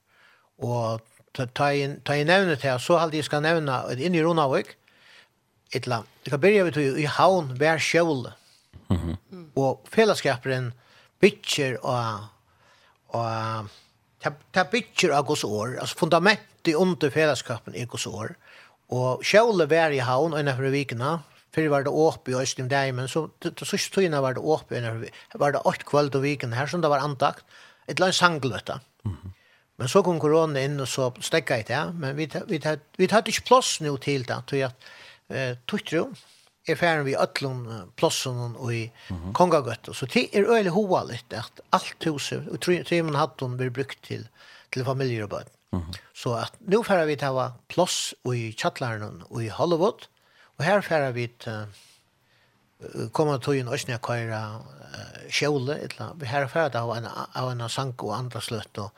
Och 0.56 1.00
ta 1.52 1.72
in 1.72 2.00
ta 2.00 2.16
in 2.16 2.26
nämnet 2.26 2.62
här 2.62 2.78
så 2.78 2.96
hade 2.96 3.16
jag 3.16 3.24
ska 3.24 3.40
nämna 3.40 3.92
in 3.92 4.14
i 4.14 4.22
Ronavik. 4.22 4.66
Ett 5.70 5.86
land. 5.86 6.06
Det 6.22 6.30
kan 6.30 6.40
börja 6.40 6.64
med 6.64 6.76
i 6.76 7.04
havn, 7.04 7.54
vär. 7.54 7.78
Mhm. 8.88 9.00
Mm 9.00 9.16
og 9.56 9.84
fellesskaperen 9.92 10.72
bytjer 11.22 11.78
og 11.82 12.30
og 13.14 13.68
ta 14.54 14.64
bytjer 14.70 15.12
av 15.14 15.26
gos 15.28 15.44
år, 15.46 15.76
altså 15.82 16.00
fundamentet 16.00 16.74
under 16.78 17.12
fellesskapen 17.12 17.76
er 17.76 17.86
gos 17.90 18.06
år, 18.08 18.32
og 18.94 19.22
sjøle 19.26 19.68
vær 19.70 19.94
i 19.94 20.02
havn 20.02 20.34
og 20.34 20.40
innenfor 20.40 20.72
vikene, 20.72 21.18
før 21.54 21.68
var 21.70 21.84
det 21.86 21.92
åpe 21.94 22.32
i 22.32 22.38
Østim 22.40 22.68
Deimen, 22.70 23.06
så 23.10 23.28
til 23.44 23.68
sørste 23.68 23.94
tøyene 23.94 24.22
var 24.24 24.34
det 24.34 24.42
åpe, 24.42 24.80
var 25.38 25.54
det 25.54 25.62
åtte 25.62 25.86
kveld 25.86 26.16
og 26.18 26.24
vikene 26.24 26.56
her, 26.58 26.66
som 26.66 26.82
det 26.82 26.90
var 26.90 27.04
antakt, 27.04 27.44
et 27.86 27.94
eller 27.94 28.10
annet 28.10 28.18
sangløtta. 28.18 28.80
Mm 29.04 29.12
-hmm. 29.12 29.30
Men 29.76 29.88
så 29.88 30.02
kom 30.02 30.20
korona 30.20 30.60
inn, 30.60 30.80
og 30.80 30.88
så 30.88 31.12
stekka 31.20 31.54
jeg 31.54 31.66
det, 31.68 31.94
men 31.94 32.16
vi, 32.16 32.26
vi, 32.26 32.58
vi, 32.58 32.58
vi, 32.58 32.76
vi, 32.98 33.06
vi, 33.06 33.06
vi, 33.06 33.46
vi, 33.80 33.84
vi, 33.84 33.86
vi, 34.08 34.26
vi, 34.48 34.66
vi, 35.28 35.76
vi, 35.90 35.98
vi, 35.98 36.33
er 36.72 36.78
ferdig 36.80 37.04
vi 37.04 37.16
ötlun 37.20 37.90
Plossen 37.96 38.56
og 38.56 38.74
i 38.74 38.90
mm 39.10 39.16
-hmm. 39.16 39.32
kongagøtt. 39.32 39.88
Så 39.92 40.06
det 40.06 40.28
er 40.32 40.48
øyelig 40.48 40.72
hovaligt 40.72 41.32
at 41.32 41.60
alt 41.72 42.04
huset, 42.04 42.48
og 42.48 42.60
trimmen 42.60 43.14
hattun 43.14 43.56
blir 43.56 43.70
brukt 43.70 43.98
til, 44.02 44.28
til 44.72 44.84
familier 44.84 45.22
og 45.22 45.30
bøtt. 45.30 45.48
Mm 45.72 45.80
-hmm. 45.80 45.98
Så 46.14 46.34
at 46.34 46.52
nå 46.60 46.82
ferdig 46.82 47.06
vi 47.06 47.16
til 47.16 47.50
Ploss 47.68 48.14
og 48.24 48.36
i 48.36 48.52
tjattlæren 48.52 49.22
og 49.30 49.44
i 49.44 49.48
Hollywood, 49.48 50.08
og 50.58 50.64
her 50.64 50.80
ferdig 50.80 51.14
vi 51.14 51.26
til 51.26 51.66
koma 53.12 53.38
tog 53.38 53.56
en 53.56 53.68
øsne 53.68 53.98
Køyre 53.98 54.60
uh, 54.60 55.30
kjole, 55.30 55.78
etla. 55.84 56.12
her 56.22 56.46
ferdig 56.46 56.72
til 56.72 56.78
av 56.78 56.96
en, 56.96 57.06
av 57.34 57.50
en 57.50 57.68
sank 57.68 58.02
og 58.02 58.18
andre 58.18 58.40
sløtt 58.40 58.78
og 58.78 58.90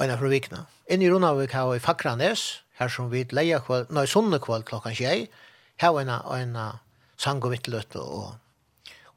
Eina 0.00 0.16
fra 0.16 0.28
Vikna. 0.28 0.64
Inni 0.90 1.10
Runavik 1.10 1.52
har 1.52 1.68
vi 1.72 1.78
Fakranes, 1.78 2.62
her 2.78 2.88
som 2.88 3.10
vi 3.12 3.26
leier 3.30 3.60
kvall, 3.60 3.84
nei, 3.92 4.06
sunne 4.08 4.40
kvall 4.40 4.64
klokken 4.64 4.94
tjei, 4.96 5.28
her 5.82 5.92
var 5.92 6.38
en 6.38 6.64
sang 7.22 7.42
og 7.42 7.54
vittløtt 7.54 7.96
og 8.00 8.34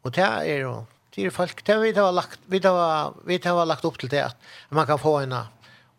og 0.05 0.13
det 0.13 0.25
er 0.25 0.61
jo 0.61 0.73
det 1.15 1.25
er 1.25 1.33
folk 1.33 1.63
det 1.65 1.77
vi 1.81 1.93
har 1.97 2.11
lagt 2.13 2.39
vi 2.51 2.61
har 2.63 3.13
vi 3.25 3.39
har 3.43 3.65
lagt 3.65 3.85
opp 3.85 3.97
til 4.01 4.11
det 4.11 4.23
at 4.29 4.49
man 4.69 4.87
kan 4.87 5.01
få 5.01 5.19
en 5.23 5.33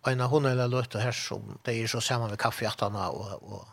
en 0.07 0.20
hund 0.30 0.46
eller 0.46 0.70
løtt 0.70 0.94
og 0.94 1.02
her 1.02 1.12
som 1.12 1.59
det 1.66 1.74
er 1.74 1.90
så 1.90 2.00
sammen 2.00 2.30
med 2.30 2.38
kaffe 2.38 2.64
hjertene 2.64 3.09
og 3.09 3.42
og 3.42 3.66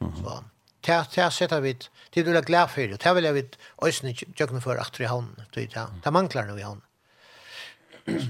mm 0.00 0.08
-hmm. 0.08 0.22
så 0.22 0.42
det 0.86 1.14
det 1.14 1.32
setter 1.32 1.60
vi 1.60 1.72
det 2.14 2.24
du 2.26 2.30
er 2.36 2.42
glad 2.42 2.68
for 2.68 2.96
det 2.96 3.14
vil 3.14 3.24
jeg 3.24 3.34
vit 3.34 3.58
øsne 3.82 4.14
jøkken 4.40 4.60
for 4.60 4.74
at 4.74 5.00
vi 5.00 5.04
har 5.04 5.24
det 5.54 5.70
det 6.04 6.12
mangler 6.12 6.46
nå 6.46 6.54
vi 6.54 6.62
har 6.62 6.76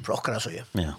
Språkar 0.03 0.39
så 0.39 0.51
ju. 0.51 0.63
Ja. 0.73 0.95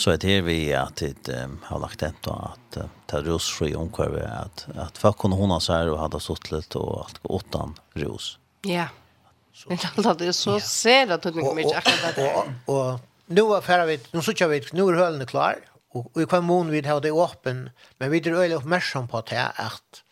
Så 0.00 0.16
det 0.16 0.40
vi 0.40 0.74
att 0.74 0.96
det 0.96 1.48
har 1.62 1.78
lagt 1.80 2.00
hem 2.00 2.12
då 2.20 2.30
att 2.30 2.78
ta 3.06 3.22
ros 3.22 3.50
fri 3.50 3.74
omkring 3.74 4.16
att 4.16 4.66
att 4.76 4.98
för 4.98 5.12
kunna 5.12 5.36
hon 5.36 5.60
så 5.60 5.72
här 5.72 5.88
och 5.90 5.98
hade 5.98 6.20
sått 6.20 6.50
lite 6.50 6.78
och 6.78 7.00
allt 7.04 7.20
åttan 7.22 7.74
ros. 7.94 8.38
Ja. 8.62 8.88
Men 9.96 10.16
det 10.16 10.26
är 10.26 10.32
så 10.32 10.60
ser 10.60 11.10
att 11.10 11.22
det 11.22 11.34
mycket 11.34 11.54
mycket 11.54 11.76
akkurat 11.76 12.18
Och 12.66 13.00
nu 13.26 13.42
var 13.42 13.60
färdigt. 13.60 14.12
Nu 14.12 14.22
så 14.22 14.32
kör 14.32 14.48
vi 14.48 14.64
nu 14.72 14.82
är 14.82 14.92
höllen 14.92 15.26
klar 15.26 15.56
och 15.90 16.16
och 16.16 16.22
i 16.22 16.26
kan 16.26 16.44
mån 16.44 16.70
vi 16.70 16.88
har 16.88 17.00
det 17.00 17.12
öppen 17.12 17.70
men 17.98 18.10
vi 18.10 18.18
är 18.18 18.32
öle 18.32 18.54
uppmärksam 18.54 19.08
på 19.08 19.18
att 19.18 19.32
att 19.54 20.02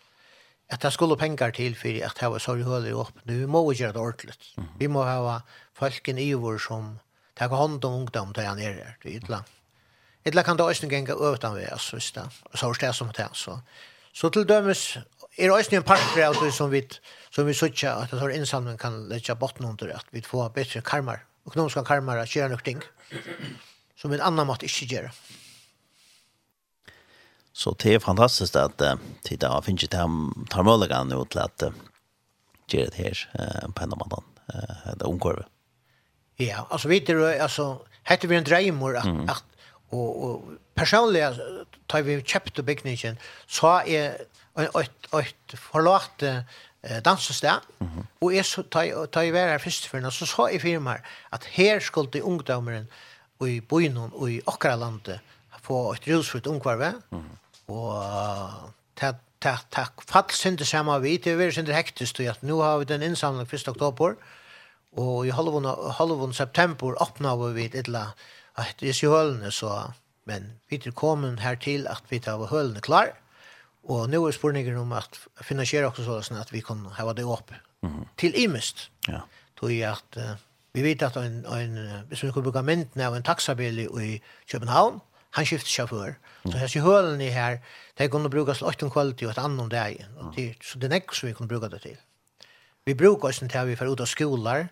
att 0.73 0.81
det 0.81 0.91
skulle 0.91 1.17
pengar 1.17 1.51
till 1.51 1.77
för 1.77 2.07
att 2.07 2.19
ha 2.19 2.39
så 2.39 2.57
höller 2.57 3.01
öppen. 3.01 3.23
Nu 3.25 3.47
måste 3.47 3.75
vi 3.75 3.83
göra 3.83 3.93
det 3.93 3.99
ordentligt. 3.99 4.43
Vi 4.79 4.89
måste 4.89 5.11
ha 5.11 5.43
folken 5.75 6.19
i 6.19 6.35
vår 6.35 6.59
som 6.59 6.99
tar 7.35 7.49
hand 7.49 7.85
om 7.85 7.93
ungdom 7.93 8.33
där 8.33 8.55
nere. 8.55 8.95
Det 9.03 9.17
är 9.17 9.17
ett. 9.17 9.58
Eller 10.29 10.43
kan 10.43 10.57
det 10.57 10.65
også 10.65 10.89
gänga 10.89 11.15
utan 11.15 11.55
vi 11.57 11.65
altså, 11.65 11.97
hvis 11.97 12.13
det. 12.13 12.25
Så 12.55 12.67
har 12.67 12.81
det 12.81 12.95
som 12.95 13.13
det 13.17 13.29
så. 13.35 13.61
Så 14.13 14.29
til 14.31 14.49
dømes, 14.49 14.99
er 15.39 15.49
det 15.49 15.53
også 15.53 15.77
en 15.77 15.83
partner 15.83 16.25
av 16.27 16.35
det 16.43 16.53
som 16.55 16.71
vi 16.71 16.83
som 17.31 17.47
vi 17.47 17.55
söker 17.55 18.03
at 18.03 18.11
det 18.11 18.21
har 18.21 18.31
insamling 18.31 18.79
kan 18.79 19.09
legge 19.09 19.35
botten 19.35 19.67
under 19.67 19.93
at 19.95 20.07
vi 20.11 20.23
får 20.23 20.49
bättre 20.49 20.81
karmar. 20.81 21.25
Ekonomiska 21.47 21.85
karmar 21.85 22.25
gjøre 22.27 22.49
göra 22.49 22.59
ting, 22.65 22.83
som 23.97 24.13
en 24.13 24.21
annan 24.21 24.47
måte 24.47 24.67
ikke 24.67 24.87
gjør. 24.87 25.11
Så 27.53 27.75
det 27.83 27.95
er 27.95 27.99
fantastisk 27.99 28.57
at 28.57 28.81
uh, 28.81 28.99
titta 29.25 29.49
har 29.49 29.63
finns 29.63 29.81
det 29.81 29.91
tar 30.51 30.63
möjligheten 30.63 31.09
nu 31.09 31.25
till 31.25 31.39
att 31.39 31.63
göra 32.67 32.87
det 32.87 32.97
här 32.97 33.29
på 33.75 33.83
en 33.83 33.93
annan 33.93 34.25
det 34.97 35.05
omkorvet. 35.05 35.47
Ja, 36.37 36.67
altså, 36.71 36.89
vet 36.89 37.07
du 37.07 37.27
altså, 37.27 37.79
hade 38.03 38.29
vi 38.29 38.37
en 38.37 38.45
dreimor 38.45 38.97
at, 38.97 39.05
mm. 39.05 39.29
at 39.29 39.45
Og, 39.91 40.25
og 40.25 40.57
personlig, 40.77 41.23
tar 41.89 42.05
vi 42.05 42.19
kjøpte 42.21 42.63
bygningen, 42.63 43.19
så 43.47 43.79
er 43.87 44.19
et, 44.59 45.09
et 45.17 45.55
forlagt 45.57 46.23
eh, 46.23 46.43
dansested, 47.05 47.61
mm 47.81 47.87
-hmm. 47.87 48.05
og 48.21 48.35
jeg, 48.35 48.45
da 49.15 49.21
jeg 49.21 49.33
var 49.33 49.49
her 49.49 49.59
første 49.59 49.89
for 49.89 50.11
så 50.11 50.27
så 50.27 50.47
i 50.47 50.59
firma 50.59 50.97
at 51.33 51.45
her 51.45 51.79
skulle 51.81 52.11
de 52.11 52.25
ungdommeren 52.25 52.89
i 53.47 53.61
byen 53.61 53.97
og 53.97 54.31
i 54.31 54.41
okra 54.47 54.77
landet 54.77 55.21
få 55.63 55.93
et 55.93 56.09
rusfritt 56.09 56.47
ungvarve, 56.47 56.93
mm 57.11 57.19
-hmm. 57.19 57.73
og 57.73 58.73
det 59.01 59.17
Takk, 59.39 59.69
takk. 59.71 60.03
Fall 60.03 60.33
synte 60.35 60.65
sama 60.67 60.99
vi, 60.99 61.17
det 61.17 61.39
er 61.39 61.51
synte 61.55 61.73
hektisk, 61.73 62.19
at 62.21 62.43
nå 62.43 62.57
har 62.63 62.79
vi 62.79 62.85
den 62.85 63.03
innsamling 63.03 63.47
1. 63.47 63.69
oktober, 63.69 64.17
og 64.99 65.27
i 65.27 65.31
halvån 65.31 66.33
september 66.33 67.03
åpna 67.03 67.37
vi 67.55 67.65
et 67.65 67.75
eller 67.87 68.15
at 68.59 68.83
hvis 68.83 69.03
jo 69.03 69.15
hølene 69.15 69.51
så, 69.55 69.91
men 70.29 70.53
vi 70.71 70.81
er 70.85 70.95
kommet 70.97 71.41
her 71.41 71.55
til 71.55 71.87
at 71.87 72.03
vi 72.11 72.19
tar 72.19 72.43
hølene 72.51 72.83
klar, 72.85 73.15
og 73.89 74.11
nå 74.11 74.21
er 74.27 74.37
spørningen 74.37 74.77
om 74.77 74.93
at 74.93 75.17
finansiere 75.41 75.89
også 75.89 76.21
sånn 76.27 76.41
at 76.41 76.53
vi 76.53 76.61
kan 76.65 76.83
ha 76.99 77.13
det 77.13 77.25
opp 77.25 77.53
mm 77.83 77.89
-hmm. 77.89 78.07
til 78.19 78.35
imest. 78.37 78.91
Ja. 79.09 79.21
Tog 79.57 79.73
jeg 79.73 79.91
at 79.91 80.17
uh, 80.17 80.37
vi 80.73 80.83
vet 80.83 81.03
at 81.03 81.17
en, 81.17 81.47
en, 81.47 81.79
hvis 82.09 82.23
vi 82.23 82.33
kan 82.33 82.43
bruke 82.43 82.63
mynden 82.63 83.01
av 83.01 83.15
en 83.15 83.23
taxabil 83.23 83.79
i 83.79 84.21
København, 84.51 85.01
han 85.31 85.47
skifter 85.47 85.69
sjåfør. 85.69 86.13
Mm. 86.45 86.53
Så 86.53 86.59
hese 86.59 86.81
hølen 86.81 87.21
i 87.21 87.29
her, 87.29 87.59
det 87.99 88.11
bruke 88.11 88.31
brukes 88.31 88.63
8 88.63 88.91
kvalitet 88.91 89.27
og 89.27 89.31
et 89.31 89.39
annet 89.39 89.61
om 89.61 89.71
det. 89.71 90.07
Og 90.17 90.35
så 90.63 90.79
det 90.79 90.93
er 90.93 90.95
ikke 90.95 91.17
som 91.17 91.29
vi 91.29 91.35
kan 91.35 91.49
bruke 91.49 91.69
det 91.69 91.81
til. 91.83 91.97
Vi 92.87 92.95
bruker 92.95 93.29
oss 93.29 93.39
til 93.39 93.59
at 93.59 93.69
vi 93.69 93.77
får 93.77 93.87
ut 93.93 94.01
av 94.01 94.07
skoler, 94.07 94.69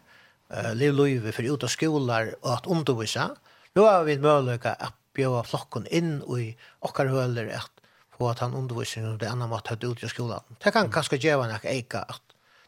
uh, 0.50 0.72
liv 0.74 0.92
løyve 0.92 1.32
for 1.32 1.42
ut 1.42 1.62
av 1.62 1.68
skoler 1.68 2.34
og 2.42 2.52
at 2.52 2.66
undervisa, 2.66 3.28
Då 3.76 3.86
har 3.86 4.04
vi 4.04 4.18
möjlighet 4.18 4.66
att 4.66 4.94
bjöda 5.12 5.42
flocken 5.42 5.86
in 5.86 6.22
i 6.38 6.56
åkar 6.80 7.06
höller 7.06 7.46
att 7.48 7.70
få 8.18 8.28
att 8.28 8.38
han 8.38 8.54
undervisning 8.54 9.12
och 9.12 9.18
det 9.18 9.30
andra 9.30 9.46
mått 9.46 9.84
ut 9.84 10.02
i 10.02 10.08
skolan. 10.08 10.40
Det 10.62 10.70
kan 10.70 10.90
kanske 10.90 11.16
ge 11.16 11.30
en 11.30 11.58
eka 11.62 11.98
att 11.98 12.22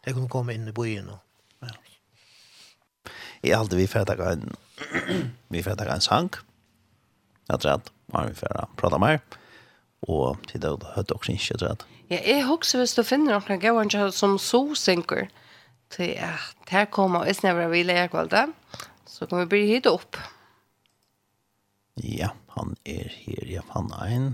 det 0.04 0.12
kan 0.12 0.28
komma 0.28 0.52
in 0.52 0.68
i 0.68 0.72
byen. 0.72 1.08
Och, 1.08 1.18
ja. 1.60 1.68
I 3.40 3.52
allt 3.52 3.72
vi 3.72 3.86
får 3.86 4.04
ta 4.04 4.30
en 4.32 4.56
vi 5.48 5.62
får 5.62 5.76
ta 5.76 5.84
en 5.84 6.00
sank. 6.00 6.34
Jag 7.46 7.60
tror 7.60 7.72
att 7.72 7.92
man 8.06 8.28
vi 8.28 8.34
får 8.34 8.68
prata 8.76 8.98
mer. 8.98 9.20
Och 10.00 10.36
till 10.48 10.60
det 10.60 10.84
hade 10.94 11.14
också 11.14 11.32
inte 11.32 11.54
rätt. 11.54 11.86
Ja, 12.08 12.18
jag 12.18 12.46
hoppas 12.46 12.74
hvis 12.74 12.94
du 12.94 13.04
finner 13.04 13.32
några 13.32 13.56
gånger 13.56 14.10
som 14.10 14.38
så 14.38 14.74
synker 14.74 15.28
till 15.88 16.18
att 16.18 16.68
här 16.68 16.86
kommer 16.86 17.28
och 17.28 17.36
snävra 17.36 17.68
vi 17.68 17.84
lärkvalda 17.84 18.52
så 19.06 19.26
kommer 19.26 19.42
vi 19.42 19.46
bli 19.46 19.66
hit 19.66 19.86
upp. 19.86 20.16
Ja, 22.04 22.32
han 22.54 22.76
er 22.86 23.10
her, 23.10 23.48
ja, 23.50 23.64
han 23.74 23.90
er 23.98 24.14
en. 24.14 24.30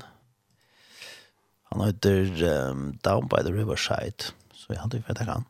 Han 1.73 1.85
heter 1.87 2.71
um, 2.71 2.87
Down 3.05 3.29
by 3.29 3.43
the 3.43 3.53
Riverside, 3.55 4.33
så 4.55 4.75
jeg 4.75 4.83
hadde 4.83 5.01
jo 5.01 5.09
vært 5.09 5.25
han. 5.29 5.49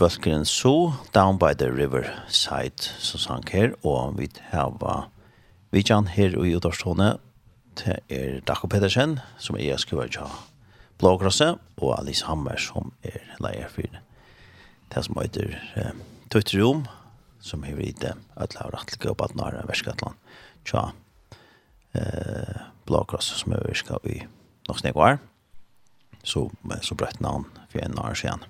bøskeren 0.00 0.46
So, 0.48 0.92
Down 1.12 1.36
by 1.38 1.52
the 1.52 1.68
River 1.68 2.06
Side, 2.28 2.88
som 2.98 3.20
sang 3.20 3.44
her, 3.52 3.74
og 3.84 4.16
vi 4.16 4.30
har 4.48 5.10
vidjan 5.72 6.06
her 6.08 6.32
i 6.40 6.54
Udarstående, 6.56 7.18
det 7.76 7.98
er 8.08 8.40
Dako 8.48 8.70
Pedersen, 8.72 9.18
som 9.38 9.58
er 9.60 9.76
skriver 9.76 10.08
til 10.08 10.30
Blågrasse, 10.98 11.58
og 11.76 11.98
Alice 11.98 12.24
Hammer, 12.24 12.56
som 12.56 12.92
er 13.04 13.20
leier 13.44 13.68
for 13.68 13.98
det 14.90 15.02
som 15.04 15.20
heter 15.20 15.52
eh, 15.76 15.92
Tøytterom, 16.32 16.86
som 17.40 17.62
har 17.62 17.76
vært 17.76 18.00
det, 18.00 18.14
at 18.36 18.54
det 18.54 18.60
har 18.62 18.72
rett 18.72 18.96
til 18.96 19.12
å 19.12 19.16
bare 19.18 19.60
er 19.60 19.68
verskatland, 19.68 20.16
tja, 20.64 20.90
eh, 21.92 22.56
Blågrasse, 22.88 23.36
som 23.36 23.52
er 23.52 23.68
verskatland 23.68 24.16
i 24.16 24.24
Noksnegvar, 24.68 25.20
så, 26.24 26.48
så 26.80 26.96
brøtt 26.96 27.20
navn 27.20 27.44
for 27.68 27.84
en 27.84 28.00
år 28.00 28.16
siden. 28.16 28.48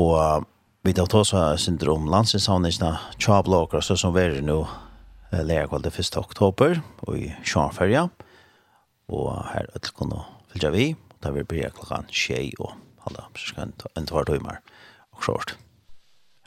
Og 0.00 0.46
vi 0.82 0.94
tar 0.96 1.14
oss 1.18 1.34
synder 1.62 1.92
om 1.92 2.08
landsinsavningene 2.10 2.96
tja 3.20 3.42
blåkere, 3.44 3.82
så 3.84 3.96
som 3.98 4.14
vi 4.16 4.24
er 4.24 4.40
nå 4.44 4.62
lærkvalde 5.32 5.92
1. 5.92 6.16
oktober 6.20 6.80
og 7.06 7.18
i 7.18 7.32
Sjarnferja. 7.44 8.06
Og 9.12 9.28
her 9.52 9.68
er 9.68 9.82
det 9.82 9.92
kunne 9.96 10.22
fylgja 10.52 10.72
vi, 10.72 10.86
og 10.94 11.18
da 11.24 11.32
vil 11.34 11.48
bli 11.48 11.64
klokken 11.76 12.08
tjei 12.12 12.52
og 12.58 12.74
halda, 13.04 13.28
så 13.36 13.52
skal 13.52 13.72
en 13.96 14.08
tvar 14.08 14.28
tøymer 14.28 14.62
og 15.12 15.22
kjort. 15.24 15.56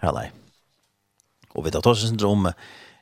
Her 0.02 0.18
er 0.24 0.34
Og 1.56 1.64
vi 1.66 1.72
tar 1.72 1.88
oss 1.88 2.04
synder 2.04 2.28
om 2.28 2.48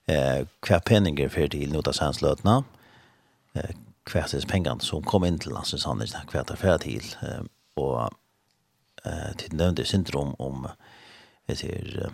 eh, 0.07 0.45
hva 0.61 0.79
peninger 0.85 1.29
fyrir 1.29 1.49
til 1.49 1.71
nota 1.73 1.91
hans 1.99 2.21
eh, 2.21 3.71
hva 4.05 4.21
hans 4.21 4.45
pengene 4.45 4.81
som 4.81 5.03
kom 5.03 5.25
inn 5.25 5.39
til 5.39 5.53
landsinsavningene, 5.53 6.25
hva 6.29 6.39
er 6.39 6.43
det 6.51 6.59
fyrir 6.61 6.77
til, 6.77 7.15
eh, 7.23 7.41
og 7.77 8.13
eh 9.05 9.35
till 9.37 9.53
nämnde 9.53 9.85
syndrom 9.85 10.35
om 10.39 10.67
jag 11.45 11.57
ser 11.57 12.11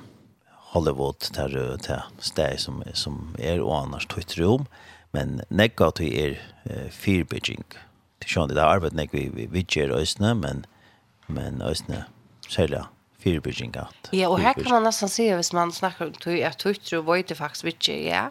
Hollywood 0.74 1.26
där 1.34 1.78
där 1.88 2.04
steg 2.20 2.60
som 2.60 2.84
som 2.94 3.36
är 3.40 3.62
och 3.62 3.78
annars 3.78 4.06
twitter 4.06 4.46
om 4.46 4.66
men 5.12 5.42
nekka 5.50 5.92
er 6.00 6.40
uh, 6.70 6.90
fear 6.90 7.24
bridging. 7.24 7.64
Det 8.20 8.28
sjón 8.28 8.50
det 8.50 8.62
arbeid 8.62 8.94
nek 8.94 9.14
vi 9.14 9.48
vi 9.52 9.66
ger 9.70 9.92
øsna 9.92 10.34
men 10.34 10.66
men 11.28 11.62
øsna 11.62 12.06
selja 12.48 12.86
fear 13.20 13.40
bridging 13.40 13.76
at. 13.78 14.10
Ja, 14.14 14.30
og 14.30 14.40
her 14.40 14.54
kan 14.54 14.72
man 14.72 14.84
nesten 14.88 15.10
se 15.10 15.28
hvis 15.36 15.54
man 15.54 15.72
snakker 15.72 16.06
om 16.06 16.14
tøy 16.14 16.40
at 16.46 16.58
tøy 16.62 16.78
tro 16.78 17.02
void 17.02 17.36
faktisk 17.36 17.66
vitcher, 17.66 17.98
ja. 18.06 18.30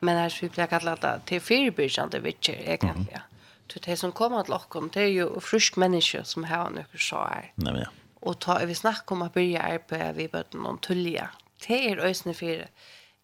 Men 0.00 0.16
her 0.16 0.28
skulle 0.28 0.52
jeg 0.56 0.68
kalla 0.68 0.96
det 1.02 1.20
til 1.26 1.40
fear 1.40 2.08
det 2.08 2.24
vitcher 2.24 2.54
egentlig. 2.54 3.16
Mm 3.16 3.31
til 3.72 3.82
de 3.86 3.96
som 3.98 4.14
kommer 4.16 4.44
til 4.46 4.56
åkken, 4.56 4.90
det 4.94 5.02
er 5.08 5.12
jo 5.14 5.42
frisk 5.42 5.78
menneske 5.80 6.22
som 6.28 6.46
har 6.48 6.70
noe 6.74 7.00
så 7.00 7.24
her. 7.26 7.52
Nei, 7.64 7.80
ja. 7.82 7.90
Og 8.22 8.38
ta, 8.44 8.60
vi 8.68 8.76
snakker 8.78 9.16
om 9.16 9.24
å 9.26 9.30
begynne 9.34 9.64
arbeid, 9.66 10.14
vi 10.18 10.28
bør 10.30 10.52
noen 10.54 10.78
tullige. 10.84 11.26
Det 11.64 11.78
er 11.90 12.02
øsne 12.06 12.34
fire. 12.38 12.68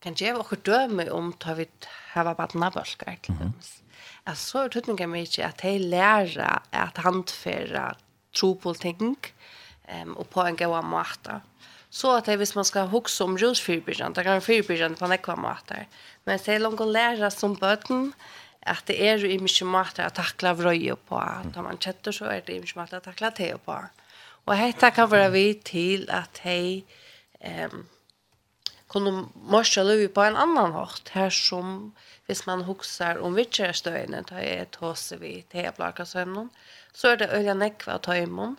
Kan 0.03 0.17
jeg 0.19 0.35
også 0.39 0.59
døme 0.67 1.09
om 1.15 1.33
ta 1.39 1.55
vi 1.59 1.69
har 2.15 2.27
vært 2.29 2.57
nabalsker 2.59 3.19
til 3.23 3.39
dem. 3.39 3.55
Altså, 4.29 4.43
så 4.43 4.63
er 4.63 4.73
tøtningen 4.75 5.11
min 5.11 5.27
ikke 5.27 5.47
at 5.47 5.63
de 5.63 5.79
lærer 5.79 6.63
at 6.75 6.99
handføre 7.03 7.93
tro 8.37 8.53
på 8.61 8.75
ting, 8.79 9.17
um, 9.89 10.17
og 10.17 10.27
på 10.35 10.45
en 10.45 10.59
god 10.59 10.85
måte. 10.87 11.41
Så 11.91 12.13
at 12.19 12.27
det, 12.29 12.37
hvis 12.37 12.55
man 12.55 12.67
skal 12.69 12.91
huske 12.93 13.25
om 13.25 13.39
rusfyrbyrjan, 13.41 14.13
det 14.13 14.25
kan 14.27 14.37
være 14.37 14.45
fyrbyrjan 14.45 14.99
på 14.99 15.09
nekva 15.09 15.39
måter. 15.41 15.87
Men 16.27 16.39
det 16.45 16.55
er 16.55 16.61
langt 16.61 16.83
å 16.85 16.91
lære 16.91 17.31
som 17.33 17.57
bøten, 17.57 18.13
at 18.67 18.87
det 18.89 18.97
er 19.01 19.23
jo 19.23 19.31
mye 19.43 19.69
måter 19.69 20.09
å 20.09 20.15
takle 20.15 20.55
vrøye 20.59 20.97
på. 21.09 21.21
Når 21.53 21.65
man 21.65 21.79
kjetter 21.81 22.15
så 22.15 22.31
er 22.33 22.43
det 22.47 22.61
mye 22.63 22.79
måter 22.79 23.01
å 23.01 23.07
takle 23.07 23.31
te 23.37 23.53
på. 23.65 23.79
Og 24.49 24.57
dette 24.57 24.91
kan 24.97 25.11
være 25.11 25.31
vi 25.35 25.47
til 25.65 26.09
at 26.13 26.41
de 26.43 26.83
um, 27.45 27.87
kunne 28.89 29.13
morsa 29.53 29.85
løy 29.85 30.07
på 30.09 30.25
en 30.25 30.39
annan 30.41 30.73
hårt. 30.77 31.13
Her 31.13 31.31
som 31.35 31.93
hvis 32.29 32.45
man 32.49 32.67
husker 32.69 33.21
om 33.25 33.37
vitserstøyene, 33.37 34.21
da 34.29 34.41
er 34.45 34.69
tåse 34.73 35.17
vi 35.21 35.39
til 35.53 35.69
blakasømnen, 35.77 36.51
så 36.93 37.15
er 37.15 37.23
det 37.23 37.33
øyne 37.33 37.57
nekva 37.57 37.97
tøymon 38.05 38.59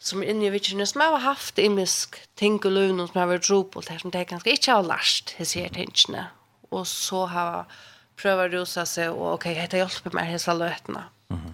som 0.00 0.22
er 0.22 0.30
inne 0.32 0.46
i 0.48 0.52
vitsjene 0.54 0.86
som 0.88 1.02
har 1.04 1.18
haft 1.26 1.58
imisk 1.60 2.16
ting 2.40 2.56
og 2.62 2.72
løvnum 2.72 3.08
som 3.10 3.18
har 3.20 3.28
vært 3.34 3.48
tro 3.48 3.60
på 3.68 3.82
det 3.84 3.98
som 4.00 4.12
det 4.14 4.28
ganske 4.30 4.54
ikke 4.54 4.78
har 4.78 4.86
lært, 4.86 5.34
jeg 5.38 5.50
sier 5.50 5.74
tingene. 5.74 6.30
Og 6.70 6.86
så 6.88 7.26
har 7.28 7.66
pröva 8.20 8.48
rusa 8.48 8.84
seg, 8.86 9.14
og 9.14 9.38
ok, 9.38 9.48
dette 9.56 9.80
hjelper 9.80 10.14
meg 10.16 10.34
mig 10.34 10.58
løtene. 10.60 11.06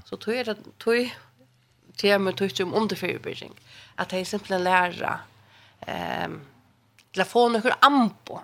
Så 0.09 0.17
tog 0.17 0.35
er 0.35 0.45
det, 0.45 0.59
tog 0.79 1.11
jag 2.03 2.21
mig 2.21 2.35
tog 2.37 2.61
om 2.61 2.75
om 2.75 2.89
det 2.89 2.97
förebygging. 2.97 3.55
Att 3.95 4.13
jag 4.13 4.27
simpelthen 4.27 4.65
lära 4.65 5.19
ehm 5.87 6.33
um, 6.33 6.41
telefonen 7.13 7.63
hur 7.63 7.75
ampo 7.81 8.41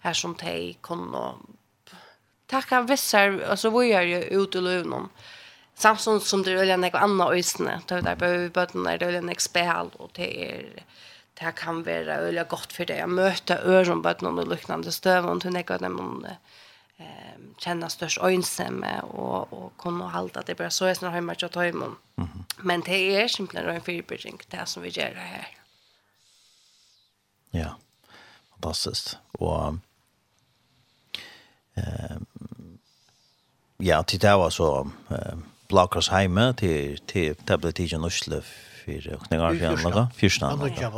her 0.00 0.12
som 0.12 0.34
de 0.34 0.76
kunde 0.80 1.34
tacka 2.46 2.80
vissar, 2.80 3.40
alltså 3.50 3.70
vad 3.70 3.86
gör 3.86 4.02
jo 4.02 4.18
ute 4.18 4.58
i 4.58 4.60
løvnen. 4.60 5.08
Samtidig 5.74 6.22
som 6.22 6.42
det 6.42 6.52
er 6.52 6.56
veldig 6.56 6.78
noe 6.78 6.90
är 6.90 6.96
en 6.96 7.02
annan 7.02 7.32
ösne, 7.32 7.80
då 7.86 8.00
där 8.00 8.16
behöver 8.16 8.48
bötterna, 8.48 8.96
det 8.98 9.06
veldig 9.06 9.22
noe 9.24 9.40
spil, 9.40 9.90
og 9.98 10.10
det 10.16 10.28
er 10.48 10.84
det 11.40 11.54
kan 11.56 11.82
være 11.86 12.20
veldig 12.22 12.48
godt 12.48 12.72
for 12.72 12.84
deg 12.84 13.04
å 13.04 13.08
møte 13.08 13.56
øren 13.64 14.02
på 14.02 14.12
noen 14.22 14.48
liknande 14.48 14.92
stöv 14.92 15.24
och 15.24 15.30
hon 15.30 15.40
tänker 15.40 15.74
att 15.74 15.80
känna 17.64 17.88
störst 17.88 18.18
ensamme 18.18 19.00
och 19.00 19.52
och 19.52 19.76
kunna 19.78 20.04
och 20.04 20.10
hålla 20.10 20.40
att 20.40 20.46
det 20.46 20.54
bara 20.54 20.70
så 20.70 20.84
är 20.84 20.94
snarare 20.94 21.14
hemma 21.14 21.32
att 21.32 21.52
ta 21.52 21.62
hem. 21.62 21.82
Mm. 21.82 22.28
Men 22.56 22.80
det 22.80 23.22
är 23.22 23.28
simpelthen 23.28 23.74
en 23.74 23.80
förbättring 23.80 24.40
det 24.48 24.66
som 24.66 24.82
vi 24.82 24.88
gör 24.88 25.14
här. 25.14 25.48
Ja. 27.50 27.76
Fantastiskt. 28.50 29.18
Och 29.32 29.74
eh 31.74 32.16
ja, 33.76 34.04
det 34.20 34.36
var 34.36 34.50
så 34.50 34.90
eh 35.10 35.36
Blockers 35.68 36.08
hemma 36.10 36.52
till 36.52 36.98
till 36.98 37.34
tabletigen 37.34 38.04
Oslo 38.04 38.40
för 38.40 39.16
knägar 39.26 39.46
andra. 39.46 39.82
några 39.82 40.10
första. 40.10 40.46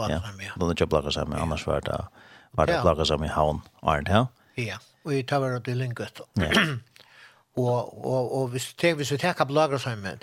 Ja. 0.09 0.23
Då 0.57 0.73
det 0.73 0.87
blockers 0.87 1.17
hemma 1.17 1.37
annars 1.37 1.67
var 1.67 1.81
det 1.81 2.05
var 2.51 2.67
det 2.67 2.81
blockers 2.83 3.11
hemma 3.11 3.27
i 3.27 3.29
Havn 3.29 3.61
Arnhem. 3.81 4.27
Ja 4.55 4.79
og 5.05 5.15
i 5.15 5.23
tar 5.23 5.59
det 5.59 5.77
linket. 5.77 6.21
Og 7.57 8.05
og 8.05 8.33
og 8.39 8.49
hvis 8.49 8.73
te 8.75 8.95
hvis 8.95 9.13
vi 9.13 9.17
tar 9.17 9.45
blogger 9.45 9.79
som 9.79 9.99
men 9.99 10.19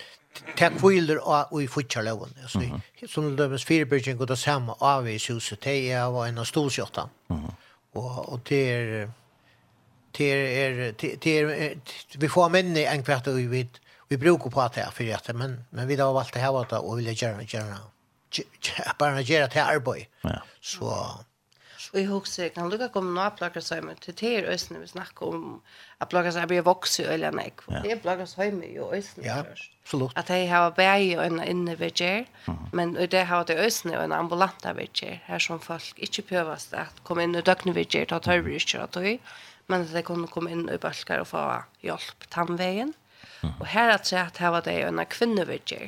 tar 0.57 0.69
kviler 0.69 1.19
og 1.19 1.63
i 1.63 1.67
futchar 1.67 2.03
loven. 2.03 2.33
Så 2.47 2.79
som 3.07 3.35
det 3.37 3.51
var 3.51 3.57
fire 3.57 3.85
bridging 3.85 4.21
og 4.21 4.27
det 4.27 4.37
samme 4.37 4.73
av 4.81 5.07
i 5.07 5.17
huset 5.29 5.63
det 5.63 5.91
er 5.91 6.11
var 6.11 6.27
en 6.27 6.45
stor 6.45 6.69
skjorta. 6.69 7.07
Og 7.93 8.29
og 8.33 8.39
det 8.49 8.69
er 8.71 9.07
det 10.17 10.31
er 10.33 10.91
det 10.97 11.27
er 11.27 11.75
vi 12.17 12.27
får 12.27 12.49
minne 12.49 12.85
en 12.85 13.03
kvart 13.03 13.27
og 13.27 13.35
vi 13.35 13.69
vi 14.09 14.17
bruker 14.17 14.49
på 14.49 14.61
att 14.61 14.75
här 14.75 14.91
for 14.91 15.13
att 15.13 15.35
men 15.35 15.65
men 15.69 15.87
vi 15.87 15.95
har 15.95 16.13
valgt 16.13 16.33
det 16.33 16.41
her 16.41 16.51
og 16.51 16.89
och 16.89 16.99
vill 16.99 17.15
gjøre 17.15 17.43
gjøre 17.43 17.77
bara 18.99 19.21
gjøre 19.21 19.47
til 19.47 19.59
arbeid. 19.59 20.05
Ja. 20.23 20.39
Så 20.61 20.85
Og 21.93 21.99
jeg 21.99 22.07
husker, 22.07 22.43
jeg 22.43 22.53
kan 22.55 22.69
lukke 22.71 22.87
komme 22.93 23.11
nå 23.11 23.23
plakkersheimer, 23.35 23.97
til 23.99 24.15
det 24.19 24.29
er 24.37 24.45
øsene 24.53 24.79
vi 24.79 24.87
snakker 24.87 25.27
om, 25.27 25.61
at 25.99 26.07
plakkersheimer 26.09 26.47
blir 26.47 26.63
vokset 26.63 27.09
eller 27.11 27.31
øyene, 27.31 27.45
ikke? 27.51 27.67
Ja. 27.67 27.81
Det 27.83 27.91
er 27.91 28.51
med 28.55 28.75
jo 28.75 28.93
øsene 28.95 29.25
ja, 29.25 29.41
først. 29.41 29.71
Absolutt. 29.83 30.13
At 30.15 30.29
jeg 30.29 30.49
har 30.49 30.69
bæg 30.69 31.03
i 31.03 31.15
øyne 31.15 31.47
inne 31.47 31.79
ved 31.79 31.91
men 32.71 32.89
mm 32.89 33.09
det 33.11 33.25
har 33.25 33.43
det 33.43 33.65
øsene 33.65 33.97
og 33.97 34.05
en 34.05 34.11
ambulant 34.11 34.65
ved 34.75 34.87
kjer, 34.93 35.19
her 35.25 35.39
som 35.39 35.59
folk 35.59 35.93
ikke 35.97 36.21
prøves 36.21 36.69
at 36.73 37.03
komme 37.03 37.23
inn 37.23 37.35
i 37.35 37.41
døgnet 37.41 37.75
ved 37.75 38.07
ta 38.07 38.19
tørver 38.19 38.55
ikke 38.55 38.79
av 38.79 38.87
tøy, 38.87 39.19
men 39.67 39.81
at 39.81 39.93
de 39.93 40.01
kunne 40.01 40.27
komme 40.27 40.51
inn 40.51 40.69
i 40.69 40.77
balkar 40.77 41.19
og 41.19 41.27
få 41.27 41.63
hjelp 41.81 42.29
tannveien. 42.29 42.93
Mm 43.41 43.49
-hmm. 43.49 43.59
Og 43.59 43.67
her 43.67 43.91
at 43.91 44.11
jeg 44.39 44.51
var 44.51 44.61
det 44.61 44.85
øyne 44.85 45.05
kvinne 45.05 45.47
ved 45.47 45.59
kjer. 45.65 45.87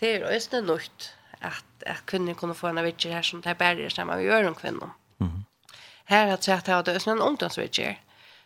Det 0.00 0.14
er 0.14 0.36
øsene 0.36 0.66
nødt 0.66 1.14
at, 1.40 1.64
at 1.86 2.06
kvinner 2.06 2.34
kunne 2.34 2.54
få 2.54 2.68
en 2.68 2.82
vidtjer 2.84 3.12
her 3.12 3.22
som 3.22 3.42
det 3.42 3.50
er 3.50 3.54
bærer 3.54 3.88
sammen 3.88 4.18
med 4.18 4.26
øren 4.26 4.54
kvinner. 4.54 4.97
Mm. 5.20 5.44
Her 6.04 6.30
har 6.30 6.40
sett 6.40 6.66
her, 6.66 6.82
det 6.82 6.96
er 6.96 7.10
en 7.12 7.22
ungdomsvidger, 7.22 7.98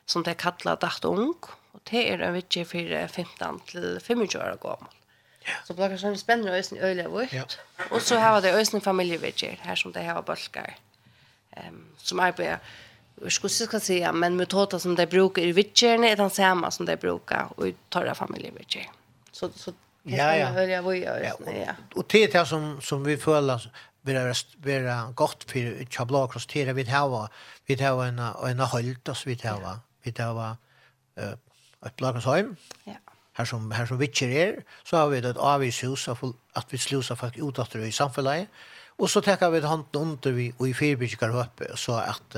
som 0.06 0.24
det 0.24 0.36
kallar 0.36 0.80
dagt 0.82 1.04
ung, 1.04 1.36
og 1.72 1.80
det 1.90 2.02
er 2.10 2.24
en 2.26 2.34
vidger 2.34 2.64
for 2.64 3.08
15 3.08 3.60
til 3.68 4.00
25 4.00 4.42
år 4.42 4.58
gammel. 4.62 4.98
Ja. 5.46 5.58
Så 5.66 5.74
det 5.74 5.88
er 5.88 5.98
sånn 5.98 6.18
spennende 6.18 6.54
øyne 6.54 6.86
øyne 6.86 7.10
vårt. 7.10 7.32
Ja. 7.34 7.44
Og 7.90 8.02
så 8.02 8.18
har 8.22 8.40
det 8.40 8.54
øyne 8.54 8.80
familievidger, 8.80 9.58
her 9.62 9.74
som 9.74 9.92
det 9.92 10.04
har 10.06 10.22
bølger, 10.22 10.74
um, 11.58 11.84
som 11.98 12.20
arbeider 12.20 12.58
Jag 13.22 13.32
skulle 13.32 13.50
ska 13.50 13.80
säga, 13.80 14.12
men 14.12 14.36
metoder 14.36 14.78
som 14.78 14.94
de 14.94 15.06
brukar 15.06 15.42
i 15.42 15.52
vidgärna 15.52 16.08
är 16.08 16.16
den 16.16 16.30
samma 16.30 16.70
som 16.70 16.86
de 16.86 16.96
brukar 16.96 17.66
i 17.66 17.74
torra 17.88 18.14
familjevidgärna. 18.14 18.90
Så, 19.32 19.50
så 19.54 19.72
Ja, 20.04 20.36
ja. 20.36 20.62
Ja, 20.62 20.94
ja. 20.94 21.74
Och 21.94 22.04
det 22.08 22.24
är 22.24 22.32
det 22.32 22.46
som, 22.46 22.80
som 22.80 23.04
vi 23.04 23.16
föllas 23.16 23.68
vera 24.02 24.34
vera 24.62 25.12
gott 25.14 25.44
för 25.50 25.84
Cross 26.28 26.46
tera 26.46 26.72
vid 26.72 26.88
hava 26.88 27.28
vid 27.66 27.80
hava 27.80 28.06
en 28.06 28.18
en 28.18 28.60
halt 28.60 29.08
oss 29.08 29.26
vid 29.26 29.42
hava 29.42 29.80
vid 30.04 30.18
hava 30.18 30.56
eh 31.16 31.34
ett 31.86 31.96
blakasheim 31.96 32.56
ja. 32.84 32.92
Här 33.32 33.44
som 33.44 33.70
här 33.70 33.86
som 33.86 33.98
vitcher 33.98 34.28
är 34.28 34.62
så 34.84 34.96
har 34.96 35.08
vi 35.08 35.18
ett 35.18 35.36
avishus 35.36 36.08
av 36.08 36.36
att 36.52 36.72
vi 36.72 36.78
slusar 36.78 37.16
folk 37.16 37.36
ut 37.36 37.58
att 37.58 37.74
i 37.74 37.92
samhället 37.92 38.48
och 38.98 39.10
så 39.10 39.20
tar 39.20 39.50
vi 39.50 39.60
hand 39.60 39.84
under 39.92 40.32
vi 40.32 40.54
och 40.58 40.68
i 40.68 40.74
fyrbyggar 40.74 41.36
upp 41.36 41.62
så 41.74 41.92
att 41.92 42.36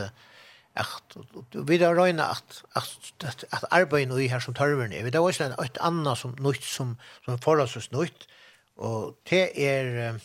att 0.75 1.17
vi 1.53 1.79
då 1.79 1.95
röna 1.95 2.25
att 2.25 2.65
att 2.73 3.25
att 3.51 3.65
arbeta 3.71 4.21
i 4.21 4.29
här 4.29 4.41
som 4.41 4.55
törven 4.55 4.93
är 4.93 5.05
vi 5.05 5.11
där 5.11 5.21
var 5.21 5.65
ett 5.65 5.79
annat 5.79 6.19
som 6.19 6.33
nytt 6.33 6.63
som 6.63 6.97
som 7.25 7.39
förras 7.39 7.91
nytt 7.91 8.29
och 8.77 9.21
det 9.29 9.69
är 9.69 10.21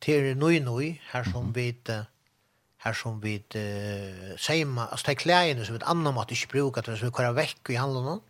til 0.00 0.32
nøy 0.36 0.58
nøy, 0.64 0.96
her 1.12 1.24
som 1.28 1.52
vi 1.54 1.74
her 2.80 2.96
som 2.96 3.20
vi 3.22 3.36
uh, 3.36 4.32
seima, 4.40 4.88
altså 4.90 5.10
de 5.10 5.16
klæene 5.20 5.64
som 5.66 5.76
vi 5.76 5.84
annan 5.84 6.14
måtte 6.16 6.32
ikke 6.32 6.54
bruka 6.54 6.80
til, 6.80 6.96
som 6.98 7.10
vi 7.10 7.16
kører 7.16 7.36
vekk 7.36 7.72
i 7.74 7.78
handelen, 7.80 8.22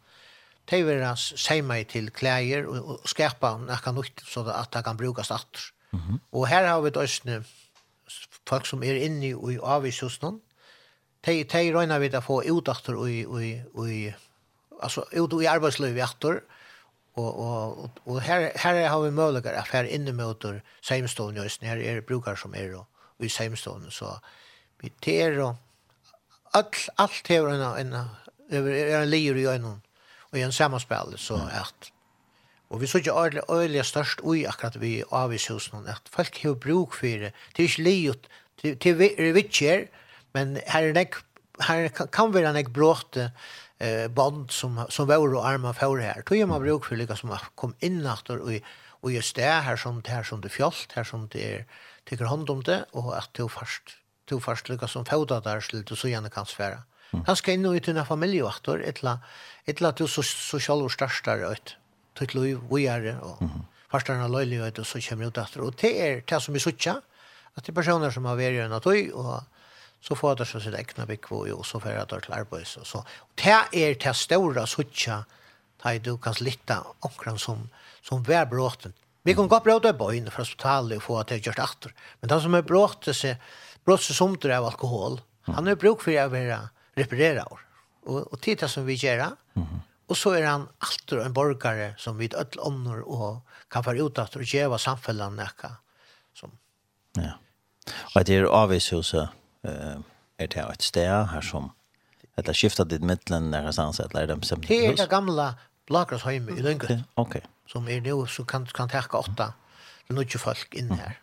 de 0.71 0.83
vil 0.87 1.05
seima 1.17 1.83
til 1.89 2.11
klæer 2.15 2.67
og, 2.67 2.95
og 2.95 3.09
skapa 3.09 3.57
nekka 3.63 3.95
nytt, 3.95 4.23
så 4.27 4.45
at 4.51 4.73
det 4.75 4.85
kan 4.85 4.97
brukas 4.97 5.31
atter. 5.31 5.71
Mm 5.93 5.99
-hmm. 5.99 6.19
Og 6.33 6.49
her 6.49 6.67
har 6.67 6.81
vi 6.81 6.91
døysne 6.91 7.45
folk 8.49 8.67
som 8.67 8.83
er 8.83 8.95
inne 8.95 9.27
i 9.27 9.59
avvishusene, 9.63 10.39
de, 11.27 11.45
de 11.45 11.75
røyner 11.75 11.99
vi 11.99 12.09
til 12.09 12.19
å 12.19 12.25
få 12.25 12.43
utdatter 12.51 13.07
i, 13.07 13.21
i, 13.23 13.63
i, 13.89 14.13
altså 14.83 15.05
ut 15.13 15.43
i 15.43 15.47
arbeidslivet 15.47 15.97
i 15.97 16.01
atter, 16.01 16.41
Og, 17.19 17.41
og, 17.41 17.91
og, 18.07 18.21
her, 18.23 18.51
her 18.55 18.89
har 18.89 19.01
vi 19.01 19.11
muligheter 19.11 19.51
at 19.59 19.69
her 19.73 19.89
inne 19.91 20.13
møter 20.13 20.61
seimstående 20.83 21.43
i 21.43 21.45
Østen. 21.45 21.67
Her 21.67 21.77
er 21.77 21.99
det 21.99 22.07
brukere 22.07 22.37
som 22.37 22.55
er 22.55 22.77
og, 22.79 22.87
i 23.19 23.29
seimstående. 23.29 23.91
Så 23.91 24.13
vi 24.81 24.93
ter 25.03 25.41
og 25.43 25.57
alt, 26.55 26.89
alt 26.99 27.29
hever 27.29 27.55
en, 27.55 27.87
en, 27.87 27.95
er 28.51 29.03
en 29.03 29.11
lier 29.11 29.37
i 29.39 29.47
øynene 29.47 29.81
og 30.31 30.39
i 30.39 30.45
en 30.47 30.55
samspel 30.55 31.19
Så 31.19 31.35
at, 31.35 31.91
og 32.71 32.81
vi 32.81 32.87
så 32.87 32.99
ikke 32.99 33.45
øyelig 33.51 33.85
størst 33.85 34.23
ui 34.23 34.45
akkurat 34.47 34.81
vi 34.81 35.03
avishusene 35.13 35.91
at 35.91 36.11
folk 36.11 36.39
har 36.43 36.55
bruk 36.55 36.95
for 36.95 37.07
det. 37.07 37.33
Det 37.57 37.65
er 37.65 37.69
ikke 37.69 37.83
lier 37.83 38.15
til, 38.61 38.79
til, 38.79 38.99
til 38.99 39.89
men 40.33 40.61
her 40.67 40.91
er 40.91 40.95
nek, 40.95 41.17
her 41.67 41.89
kan, 41.95 42.09
kan 42.13 42.35
være 42.35 42.53
nek 42.55 42.73
bråte 42.75 43.31
eh, 43.81 44.07
band 44.09 44.53
som, 44.55 44.79
som 44.89 45.09
var 45.09 45.25
og 45.25 45.47
arma 45.47 45.73
for 45.77 46.01
her. 46.01 46.23
Tog 46.27 46.45
man 46.49 46.63
bruk 46.63 46.87
for 46.89 47.01
lika 47.01 47.17
som 47.19 47.33
kom 47.57 47.75
inn 47.81 48.05
etter 48.07 48.43
og, 48.45 48.71
og 49.01 49.15
just 49.15 49.37
det 49.37 49.49
her 49.49 49.81
som 49.81 50.03
det 50.05 50.13
her 50.13 50.27
som 50.27 50.41
det 50.45 50.53
fjolt, 50.53 50.93
her 50.95 51.05
som 51.05 51.27
det 51.33 51.47
er 51.47 51.65
tykker 52.09 52.29
hånd 52.29 52.49
om 52.51 52.63
det, 52.67 52.85
og 52.93 53.13
at 53.17 53.31
du 53.37 53.47
først, 53.49 53.97
du 54.29 54.39
først 54.41 54.71
lika 54.71 54.89
som 54.89 55.07
fjoda 55.09 55.41
der 55.45 55.61
slik 55.65 55.89
du 55.89 55.97
så 55.97 56.11
gjerne 56.11 56.31
kan 56.31 56.47
sfära. 56.47 56.85
Mm. 57.13 57.25
Han 57.27 57.37
skal 57.37 57.57
inn 57.57 57.67
og 57.67 57.77
ut 57.77 57.89
i 57.89 57.91
denne 57.91 58.07
familie 58.07 58.47
etter, 58.47 58.85
etla 58.87 59.17
at 59.89 59.99
du 59.99 60.07
så, 60.07 60.23
så 60.23 60.61
selv 60.63 60.87
og 60.87 60.93
størstare 60.95 61.51
ut, 61.51 61.77
tog 62.15 62.35
lov, 62.35 62.67
vi 62.71 62.87
og 62.89 63.41
mm. 63.43 63.63
førstaren 63.91 64.27
og 64.31 64.85
så 64.87 65.01
kommer 65.09 65.27
ut 65.27 65.39
etter. 65.39 65.65
Og 65.65 65.75
det 65.81 65.95
er 65.99 66.21
det 66.23 66.43
som 66.43 66.55
vi 66.55 66.63
sutja, 66.63 67.01
at 67.57 67.65
det 67.65 67.73
er 67.73 67.81
personer 67.81 68.11
som 68.15 68.29
har 68.31 68.39
vært 68.39 68.61
i 68.61 68.63
en 68.63 68.77
av 68.77 68.85
tog, 68.85 69.11
og 69.15 69.43
så 70.01 70.17
får 70.17 70.41
det 70.41 70.49
så 70.49 70.61
sitt 70.61 70.77
egna 70.77 71.07
byggvo 71.07 71.43
og 71.55 71.67
så 71.67 71.81
får 71.81 72.01
det 72.09 72.23
til 72.25 72.37
arbeids 72.37 72.77
og 72.81 72.87
så. 72.89 73.03
Og 73.05 73.43
det 73.43 73.57
er 73.83 73.99
det 74.01 74.17
store 74.17 74.67
suttja 74.67 75.23
der 75.83 75.99
du 75.99 76.17
kan 76.17 76.35
slitta 76.35 76.83
omkring 77.01 77.39
som, 77.39 77.69
som 78.03 78.25
vær 78.25 78.49
bråten. 78.49 78.93
Vi 79.25 79.35
kan 79.35 79.49
godt 79.49 79.65
bråte 79.65 79.93
bo 79.97 80.11
inn 80.13 80.29
fra 80.33 80.45
hospitalet 80.45 80.97
og 80.97 81.05
få 81.05 81.19
at 81.21 81.29
det 81.29 81.39
er 81.39 81.51
gjort 81.51 81.65
atter. 81.65 81.93
Men 82.21 82.33
den 82.33 82.41
som 82.41 82.57
er 82.57 82.65
bråte 82.65 83.15
seg, 83.17 83.41
bråte 83.85 84.15
seg 84.17 84.39
det 84.41 84.57
av 84.57 84.69
alkohol, 84.71 85.21
han 85.51 85.69
har 85.69 85.77
bruk 85.81 86.05
for 86.05 86.17
å 86.17 86.29
være 86.33 86.61
reparera 86.97 87.45
år. 87.49 87.63
Og, 88.09 88.21
og 88.33 88.41
tid 88.41 88.65
som 88.69 88.87
vi 88.87 88.97
gjør, 88.97 89.27
og 90.11 90.17
så 90.19 90.33
er 90.39 90.49
han 90.49 90.67
alltid 90.83 91.21
en 91.23 91.37
borgare 91.37 91.93
som 92.01 92.17
vi 92.19 92.31
ødel 92.33 92.63
ånder 92.67 93.05
og 93.05 93.43
kan 93.71 93.85
få 93.85 93.95
ut 94.01 94.19
at 94.19 94.37
og 94.37 94.49
gjøre 94.49 94.81
samfunnet 94.81 95.37
nekka. 95.37 95.75
Som... 96.35 96.57
Ja. 97.17 97.37
Og 98.15 98.27
det 98.27 98.41
er 98.41 98.49
avvishuset 98.49 99.40
eh 99.65 99.99
är 100.39 100.47
det 100.47 100.57
et 100.73 100.83
sted 100.83 101.27
her 101.27 101.41
som 101.41 101.71
eller 102.37 102.55
skiftar 102.55 102.85
dit 102.85 103.03
mellan 103.03 103.51
när 103.51 103.65
jag 103.65 103.75
sans 103.75 104.01
eller 104.01 104.27
det 104.27 104.47
som 104.47 104.61
Det 104.61 104.87
är 104.87 104.97
det 104.97 105.11
gamla 105.11 105.55
Blakersheim 105.87 106.49
i 106.49 106.63
Lönket. 106.63 107.01
Ok. 107.15 107.37
Som 107.67 107.89
er 107.89 108.01
nu 108.01 108.27
så 108.27 108.45
kan 108.45 108.67
kan 108.67 108.89
täcka 108.89 109.19
åtta. 109.19 109.53
Det 110.09 110.11
er 110.11 110.15
nog 110.15 110.41
folk 110.41 110.75
inn 110.75 110.91
her 110.91 111.21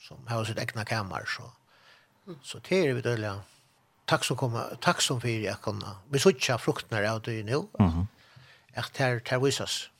som 0.00 0.16
har 0.28 0.44
sitt 0.44 0.58
egna 0.58 0.84
kammar 0.84 1.24
så. 1.26 1.42
Så 2.42 2.58
det 2.58 2.88
er 2.88 2.94
vi 2.94 3.00
väl 3.00 3.40
Takk 4.06 4.24
som 4.24 4.36
komma. 4.36 4.64
takk 4.80 5.00
som 5.00 5.20
för 5.20 5.28
jeg 5.28 5.56
kunne. 5.62 5.96
Vi 6.10 6.18
söker 6.18 6.58
fruktene 6.58 7.10
av 7.10 7.22
det 7.22 7.42
nu. 7.42 7.62
Mhm. 7.78 8.06
Att 8.74 8.96
här 8.96 9.18
tar 9.20 9.38
vi 9.38 9.50
oss. 9.62 9.90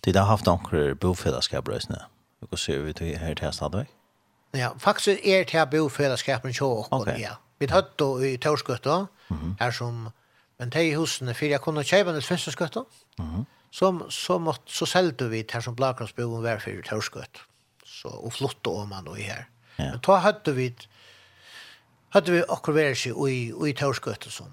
Det 0.00 0.16
har 0.16 0.26
haft 0.26 0.46
noen 0.46 0.96
bofellesskap, 0.96 1.68
Røsne. 1.68 2.04
Vi 2.40 2.46
går 2.50 2.56
se 2.56 2.78
vi 2.78 2.92
till 2.92 3.18
her 3.18 3.34
til 3.34 3.52
stadigvæk? 3.52 3.88
Ja, 4.54 4.70
faktisk 4.78 5.08
er 5.24 5.44
det 5.44 5.50
her 5.50 5.64
bofellesskapen 5.64 6.52
til 6.52 6.66
og 6.66 6.92
okay. 6.92 7.18
ja. 7.20 7.34
Vi 7.58 7.66
tatt 7.66 7.98
då 7.98 8.24
i 8.24 8.36
Torsgøtta, 8.36 9.06
mm 9.28 9.38
-hmm. 9.38 9.54
her 9.60 9.70
som, 9.70 10.08
men 10.58 10.70
det 10.70 10.82
i 10.82 10.94
husene, 10.94 11.34
for 11.34 11.44
jeg 11.44 11.60
kunne 11.60 11.84
kjøpe 11.84 12.10
en 12.10 12.22
svenske 12.22 12.66
mm 12.66 12.84
-hmm. 13.18 13.44
så, 13.70 14.10
så, 14.10 14.38
måtte, 14.38 14.62
så 14.66 14.86
selte 14.86 15.30
vi 15.30 15.44
her 15.52 15.60
som 15.60 15.76
Blakrumsboen 15.76 16.42
var 16.42 16.58
for 16.58 16.70
i 16.70 16.82
Torsgøtta, 16.82 17.40
så, 17.84 18.08
og 18.08 18.32
flottet 18.32 18.66
om 18.66 18.88
man 18.88 19.08
og 19.08 19.18
i 19.18 19.22
her. 19.22 19.44
Ja. 19.78 19.90
Men 19.90 20.00
da 20.06 20.14
hadde 20.14 20.54
vi, 20.54 20.74
hadde 22.08 22.32
vi 22.32 22.42
akkurat 22.48 22.76
vært 22.76 23.06
i, 23.06 23.30
i, 23.30 23.68
i 23.68 23.72
Torsgøtta 23.72 24.30
som, 24.30 24.46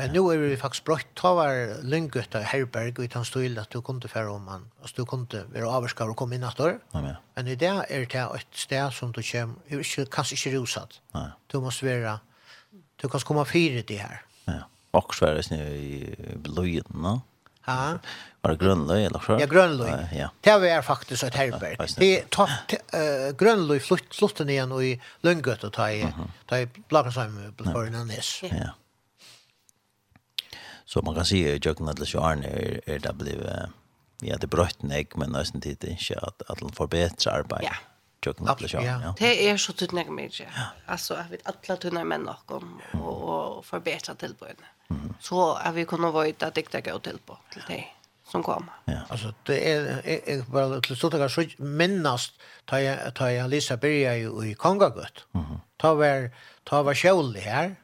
Men 0.00 0.12
nu 0.12 0.32
är 0.32 0.38
vi 0.38 0.56
faktiskt 0.56 0.84
brott 0.84 1.06
ta 1.14 1.34
var 1.34 1.82
lyngut 1.82 2.34
av 2.34 2.42
Herberg 2.42 2.92
och 2.98 3.02
utan 3.02 3.24
stil 3.24 3.58
att 3.58 3.70
du 3.70 3.82
kunde 3.82 4.08
för 4.08 4.28
om 4.28 4.44
man 4.44 4.70
och 4.82 4.90
du 4.96 5.06
kunde 5.06 5.44
vara 5.54 5.68
avskar 5.68 6.08
och 6.10 6.16
komma 6.16 6.34
in 6.34 6.42
efter. 6.42 6.78
Ja, 6.90 7.16
Men 7.34 7.46
i 7.46 7.54
det 7.56 7.66
är 7.66 8.06
det 8.06 8.18
ett 8.38 8.54
ställe 8.64 8.92
som 8.92 9.12
du 9.12 9.22
kommer 9.22 9.54
er 9.68 9.78
inte 9.78 10.06
kanske 10.10 10.34
inte 10.48 10.58
rusat. 10.58 11.00
Nej. 11.12 11.30
Du 11.46 11.60
måste 11.60 11.86
vara 11.86 12.20
du 12.96 13.08
kan 13.08 13.20
komma 13.20 13.44
fyra 13.44 13.82
det 13.86 13.96
här. 13.96 14.22
Ja. 14.44 14.60
Och 14.90 15.14
så 15.14 15.26
är 15.26 15.34
det 15.34 15.42
snö 15.42 15.64
i 15.68 16.14
blöjen, 16.36 16.84
va? 16.88 17.20
Ja. 17.66 17.98
Var 18.40 18.50
det 18.50 18.56
grönlöj 18.56 19.04
eller 19.04 19.18
så? 19.18 19.32
Ja, 19.40 19.46
grönlöj. 19.46 19.92
Ja. 20.12 20.30
Det 20.40 20.50
är 20.50 20.82
faktiskt 20.82 21.22
ett 21.22 21.34
herberg. 21.34 21.76
Det 21.96 22.30
tar 22.30 22.50
eh 22.92 23.36
grönlöj 23.38 23.80
flutt 23.80 24.12
slutten 24.12 24.48
igen 24.48 24.72
och 24.72 24.84
i 24.84 25.00
lönngöt 25.20 25.64
och 25.64 25.72
ta 25.72 25.90
i 25.90 26.06
ta 26.46 26.58
i 26.58 26.68
blakas 26.88 27.16
hem 27.16 27.54
på 27.56 27.64
förnan 27.64 28.10
Ja. 28.42 28.74
Så 30.92 31.02
man 31.02 31.14
kan 31.14 31.24
se 31.24 31.36
i 31.36 31.60
Jöken 31.64 31.88
Atlas 31.88 32.14
Jarn 32.14 32.42
är, 32.42 32.80
är 32.86 32.98
det 32.98 33.12
blev 33.12 33.40
ja, 34.20 34.36
det 34.36 34.46
bröt 34.46 34.82
nek, 34.82 35.16
men 35.16 35.30
nästan 35.32 35.60
tid 35.60 35.84
inte 35.84 36.18
att, 36.18 36.42
att 36.50 36.58
får 36.58 36.68
förbättrar 36.68 37.38
arbetet. 37.38 37.64
Ja. 37.64 37.74
Jöken 38.26 38.48
Atlas 38.48 38.72
Jarn, 38.72 38.84
ja. 38.84 39.14
Det 39.18 39.48
är 39.48 39.56
så 39.56 39.72
tydligt 39.72 40.12
med 40.12 40.30
det. 40.38 40.48
Alltså, 40.86 41.24
vi 41.30 41.38
alla 41.44 41.76
tunna 41.76 42.04
män 42.04 42.28
och, 42.28 42.62
och, 42.92 43.56
och 43.56 43.64
förbättra 43.64 44.14
tillbörden. 44.14 44.64
Mm. 44.90 45.14
Så 45.20 45.52
att 45.52 45.74
vi 45.74 45.84
kunna 45.84 46.10
vara 46.10 46.28
ute 46.28 46.46
att 46.46 46.54
dikta 46.54 46.80
gå 46.80 46.98
till 46.98 47.18
på 47.26 47.38
till 47.52 47.62
dig 47.68 47.96
som 48.30 48.42
kom. 48.42 48.70
Ja. 48.84 48.98
Alltså 49.08 49.34
det 49.42 49.72
är 49.72 50.02
är 50.06 50.42
bara 50.42 50.80
til 50.80 50.96
så 50.96 51.06
att 51.06 51.32
så 51.32 51.44
minnast 51.58 52.32
ta 52.64 52.76
ta 53.14 53.46
Lisa 53.46 53.76
Berg 53.76 54.50
i 54.50 54.54
Kongagut. 54.54 55.26
Mhm. 55.32 55.60
Ta 55.76 55.94
var 55.94 56.30
ta 56.64 56.82
var 56.82 56.94
Sjölle 56.94 57.40
här. 57.40 57.76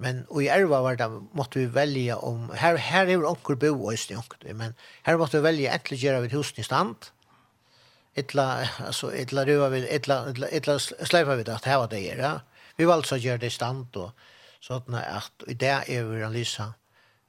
Men 0.00 0.22
i 0.40 0.48
Erva 0.48 0.80
var 0.80 0.96
det, 0.96 1.06
måtte 1.36 1.60
vi 1.60 1.66
velge 1.74 2.16
om, 2.16 2.48
her, 2.56 2.78
her 2.80 3.04
er 3.06 3.18
jo 3.18 3.28
onker 3.28 3.58
bo 3.60 3.74
og 3.74 3.92
østene 3.92 4.22
onker, 4.22 4.54
men 4.56 4.72
her 5.04 5.18
måtte 5.20 5.36
vi 5.36 5.44
velge 5.44 5.74
etter 5.74 6.00
gjøre 6.00 6.22
vi 6.24 6.30
husen 6.32 6.62
i 6.62 6.64
stand, 6.64 7.10
etla 8.18 8.46
alltså 8.86 9.12
etla 9.14 9.44
røva 9.46 9.68
vi 9.74 9.82
etla 9.88 10.22
etla, 10.30 10.48
etla 10.50 10.78
sleipa 10.80 11.36
vi 11.36 11.44
det, 11.44 11.64
här 11.64 11.78
var 11.78 11.88
det 11.88 12.00
ja. 12.00 12.40
Vi 12.76 12.84
valgte 12.84 13.08
så 13.08 13.16
göra 13.16 13.38
det 13.38 13.46
i 13.46 13.50
stand 13.50 13.96
og 13.96 14.10
så 14.60 14.74
att 14.74 15.42
i 15.46 15.54
det 15.54 15.66
är 15.66 16.04
vi 16.04 16.22
en 16.22 16.32
Lisa 16.32 16.74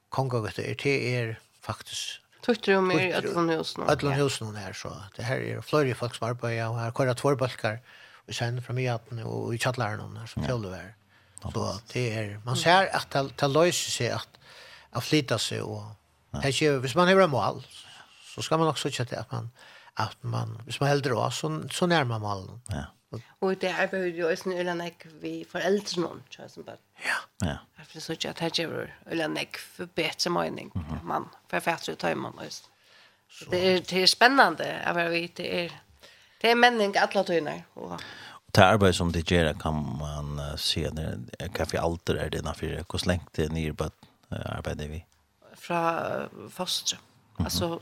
kongoget 0.09 0.59
är 0.59 0.75
det 0.83 1.15
er 1.15 1.39
faktisk 1.61 2.21
Tuttur 2.41 2.77
om 2.77 2.91
er 2.91 3.17
ötlun 3.17 3.49
husen. 3.49 3.89
Ötlun 3.89 4.13
husen 4.13 4.55
här 4.55 4.73
så. 4.73 4.89
Det 5.15 5.23
här 5.23 5.37
är 5.37 5.61
flori 5.61 5.93
folk 5.93 6.15
som 6.15 6.27
arbetar 6.27 6.69
och 6.69 6.79
här 6.79 6.91
korra 6.91 7.13
två 7.13 7.35
balkar 7.35 7.79
och 8.27 8.35
sen 8.35 8.61
från 8.61 8.77
i 8.77 8.89
och 9.23 9.55
i 9.55 9.57
chatlaren 9.57 10.17
här 10.17 10.25
som 10.25 10.43
följer 10.43 10.95
Så 11.41 11.79
det 11.93 12.13
är 12.13 12.39
man 12.45 12.57
ser 12.57 12.95
att 12.95 13.09
det, 13.11 13.29
det 13.35 13.47
löser 13.47 13.91
sig 13.91 14.09
att 14.09 14.29
att 14.91 15.03
flytta 15.03 15.37
sig 15.37 15.61
och 15.61 15.83
det 16.31 16.61
är 16.61 16.79
hvis 16.79 16.95
man 16.95 17.07
har 17.07 17.27
mål 17.27 17.63
så 18.35 18.41
ska 18.41 18.57
man 18.57 18.67
också 18.67 18.91
se 18.91 19.05
till 19.05 19.17
att 19.17 19.31
man 19.31 19.49
att 19.93 20.23
man 20.23 20.61
hvis 20.65 20.79
man 20.79 20.89
äldre 20.89 21.13
var 21.13 21.29
så 21.29 21.69
så 21.71 21.87
närmar 21.87 22.19
målen. 22.19 22.61
Ja. 22.67 22.85
Och 23.39 23.57
det 23.57 23.67
är 23.67 23.95
ju 23.95 24.15
ju 24.15 24.27
är 24.27 24.47
en 24.47 24.53
ölanek 24.53 25.05
vi 25.21 25.45
föräldrar 25.51 26.01
någon 26.01 26.23
så 26.29 26.49
som 26.49 26.63
bara. 26.63 26.77
Ja. 27.05 27.47
Ja. 27.47 27.57
Därför 27.77 27.99
så 27.99 28.13
att 28.13 28.35
det 28.35 28.59
är 28.59 28.95
ölanek 29.05 29.57
för 29.57 29.85
bättre 29.85 30.29
mening 30.29 30.71
man 31.03 31.29
för 31.47 31.59
färdare 31.59 31.95
tar 31.95 32.15
man 32.15 32.33
just. 32.43 32.69
Det 33.49 33.57
är 33.57 33.81
det 33.89 34.01
är 34.01 34.07
spännande, 34.07 34.81
jag 34.85 35.09
vet 35.09 35.35
det 35.35 35.65
är 35.65 35.81
det 36.41 36.51
är 36.51 36.55
mening 36.55 36.97
alla 36.97 37.23
tøyner 37.23 37.63
och 37.73 38.01
det 38.55 38.65
arbeid 38.65 38.95
som 38.95 39.11
det 39.11 39.23
gjør 39.31 39.53
kan 39.59 39.77
man 39.99 40.39
uh, 40.39 40.55
se 40.59 40.83
når 40.91 41.47
kaffe 41.55 41.79
alter 41.79 42.19
er 42.19 42.31
det 42.31 42.41
innenfor 42.41 42.81
hvordan 42.83 43.11
lengt 43.13 43.31
det 43.37 43.51
nye 43.53 43.73
på 43.73 43.87
uh, 43.87 44.45
arbeidet 44.57 44.89
vi? 44.91 45.03
Fra 45.55 45.81
uh, 46.25 46.49
foster. 46.49 46.97
Mm 46.97 47.37
-hmm. 47.37 47.43
Altså, 47.45 47.79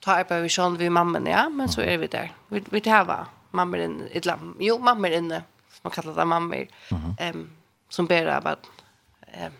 ta 0.00 0.12
arbeid 0.12 0.42
vi 0.42 0.48
sånn 0.48 0.76
vi 0.76 0.88
mammen, 0.88 1.26
ja, 1.26 1.48
men 1.48 1.68
så 1.68 1.82
er 1.82 1.96
vi 1.98 2.06
der. 2.06 2.28
Vi, 2.48 2.64
vi 2.70 2.80
tar 2.80 3.04
hva 3.04 3.26
mammer 3.52 3.78
inne, 3.78 4.08
et 4.12 4.26
eller 4.26 4.54
jo, 4.60 4.78
mammer 4.78 5.10
inne, 5.10 5.42
som 5.70 5.80
man 5.82 5.92
kallar 5.92 6.14
det 6.14 6.26
mammer, 6.26 6.66
mm 6.90 6.98
-hmm. 6.98 7.34
um, 7.34 7.50
som 7.88 8.06
ber 8.06 8.26
arbeid 8.26 8.58
um, 9.46 9.52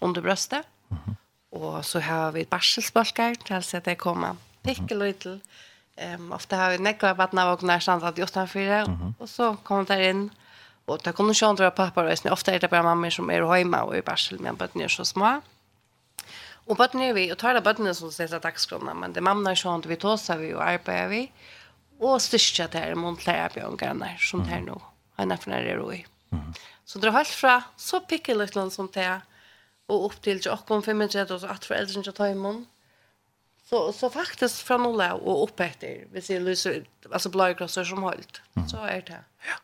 under 0.00 0.20
brøstet. 0.20 0.64
Mm 0.88 0.98
-hmm. 0.98 1.14
Og 1.50 1.84
så 1.84 2.00
har 2.00 2.30
vi 2.30 2.44
barselspalkar, 2.44 3.34
til 3.34 3.54
at 3.76 3.84
det 3.84 3.98
kommer 3.98 4.36
pikkel 4.64 5.02
og 5.02 5.08
ytl. 5.08 5.28
Mm 5.28 5.34
-hmm 5.34 5.71
Um, 5.96 6.32
ofta 6.32 6.56
har 6.56 6.70
vi 6.72 6.78
nekla 6.80 7.12
vattnet 7.12 7.50
og 7.52 7.62
nær 7.68 7.82
standard 7.84 8.18
i 8.18 8.22
8-4, 8.22 8.86
mm 8.86 8.96
-hmm. 8.96 9.12
og 9.18 9.28
så 9.28 9.56
kommer 9.64 9.84
det 9.84 10.10
in 10.10 10.30
och 10.86 11.00
det 11.04 11.12
kunne 11.12 11.34
sjön 11.34 11.56
dra 11.56 11.70
pappa 11.70 12.02
og 12.02 12.32
Ofta 12.32 12.52
är 12.52 12.58
det 12.58 12.70
bara 12.70 12.82
mamma 12.82 13.10
som 13.10 13.30
är 13.30 13.56
hemma 13.56 13.82
och 13.82 13.96
i 13.96 14.02
barsel, 14.02 14.40
men 14.40 14.56
bøttene 14.56 14.84
är 14.84 14.88
så 14.88 15.04
små. 15.04 15.40
Och 16.66 16.76
bøttene 16.76 17.08
er 17.08 17.12
vi, 17.12 17.32
och 17.32 17.38
tar 17.38 17.54
det 17.54 17.62
bøttene 17.62 17.94
som 17.94 18.10
sätter 18.10 18.40
dagskrona, 18.40 18.94
men 18.94 19.12
det 19.12 19.22
mamma 19.22 19.54
sjön 19.54 19.82
vi 19.86 19.96
tåser 19.96 20.36
vi 20.36 20.54
och 20.54 20.62
arbetar 20.62 21.08
vi. 21.08 21.30
och 21.98 22.22
styrka 22.22 22.68
det 22.68 22.78
här 22.78 22.94
mot 22.94 23.26
lærerbjørnene 23.26 24.16
som 24.18 24.40
det 24.40 24.50
här 24.50 24.60
nu. 24.60 24.80
Han 25.18 25.32
er 25.32 25.36
for 25.36 25.50
nær 25.50 25.66
er 25.66 25.78
roi. 25.78 26.04
Mm. 26.32 26.54
Så 26.84 26.98
det 26.98 27.08
er 27.08 27.12
helt 27.12 27.28
fra 27.28 27.62
så 27.76 28.00
pikkeløkland 28.00 28.72
som 28.72 28.88
det 28.88 29.02
er, 29.02 29.20
og 29.88 30.04
opp 30.04 30.22
til 30.22 30.38
8-5 30.38 30.92
minutter, 30.92 31.38
så 31.38 31.46
att 31.46 31.64
foreldrene 31.64 32.02
til 32.02 32.12
å 32.12 32.16
ta 32.16 32.24
Så 33.72 33.92
så 33.92 34.10
faktiskt 34.10 34.58
från 34.58 34.82
nolla 34.82 35.14
och 35.14 35.44
upp 35.44 35.60
efter. 35.60 36.04
Vi 36.12 36.22
ser 36.22 36.40
lyser 36.40 36.84
alltså 37.12 37.28
blåa 37.28 37.54
klossar 37.54 37.84
som 37.84 38.02
hållt. 38.02 38.40
Så 38.70 38.76
är 38.76 39.02
det. 39.02 39.20
Ja. 39.48 39.56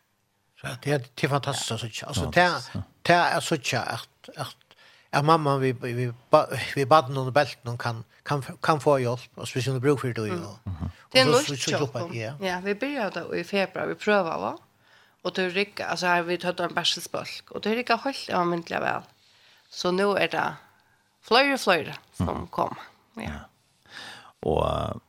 Så 0.61 0.67
det 0.83 0.93
är 0.93 1.05
det 1.15 1.27
är 1.27 1.29
fantastiskt 1.29 1.67
så 1.67 2.07
alltså 2.07 2.31
det 2.31 2.63
det 3.03 3.13
är 3.13 3.41
så 3.41 3.57
tjärt 3.57 4.29
att 4.37 4.57
att 5.11 5.25
mamma 5.25 5.59
vi 5.59 5.73
vi 5.73 6.13
vi 6.75 6.87
bad 6.87 7.11
någon 7.11 7.33
bält 7.33 7.65
någon 7.65 7.79
kan 7.79 8.05
kan 8.23 8.43
kan 8.43 8.81
få 8.81 9.01
hjälp 9.01 9.31
och 9.35 9.49
speciellt 9.49 9.83
bruk 9.83 10.01
för 10.01 10.13
det 10.13 10.27
ju. 10.27 10.41
Det 11.13 11.21
är 11.21 11.81
jobbar 11.81 12.11
ja. 12.15 12.33
Ja, 12.41 12.61
vi 12.65 12.75
började 12.75 13.39
i 13.41 13.45
februari 13.45 13.89
vi 13.89 13.95
prövar 13.95 14.39
va. 14.39 14.59
Och 15.23 15.33
det 15.33 15.49
rycka 15.49 15.87
alltså 15.87 16.07
här 16.07 16.23
vi 16.23 16.39
tar 16.39 16.61
en 16.61 16.75
bärselspölk 16.75 17.51
och 17.51 17.61
det 17.61 17.75
rycka 17.75 17.95
hållt 17.95 18.31
av 18.31 18.47
myndliga 18.47 18.81
väl. 18.81 19.03
Så 19.71 19.91
nu 19.91 20.17
är 20.17 20.29
det 20.29 20.55
flöjre 21.23 21.59
flöjre 21.59 21.95
som 22.13 22.47
kom. 22.47 22.75
Ja. 23.15 23.23
ja 23.23 23.49
og 24.43 25.01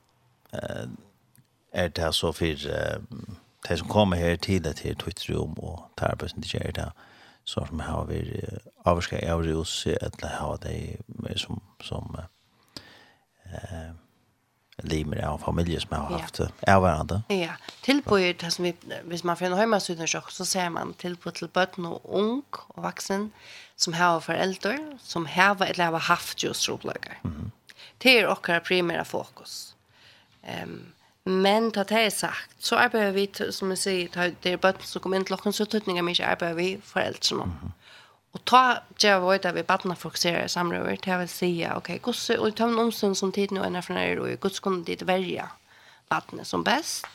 eh, 0.54 0.88
er 1.72 1.88
det 1.88 2.16
så 2.16 2.32
for 2.32 2.46
eh, 2.46 3.00
de 3.68 3.78
som 3.78 3.88
kommer 3.88 4.18
her 4.18 4.36
til 4.36 4.64
det 4.64 4.76
til 4.76 4.96
Twitter-rom 4.96 5.60
og 5.60 5.86
tar 5.98 6.16
på 6.16 6.28
sin 6.28 6.44
tjejer 6.44 6.72
det 6.72 6.92
så 7.50 7.66
som 7.66 7.80
har 7.80 8.06
vi 8.06 8.20
avskar 8.86 9.24
av 9.26 9.42
rus 9.42 9.88
eller 9.88 10.28
har 10.28 10.58
de 10.64 10.98
som, 11.38 11.62
som 11.82 12.18
eh, 13.46 13.90
limer 14.84 15.24
av 15.26 15.42
familjer 15.44 15.80
som 15.80 15.96
har 15.98 16.20
haft 16.20 16.40
ja. 16.40 16.50
av 16.76 16.84
hverandre. 16.84 17.22
Ja, 17.34 17.56
tilbøyer 17.84 18.38
det 18.40 18.52
som 18.54 18.68
vi, 18.68 18.76
hvis 19.10 19.26
man 19.28 19.40
finner 19.40 19.60
hjemmesydningssjokk, 19.64 20.30
så 20.32 20.46
ser 20.46 20.70
man 20.76 20.94
tilbøy 21.02 21.34
til 21.40 21.50
bøtten 21.54 21.90
og 21.90 22.06
ung 22.06 22.44
og 22.76 22.84
vaksen 22.86 23.32
som 23.80 23.98
har 23.98 24.20
foreldre, 24.24 24.78
som 25.04 25.26
har 25.26 25.58
eller 25.66 25.98
har 25.98 26.06
haft 26.12 26.44
just 26.44 26.70
robløkker. 26.70 27.18
Mm 27.24 27.34
-hmm 27.34 27.59
Det 28.02 28.20
är 28.20 28.28
okkara 28.28 28.60
primära 28.60 29.06
fokus. 29.06 29.76
Um, 30.64 30.94
men 31.24 31.72
ta 31.72 31.84
det 31.84 32.12
sagt, 32.12 32.56
så 32.60 32.76
arbeider 32.76 33.12
vi, 33.12 33.52
som 33.52 33.70
jeg 33.70 33.78
säger, 33.78 34.08
ta, 34.08 34.32
det 34.42 34.54
är 34.54 34.58
bara 34.58 34.74
som 34.82 35.02
kommer 35.02 35.18
inn 35.18 35.26
til 35.26 35.36
oss, 35.36 35.56
så 35.56 35.66
tuttningar 35.66 36.04
mycket 36.04 36.28
arbeider 36.28 36.56
vi 36.56 36.80
föräldrarna. 36.84 37.44
Mm 37.44 37.56
-hmm. 37.56 37.72
Och 38.32 38.46
ta 38.46 38.78
det 39.02 39.20
var 39.20 39.38
det 39.38 39.52
vi 39.52 39.64
barnen 39.64 39.96
fokuserer 39.96 40.46
i 40.46 40.96
det 40.96 41.06
det 41.06 41.18
vill 41.18 41.30
säga, 41.30 41.78
okej, 41.78 42.00
okay, 42.04 42.38
och 42.38 42.56
ta 42.56 42.64
en 42.64 42.80
omstund 42.80 43.18
som 43.18 43.32
tid 43.32 43.52
nu 43.52 43.66
ena 43.66 43.82
från 43.82 43.98
nær, 43.98 44.20
og 44.20 44.40
god 44.40 44.62
kunde 44.62 44.86
dit 44.86 45.02
verja 45.02 45.50
barnen 46.10 46.46
som 46.46 46.64
bäst. 46.64 47.06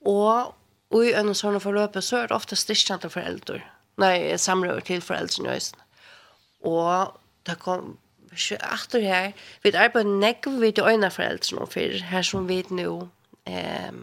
Och, 0.00 0.54
och 0.90 1.04
i 1.04 1.12
en 1.12 1.34
sån 1.34 1.60
forløpet, 1.60 2.04
så 2.04 2.16
er 2.16 2.26
det 2.26 2.34
ofta 2.34 2.56
styrkande 2.56 3.08
föräldrar, 3.08 3.72
nej, 3.96 4.38
samråder 4.38 4.80
till 4.80 5.02
föräldrarna 5.02 5.54
just. 5.54 5.76
Och 6.60 7.20
det 7.42 7.54
kom 7.54 7.96
achter 8.60 9.00
her, 9.00 9.32
vi 9.62 9.72
arbeider 9.74 10.18
nekve 10.20 10.60
vi 10.60 10.72
til 10.72 10.84
øyne 10.86 11.10
foreldrene 11.10 11.66
for 11.66 12.04
her 12.12 12.22
som 12.22 12.48
vi 12.48 12.62
nå 12.70 13.08
um, 13.46 14.00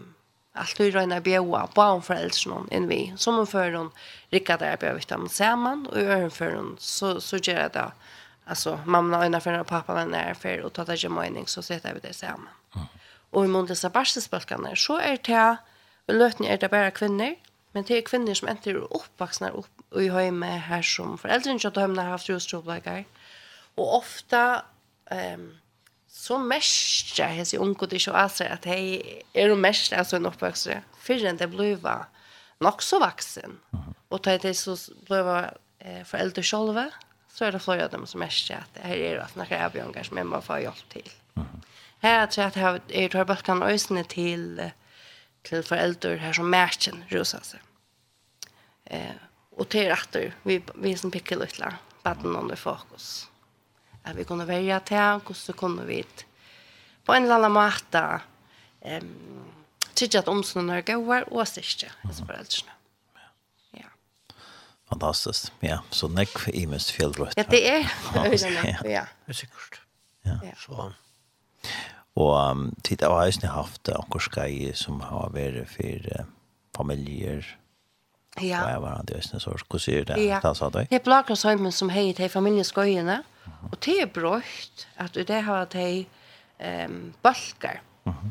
alt 0.58 0.80
vi 0.80 0.90
røyne 0.90 1.20
bjøa 1.22 1.64
barn 1.74 2.02
foreldrene 2.04 2.68
enn 2.74 2.88
vi. 2.90 3.00
Som 3.16 3.38
om 3.40 3.48
før 3.48 3.76
hun 3.76 3.90
rikket 4.32 4.60
der 4.62 4.78
bjøa 4.80 4.96
vidt 4.98 5.10
dem 5.12 5.28
sammen, 5.32 5.86
og 5.86 5.98
i 5.98 6.06
øren 6.06 6.30
før 6.34 6.56
hun 6.56 6.76
så, 6.82 7.18
så 7.20 7.38
gjør 7.38 7.60
jeg 7.60 7.74
det. 7.74 7.88
Altså, 8.48 8.78
mamma 8.86 9.24
øyne 9.24 9.40
for 9.44 9.60
og 9.60 9.66
pappa 9.66 9.92
var 9.92 10.08
nær 10.08 10.34
for, 10.34 10.68
ta 10.72 10.84
det 10.88 10.98
ikke 10.98 11.12
mening, 11.12 11.48
så 11.48 11.62
setter 11.62 11.94
vi 11.94 12.00
det 12.04 12.14
sammen. 12.16 12.48
Mm. 12.74 12.86
Og 13.32 13.44
i 13.44 13.48
måned 13.52 13.68
disse 13.68 13.90
barselspølkene, 13.92 14.72
så 14.76 14.96
er 15.04 15.16
det, 15.26 15.58
og 16.08 16.14
løtene 16.14 16.48
er 16.48 16.56
det 16.56 16.70
bare 16.70 16.90
kvinner, 16.90 17.34
men 17.74 17.84
det 17.84 17.98
er 17.98 18.06
kvinner 18.08 18.34
som 18.34 18.48
enter 18.48 18.80
oppvaksne 18.80 19.52
opp, 19.52 19.84
og 19.92 20.04
i 20.04 20.08
høyme 20.08 20.46
her 20.46 20.82
som 20.82 21.18
foreldrene 21.20 21.60
ikke 21.60 21.84
har 22.00 22.10
haft 22.14 22.30
rustrobleikere, 22.30 23.04
Och 23.78 23.96
ofta 23.96 24.62
ehm 25.10 25.40
um, 25.40 25.58
så 26.08 26.38
mest 26.38 27.18
jag 27.18 27.28
hes 27.28 27.54
ju 27.54 27.58
unga 27.58 27.86
det 27.86 27.98
så 27.98 28.12
alltså 28.12 28.44
att 28.44 28.64
hej 28.64 29.22
är 29.32 29.48
de 29.48 29.60
mest 29.60 29.92
alltså 29.92 30.16
en 30.16 30.26
uppväxt 30.26 30.68
för 30.98 31.14
den 31.14 31.36
det 31.36 31.46
blev 31.46 31.88
nog 32.58 32.82
så 32.82 32.98
vuxen. 33.00 33.58
Och 34.08 34.20
det 34.20 34.44
är 34.44 34.52
så 34.52 34.76
blev 35.06 35.26
eh 35.78 36.04
föräldrar 36.04 36.42
själva 36.42 36.90
så 37.32 37.44
är 37.44 37.52
det 37.52 37.58
flera 37.58 37.84
av 37.84 37.90
dem 37.90 38.06
som 38.06 38.20
mest 38.20 38.50
att 38.50 38.74
det 38.74 38.80
här 38.80 38.96
är 38.96 39.14
det 39.14 39.24
att 39.24 39.36
några 39.36 39.66
avgångar 39.66 40.02
som 40.02 40.28
man 40.28 40.42
får 40.42 40.58
hjälp 40.58 40.88
till. 40.88 41.10
Här 42.00 42.26
tror 42.26 42.42
jag 42.42 42.48
att 42.48 42.56
jag 42.56 43.02
är 43.04 43.08
tror 43.08 43.24
bara 43.24 43.36
kan 43.36 43.62
ösna 43.62 44.04
till 44.04 44.70
till 45.42 45.62
föräldrar 45.62 46.16
här 46.16 46.32
som 46.32 46.50
märken 46.50 47.04
rosa 47.08 47.40
sig. 47.40 47.60
Eh 48.84 49.16
och 49.50 49.68
till 49.68 49.88
rätter 49.88 50.34
vi 50.42 50.62
vi 50.74 50.96
som 50.96 51.10
pickar 51.10 51.36
lite 51.36 51.74
den 52.02 52.36
under 52.36 52.56
fokus 52.56 53.28
at 54.08 54.16
vi 54.16 54.24
kunne 54.24 54.46
velge 54.48 54.80
til, 54.88 55.20
hvordan 55.26 55.56
kunne 55.56 55.86
vi 55.86 56.02
på 57.08 57.14
en 57.16 57.24
eller 57.24 57.38
annen 57.40 57.54
måte 57.56 58.02
um, 58.84 59.12
tykke 59.96 60.20
at 60.20 60.28
omsnående 60.28 60.78
er 60.78 60.86
gode 60.86 61.22
og 61.32 61.48
styrke 61.48 61.90
hos 62.04 62.20
foreldrene. 62.20 62.74
Ja. 63.78 63.88
Fantastisk, 64.92 65.52
ja. 65.64 65.80
Så 65.90 66.10
nekk 66.12 66.48
i 66.52 66.66
mest 66.70 66.92
fjelldrøtt. 66.96 67.36
Ja, 67.38 67.46
det 67.48 67.62
er. 67.64 67.88
Ja, 68.84 69.06
det 69.26 69.34
er 69.34 69.40
sikkert. 69.42 69.80
Ja. 70.26 70.54
Så... 70.60 70.90
Og 72.18 72.34
um, 72.34 72.68
tid 72.84 73.02
av 73.06 73.14
eisen 73.22 73.46
har 73.46 73.62
haft 73.62 73.88
anker 73.94 74.20
skai 74.20 74.72
som 74.74 74.98
har 75.06 75.30
vært 75.32 75.70
for 75.70 76.12
uh, 76.18 76.26
familier. 76.76 77.46
Ja. 78.42 78.60
Og 78.64 78.70
jeg 78.72 78.82
var 78.82 78.98
an 78.98 79.08
til 79.08 79.22
så 79.24 79.54
hvordan 79.54 79.82
sier 79.82 80.04
det? 80.06 80.20
Ja. 80.26 80.42
Det 80.42 80.54
sa 80.58 80.68
du? 80.68 80.82
Det 80.82 80.98
er 80.98 81.04
Blakrasheimen 81.06 81.72
som 81.72 81.90
heit 81.94 82.20
hei 82.20 82.28
familieskøyene. 82.32 83.20
Ja 83.22 83.37
Og 83.72 83.78
det 83.84 83.96
er 84.02 84.12
brøkt 84.12 84.86
at 84.96 85.16
i 85.16 85.24
det 85.28 85.42
har 85.46 85.68
de 85.72 86.06
um, 86.86 87.14
balkar 87.22 87.82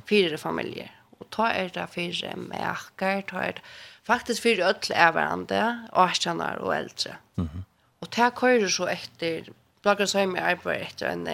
fire 0.10 0.38
familier. 0.38 0.92
Og 1.20 1.30
ta 1.34 1.52
er 1.54 1.70
det 1.74 1.90
fire 1.94 2.36
merker, 2.38 3.22
ta 3.30 3.44
er 3.46 3.58
det 3.58 3.64
faktisk 4.08 4.44
fire 4.44 4.70
ødel 4.70 4.96
er 4.96 5.12
hverandre, 5.12 5.90
årstjenere 5.94 6.58
og 6.58 6.78
eldre. 6.78 7.16
Mm 7.36 7.50
-hmm. 7.54 7.64
Og 8.02 8.16
det 8.16 8.36
kører 8.36 8.68
så 8.68 8.88
etter, 8.88 9.50
blakker 9.82 10.06
seg 10.06 10.30
med 10.30 10.42
arbeid 10.42 10.82
etter 10.82 11.10
en, 11.12 11.28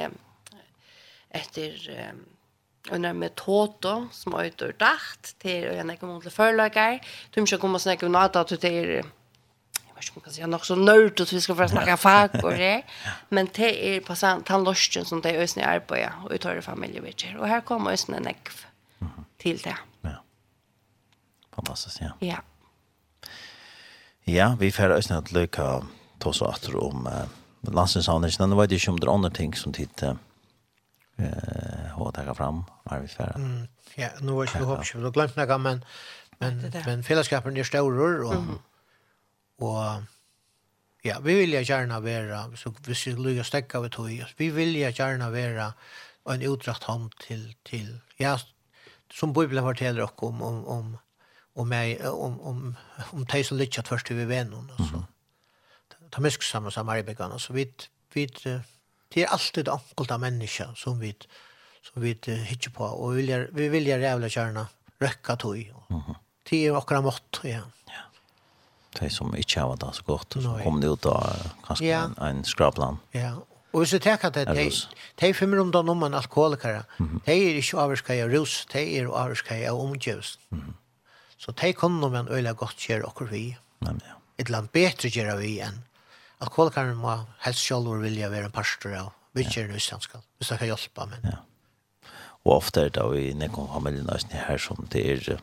etter 1.31 1.71
um, 2.11 2.25
under 2.91 3.13
metode 3.13 4.07
som 4.11 4.34
er 4.34 4.51
ute 4.51 4.71
dagt 4.79 5.36
til 5.39 5.65
en 5.65 5.97
måte 6.01 6.29
forlager. 6.29 6.99
Du 7.36 7.41
må 7.41 7.45
ikke 7.45 7.57
komme 7.57 7.79
og 7.79 7.81
snakke 7.81 8.05
om 8.05 8.11
noe 8.11 8.23
at 8.23 8.49
det 8.61 8.71
er 8.71 9.03
ikke 10.03 10.19
man 10.19 10.23
kan 10.23 10.33
si, 10.35 10.43
nok 10.47 10.65
så 10.65 10.75
nørd 10.75 11.21
at 11.21 11.33
vi 11.33 11.39
skal 11.43 11.55
få 11.55 11.67
snakke 11.71 11.97
fag 11.97 12.37
og 12.43 12.51
det. 12.59 12.83
Men 13.35 13.49
det 13.55 13.71
er 13.89 14.01
på 14.05 14.15
tannlosjen 14.15 15.05
som 15.05 15.21
det 15.21 15.33
er 15.33 15.43
øsne 15.43 15.63
i 15.63 15.65
arbeidet 15.65 16.11
og 16.23 16.33
uttøyre 16.35 16.61
familievitter. 16.61 17.37
Og 17.39 17.47
her 17.47 17.63
kommer 17.65 17.93
øsne 17.93 18.19
nekv 18.23 18.63
til 19.41 19.61
det. 19.63 19.75
Ja. 20.03 20.17
Fantastisk, 21.55 22.01
ja. 22.01 22.11
Ja. 22.21 22.41
Ja, 24.27 24.55
vi 24.59 24.71
får 24.71 24.97
øsne 24.97 25.17
at 25.17 25.31
løyka 25.35 25.83
ta 26.19 26.29
oss 26.29 26.41
atter 26.41 26.77
om 26.79 27.07
uh, 27.07 27.25
landsinsavnelsen. 27.67 28.49
Nå 28.49 28.59
vet 28.61 28.71
jeg 28.71 28.83
ikke 28.83 28.93
om 28.93 28.99
det 29.01 29.09
er 29.09 29.13
andre 29.13 29.29
ting 29.29 29.55
som 29.57 29.73
tid 29.75 30.03
uh, 30.07 30.15
har 31.97 32.11
taget 32.15 32.37
fram, 32.37 32.63
var 32.89 32.99
vi 33.03 33.07
ferdig. 33.07 33.43
Mm, 33.43 33.67
ja, 33.97 34.09
nu 34.21 34.35
var 34.35 34.47
jeg 34.47 34.63
hoppas 34.63 34.91
håpet, 34.91 35.03
du 35.03 35.11
glömt 35.11 35.35
noe, 35.37 35.57
men, 35.59 35.83
men, 36.39 36.63
men 36.85 37.03
fellesskapen 37.03 37.57
er 37.57 37.67
større, 37.67 38.25
og 38.27 38.35
mm 38.35 38.47
-hmm 38.49 38.61
Og 39.64 40.03
ja, 41.03 41.20
vi 41.20 41.36
vilja 41.38 41.64
gjerne 41.64 41.99
være, 42.03 42.41
så 42.59 42.72
hvis 42.88 43.05
vi 43.07 43.16
lykker 43.20 43.47
stekka 43.47 43.82
vi 43.84 43.91
tog, 43.93 44.09
vi 44.39 44.49
vilja 44.55 44.91
gjerne 44.95 45.32
være 45.34 45.72
en 46.34 46.45
utdrakt 46.47 46.88
hånd 46.88 47.11
til, 47.20 47.49
til 47.68 47.89
ja, 48.20 48.38
som 49.11 49.34
Bibelen 49.36 49.66
forteller 49.66 50.05
oss 50.05 50.24
om, 50.24 50.41
om, 50.41 50.61
om, 50.68 50.93
om, 51.55 51.68
meg, 51.68 51.99
om, 52.07 52.39
om, 52.41 52.61
om 53.11 53.26
de 53.26 53.43
som 53.43 53.59
lykker 53.59 53.88
først 53.88 54.07
til 54.07 54.22
vi 54.22 54.30
vennom, 54.32 54.70
og 54.78 54.88
så. 54.89 55.03
Ta 56.14 56.22
mysk 56.22 56.43
sammen 56.45 56.70
med 56.70 56.76
Samaribekene, 56.76 57.39
så 57.39 57.53
vi, 57.53 57.68
vi, 58.14 58.28
det 58.30 59.24
er 59.24 59.34
alltid 59.34 59.70
enkelt 59.70 60.11
av 60.14 60.22
mennesker 60.22 60.74
som 60.78 60.99
vi, 61.01 61.14
som 61.84 62.01
vi 62.01 62.16
hittar 62.47 62.72
på, 62.72 62.86
Och 62.86 63.11
vi 63.11 63.16
vilja, 63.16 63.47
vi 63.51 63.70
vilja 63.70 63.97
jävla 63.97 64.28
gjerne 64.28 64.68
røkka 65.01 65.36
tog. 65.36 65.74
Det 66.49 66.66
är 66.68 66.78
akkurat 66.78 67.03
mått, 67.03 67.39
ja. 67.43 67.59
Mm 67.59 67.82
de 68.99 69.09
som 69.09 69.33
ikke 69.35 69.59
har 69.59 69.79
det 69.81 69.95
så 69.95 70.03
godt, 70.07 70.37
så 70.43 70.57
kom 70.63 70.81
det 70.81 70.91
ut 70.91 71.05
av 71.05 71.49
kanskje 71.67 71.87
ja. 71.87 72.03
en, 72.05 72.15
en 72.27 72.43
skrapland. 72.47 73.01
Ja, 73.13 73.33
og 73.73 73.81
hvis 73.81 73.95
du 73.95 73.97
tenker 73.97 74.29
at 74.29 74.37
de, 74.37 74.67
de 75.21 75.31
finner 75.33 75.63
om 75.63 75.71
den 75.73 75.89
om 75.89 76.03
en 76.05 76.13
alkoholikere, 76.13 76.83
mm 76.97 77.07
-hmm. 77.07 77.21
de 77.25 77.31
er 77.31 77.55
ikke 77.57 77.77
avvarskere 77.77 78.23
av 78.23 78.29
rus, 78.29 78.65
de 78.73 78.97
er 78.97 79.05
avvarskere 79.05 79.69
av 79.69 79.79
omgjøst. 79.79 80.39
Mm 80.49 80.59
-hmm. 80.59 80.73
Så 81.37 81.51
de 81.51 81.73
kunne 81.73 82.05
om 82.05 82.15
en 82.15 82.27
øyne 82.27 82.53
godt 82.53 82.77
gjøre 82.77 83.05
akkur 83.05 83.25
vi. 83.25 83.57
Nei, 83.81 83.93
ja. 83.93 84.13
Et 84.37 84.47
eller 84.47 84.57
annet 84.57 84.71
bedre 84.71 85.09
gjøre 85.09 85.37
vi 85.37 85.59
enn. 85.59 85.83
Alkoholikeren 86.39 86.95
må 86.95 87.25
helst 87.39 87.59
selv 87.59 88.01
vilja 88.01 88.29
være 88.29 88.45
en 88.45 88.51
pastor 88.51 88.93
av 88.93 89.11
vidtjere 89.33 89.73
ja. 89.73 89.99
skal, 89.99 90.21
hvis 90.37 90.49
de 90.49 90.57
kan 90.57 90.67
hjelpe, 90.67 91.05
men... 91.05 91.19
Ja. 91.23 91.37
Og 92.45 92.55
ofte 92.55 92.81
er 92.81 92.89
det 92.89 93.01
jo 93.01 93.13
i 93.13 93.33
nekken 93.33 93.67
familien 93.73 94.09
her 94.31 94.57
som 94.57 94.87
det 94.91 95.11
er 95.11 95.39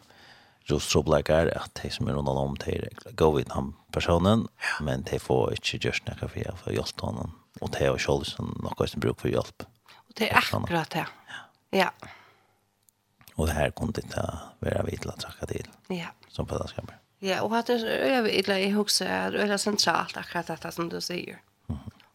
just 0.70 0.92
troblekar 0.92 1.50
at 1.56 1.74
de 1.82 1.90
som 1.90 2.08
er 2.08 2.16
rundt 2.16 2.28
om 2.28 2.56
de 2.62 2.78
går 3.18 3.34
vidt 3.36 3.52
han 3.52 3.72
personen, 3.94 4.46
men 4.80 5.02
de 5.08 5.18
får 5.18 5.56
ikke 5.58 5.80
gjørst 5.86 6.06
noe 6.08 6.18
for 6.20 6.52
å 6.52 6.56
få 6.62 6.74
hjelp 6.76 6.94
til 6.94 7.08
honom. 7.10 7.34
Og 7.60 7.72
de 7.74 7.84
har 7.84 7.98
selv 8.00 8.30
noe 8.38 8.88
som 8.88 9.02
bruker 9.02 9.20
for 9.24 9.32
hjelp. 9.32 9.66
Og 10.08 10.16
det 10.18 10.30
er 10.30 10.38
akkurat 10.38 10.94
det. 10.94 11.06
Ja. 11.76 11.90
Og 13.36 13.48
det 13.48 13.56
her 13.56 13.74
kunne 13.74 13.96
det 13.96 14.24
være 14.60 14.86
vidt 14.88 15.06
å 15.08 15.16
takke 15.18 15.48
til 15.50 15.68
ja. 15.94 16.14
som 16.28 16.48
pedagogskaper. 16.48 16.98
Ja, 17.20 17.42
og 17.44 17.52
at 17.58 17.68
det 17.68 17.82
er 17.84 18.06
øye 18.08 18.24
vidt 18.24 18.48
i 18.54 18.72
huset 18.72 19.08
er 19.08 19.36
øye 19.36 19.58
sentralt 19.60 20.16
akkurat 20.16 20.48
dette 20.54 20.72
som 20.72 20.88
du 20.92 21.00
sier. 21.04 21.42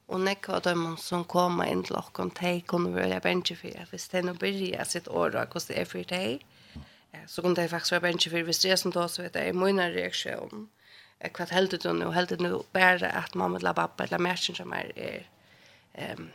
Og 0.06 0.22
nekva 0.22 0.60
av 0.60 0.66
dem 0.68 0.84
som 1.01 1.24
kommer 1.26 1.70
inn 1.70 1.82
til 1.86 1.97
dere, 1.97 2.30
de 2.39 2.51
kunne 2.70 2.93
være 2.93 3.22
bensje 3.26 3.58
for, 3.58 3.88
hvis 3.89 4.10
de 4.12 4.22
nå 4.22 4.36
begynner 4.38 4.86
sitt 4.86 5.08
år, 5.10 5.34
hvordan 5.34 5.70
det 5.70 5.80
er 5.82 5.89
for 5.89 6.10
deg, 6.10 6.43
mm 6.76 6.94
så 7.28 7.41
kunde 7.41 7.61
jag 7.61 7.69
faktiskt 7.69 7.91
vara 7.91 8.01
bänkig 8.01 8.32
för 8.32 8.43
hvis 8.43 8.59
det 8.59 8.71
är 8.71 8.76
som 8.76 8.91
då 8.91 9.07
så 9.07 9.21
vet 9.21 9.36
jag 9.36 9.47
i 9.47 9.53
min 9.53 9.80
reaktion 9.80 10.69
kvart 11.34 11.49
heldet 11.49 11.82
du 11.82 11.93
nu 11.93 12.11
heldet 12.11 12.39
nu 12.39 12.59
bara 12.71 13.09
att 13.09 13.34
mamma 13.34 13.57
eller 13.57 13.73
pappa 13.73 14.03
eller 14.03 14.19
märken 14.19 14.55
som 14.55 14.73
är 14.73 14.91
er, 14.99 15.30
ehm 15.93 16.30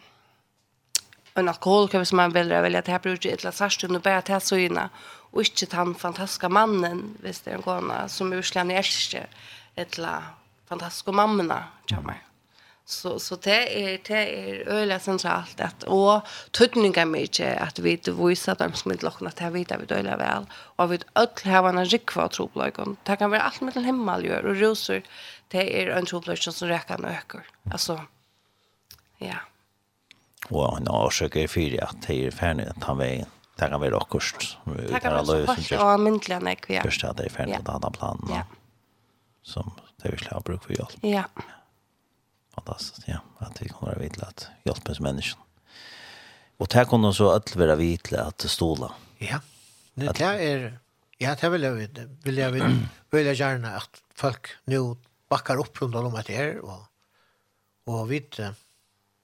en 1.35 1.49
alkohol 1.49 2.07
som 2.07 2.17
man 2.17 2.33
vill 2.33 2.49
välja 2.49 2.79
att 2.79 2.87
här 2.87 2.99
brukar 2.99 3.31
ett 3.31 3.45
la 3.45 3.53
och 3.97 4.03
bara 4.03 4.23
ta 4.23 4.41
så 4.41 4.57
inna 4.57 4.91
och 5.33 5.41
inte 5.41 5.77
han 5.77 5.95
fantastiska 5.95 6.49
mannen 6.49 7.17
visst 7.23 7.45
det 7.45 7.51
är 7.51 7.55
en 7.55 7.63
kona 7.63 8.09
som 8.09 8.33
urslämnar 8.33 8.75
älskar 8.75 9.27
ett 9.75 9.99
la 9.99 10.23
fantastiska 10.69 11.13
mammorna 11.13 11.65
tror 11.89 12.05
jag 12.07 12.30
Så 12.91 13.19
så 13.19 13.37
det 13.37 13.85
är 13.85 14.01
det 14.09 14.51
är 14.51 14.69
öliga 14.69 14.99
centralt 14.99 15.61
att 15.61 15.83
och 15.83 16.23
tutningar 16.51 17.05
mycket 17.07 17.61
att 17.61 17.79
vi 17.79 17.97
det 17.97 18.13
visar 18.13 18.55
dem 18.55 18.73
som 18.73 18.93
inte 18.93 19.05
lockna 19.05 19.31
till 19.31 19.47
vita 19.47 19.79
vi 19.79 19.87
dåliga 19.87 20.17
väl 20.17 20.47
och 20.53 20.93
vi 20.93 20.99
öll 21.15 21.29
har 21.45 21.69
en 21.69 21.85
rikva 21.85 22.29
troplögon. 22.29 22.97
Det 23.03 23.17
kan 23.17 23.31
vara 23.31 23.41
allt 23.41 23.61
mellan 23.61 23.85
himmel 23.85 24.25
gör 24.25 24.47
och 24.47 24.57
rosor. 24.57 25.03
Det 25.49 25.83
är 25.83 25.91
en 25.91 26.07
troplögon 26.07 26.53
som 26.53 26.69
räcker 26.69 27.07
ökar. 27.07 27.45
Alltså 27.73 28.01
ja. 29.19 29.37
Och 30.49 30.77
en 30.77 30.89
årsøk 30.89 31.37
er 31.37 31.47
för 31.47 31.77
at 31.83 31.97
det 32.09 32.17
er 32.27 32.31
ferdig 32.31 32.67
att 32.69 32.81
ta 32.83 32.95
vägen. 32.95 33.27
Det 33.59 33.69
kan 33.71 33.81
være 33.81 33.97
akkurst. 33.97 34.59
Det 34.65 35.01
kan 35.01 35.13
vara 35.13 35.25
så 35.25 35.47
fast 35.47 35.73
och 35.73 36.01
myndliga 36.01 36.39
när 36.39 36.57
vi 36.69 36.77
är. 36.77 36.83
Det 36.83 37.25
är 37.25 37.29
färdigt 37.29 37.69
att 37.69 37.97
ha 37.97 38.11
en. 38.11 38.35
Ja. 38.35 38.43
Som 39.43 39.73
det 40.03 40.11
vil 40.11 40.29
ha 40.31 40.41
bruk 40.41 40.65
för 40.65 40.75
hjelp. 40.75 40.99
Ja. 41.01 41.09
ja 41.09 41.60
fantastiskt, 42.65 43.09
ja. 43.09 43.19
Att 43.39 43.63
vi 43.63 43.69
kommer 43.69 43.93
att 43.93 44.01
veta 44.01 44.27
att 44.27 44.49
hjälpa 44.65 44.93
oss 44.93 45.01
människan. 45.01 45.41
Och 46.57 46.69
det 46.69 46.75
här 46.75 46.85
kommer 46.85 47.13
så 47.13 47.31
att 47.31 47.57
vara 47.57 47.77
veta 47.77 48.25
att 48.25 48.41
ståla. 48.41 48.93
Ja, 49.19 49.41
nu 49.95 50.07
det 50.07 50.25
här 50.25 50.39
är... 50.39 50.79
Ja, 51.19 51.37
det 51.41 51.49
vill 51.49 51.63
jag 51.63 51.73
veta. 51.73 52.01
Vill 52.23 52.39
jag, 52.39 52.51
vill, 52.51 52.87
vill 53.11 53.27
jag 53.27 53.35
gärna 53.35 53.77
att 53.77 54.03
folk 54.15 54.47
nu 54.65 54.97
backar 55.29 55.57
upp 55.57 55.83
runt 55.83 55.95
om 55.95 56.15
att 56.15 56.27
det 56.27 56.37
är 56.37 56.59
och, 56.59 56.81
och 57.85 58.13
vi 58.13 58.27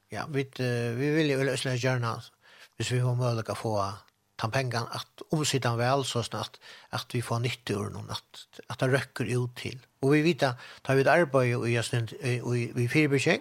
ja, 0.09 0.27
vi, 0.29 0.51
vi 0.97 1.11
vill 1.11 1.31
ju 1.31 1.77
gärna 1.77 2.23
hvis 2.77 2.91
vi 2.93 2.99
har 2.99 3.15
möjlighet 3.15 3.49
att 3.49 3.59
få 3.59 3.93
ta 4.37 4.49
pengarna 4.49 4.87
att 4.91 5.23
omsidan 5.31 5.77
väl 5.79 6.05
så 6.05 6.23
snart 6.23 6.57
att 6.91 7.15
vi 7.15 7.23
får 7.23 7.39
nytta 7.39 7.73
ur 7.73 7.91
noen, 7.91 8.11
att 8.11 8.47
at 8.69 8.79
det 8.79 8.89
røkker 8.89 9.25
ut 9.25 9.57
till. 9.57 9.79
Och 10.01 10.15
vi 10.15 10.23
vet 10.23 10.43
att 10.43 10.59
da 10.83 10.95
vi 10.95 11.03
ett 11.03 11.95
i, 11.95 12.29
i, 12.29 12.41
i, 12.77 12.85
i 12.85 13.07
vi 13.07 13.41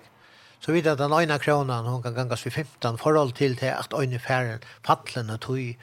så 0.60 0.72
vet 0.72 0.88
at 0.88 0.98
den 0.98 1.14
ene 1.14 1.40
kronan 1.40 1.86
hon 1.86 2.04
kan 2.04 2.14
gangas 2.14 2.46
vid 2.46 2.54
15 2.54 2.98
förhåll 2.98 3.32
till 3.32 3.58
til 3.58 3.66
att 3.66 3.94
øyne 3.94 4.20
færen 4.20 4.60
fallen 4.84 5.30
och 5.30 5.42
tog 5.42 5.78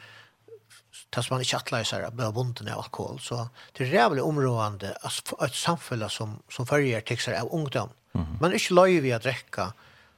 tas 1.11 1.31
man 1.31 1.41
ikke 1.41 1.57
atleiser 1.57 2.03
av 2.03 2.33
bunden 2.35 2.69
av 2.69 2.79
alkohol. 2.79 3.21
Så 3.21 3.49
det 3.73 3.85
är 3.85 3.89
jävligt 3.89 4.25
områdende 4.25 4.97
att 5.03 5.43
ett 5.43 5.55
samfälle 5.55 6.09
som, 6.09 6.43
som 6.49 6.67
følger 6.67 7.01
tekster 7.01 7.41
av 7.41 7.53
ungdom. 7.53 7.91
Mm 8.15 8.27
-hmm. 8.27 8.41
Man 8.41 8.51
är 8.51 8.55
inte 8.55 8.75
löjvig 8.75 9.13
att 9.13 9.23
dräcka. 9.23 9.73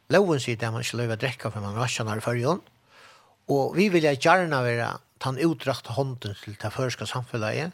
Loven 0.08 0.40
sier 0.40 0.56
det 0.56 0.70
man 0.70 0.80
ikke 0.80 0.96
løy 0.96 1.06
vi 1.06 1.12
att 1.12 1.20
drekke, 1.20 1.50
för 1.50 1.60
man 1.60 1.74
rasjoner 1.74 2.16
i 2.16 2.20
følgen, 2.20 2.60
Og 3.48 3.76
vi 3.76 3.88
vil 3.88 4.06
gjerne 4.16 4.64
være 4.64 4.92
den 5.24 5.38
utdragte 5.46 5.92
hånden 5.92 6.36
til 6.44 6.56
det 6.62 6.72
førske 6.72 7.06
samfunnet 7.06 7.72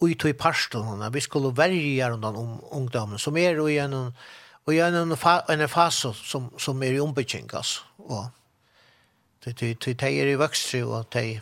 og 0.00 0.10
i 0.10 0.14
tog 0.14 0.36
parstene. 0.36 1.12
Vi 1.12 1.20
skulle 1.20 1.56
verja 1.56 2.10
rundt 2.10 2.24
om 2.24 2.60
ungdommen 2.70 3.18
som 3.18 3.36
er 3.36 3.60
i 3.68 3.78
en, 3.78 3.94
og 4.66 4.72
gjennom 4.72 5.12
en 5.48 5.68
fase 5.68 6.12
som, 6.14 6.50
som 6.58 6.82
er 6.82 6.96
i 6.96 7.00
ombygging. 7.00 7.50
Altså. 7.54 7.82
Og 7.98 8.28
det 9.44 9.60
det 9.60 10.00
de 10.00 10.20
er 10.20 10.32
i 10.32 10.38
vøkstre 10.38 10.84
og 10.84 11.06
de 11.12 11.40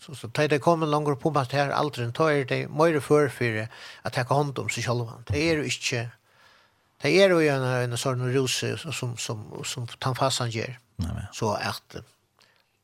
så 0.00 0.14
så 0.14 0.28
tar 0.28 0.48
det 0.48 0.60
kommer 0.60 0.86
längre 0.86 1.16
på 1.16 1.30
att 1.30 1.52
här 1.52 1.70
aldrig 1.70 2.06
en 2.06 2.28
er 2.28 2.44
det 2.44 2.68
mer 2.68 3.00
för 3.00 3.28
för 3.28 3.68
att 4.02 4.12
ta 4.12 4.34
hand 4.34 4.58
om 4.58 4.68
sig 4.68 4.82
själva. 4.82 5.12
Det 5.28 5.50
är 5.50 5.56
ju 5.56 5.64
inte 5.64 6.10
det 7.02 7.22
är 7.22 7.40
ju 7.40 7.48
en 7.48 7.62
en 7.62 7.98
sån 7.98 8.34
rose 8.34 8.76
som 8.78 9.16
som 9.16 9.64
som 9.64 9.86
tan 9.86 10.14
fasan 10.14 10.50
ger. 10.50 10.78
Så 11.32 11.52
att 11.52 11.96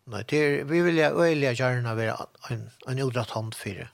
Nei, 0.08 0.24
er, 0.32 0.62
vi 0.64 0.80
vil 0.86 0.98
øyelig 1.04 1.56
gjerne 1.58 1.96
være 1.96 2.16
en, 2.50 2.66
en 2.88 3.00
udratt 3.04 3.34
hånd 3.36 3.52
for 3.56 3.76
det. 3.76 3.88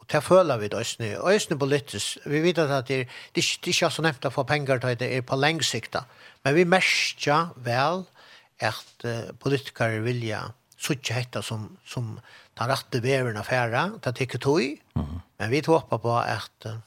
Og 0.00 0.06
det 0.12 0.22
føler 0.24 0.58
vi 0.62 0.68
snö. 0.68 0.80
østene. 0.80 1.34
Østene 1.34 1.58
politisk, 1.58 2.18
vi 2.24 2.40
vet 2.40 2.58
at 2.58 2.88
det, 2.88 3.00
er, 3.00 3.04
det, 3.34 3.44
er 3.44 3.68
ikke 3.68 3.90
så 3.90 4.02
nevnt 4.02 4.24
å 4.24 4.32
få 4.32 4.46
penger 4.48 4.80
til 4.80 4.98
det 4.98 5.10
er 5.12 5.26
på 5.26 5.36
lengsikta. 5.36 6.06
Men 6.44 6.54
vi 6.54 6.64
merker 6.64 7.52
vel 7.56 8.06
at 8.60 9.04
uh, 9.04 9.32
politikere 9.42 10.00
vilja 10.00 10.40
suttje 10.78 11.16
hetta 11.16 11.42
som, 11.42 11.76
som 11.84 12.16
tar 12.56 12.70
rette 12.72 13.02
veveren 13.04 13.36
affæra, 13.36 13.90
det 14.04 14.16
tikkert 14.16 14.42
tog 14.42 14.60
Men 15.38 15.50
vi 15.50 15.60
håper 15.66 15.98
på 15.98 16.18
at 16.18 16.66
uh, 16.66 16.78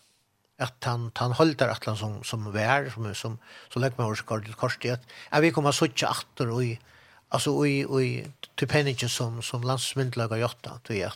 att 0.60 0.84
han 0.84 1.12
han 1.16 1.32
håller 1.32 1.68
att 1.68 1.86
han 1.86 1.98
som 1.98 2.24
som 2.24 2.52
vär 2.52 2.90
som 2.90 3.16
som 3.16 3.38
så 3.70 3.80
lägger 3.80 3.98
man 3.98 4.12
oss 4.12 4.22
kort 4.22 4.56
kort 4.56 4.86
att 5.30 5.44
vi 5.44 5.52
kommer 5.52 5.72
så 5.72 5.86
åter 5.86 6.50
och 6.50 6.64
i 6.64 6.80
alltså 7.30 7.66
i 7.68 7.86
i 8.02 8.28
till 8.56 8.68
penningen 8.68 9.10
som 9.10 9.42
som 9.42 9.62
landsmyndlagar 9.64 10.38
gjort 10.38 10.66
att 10.68 10.84
det 10.84 11.02
är 11.02 11.14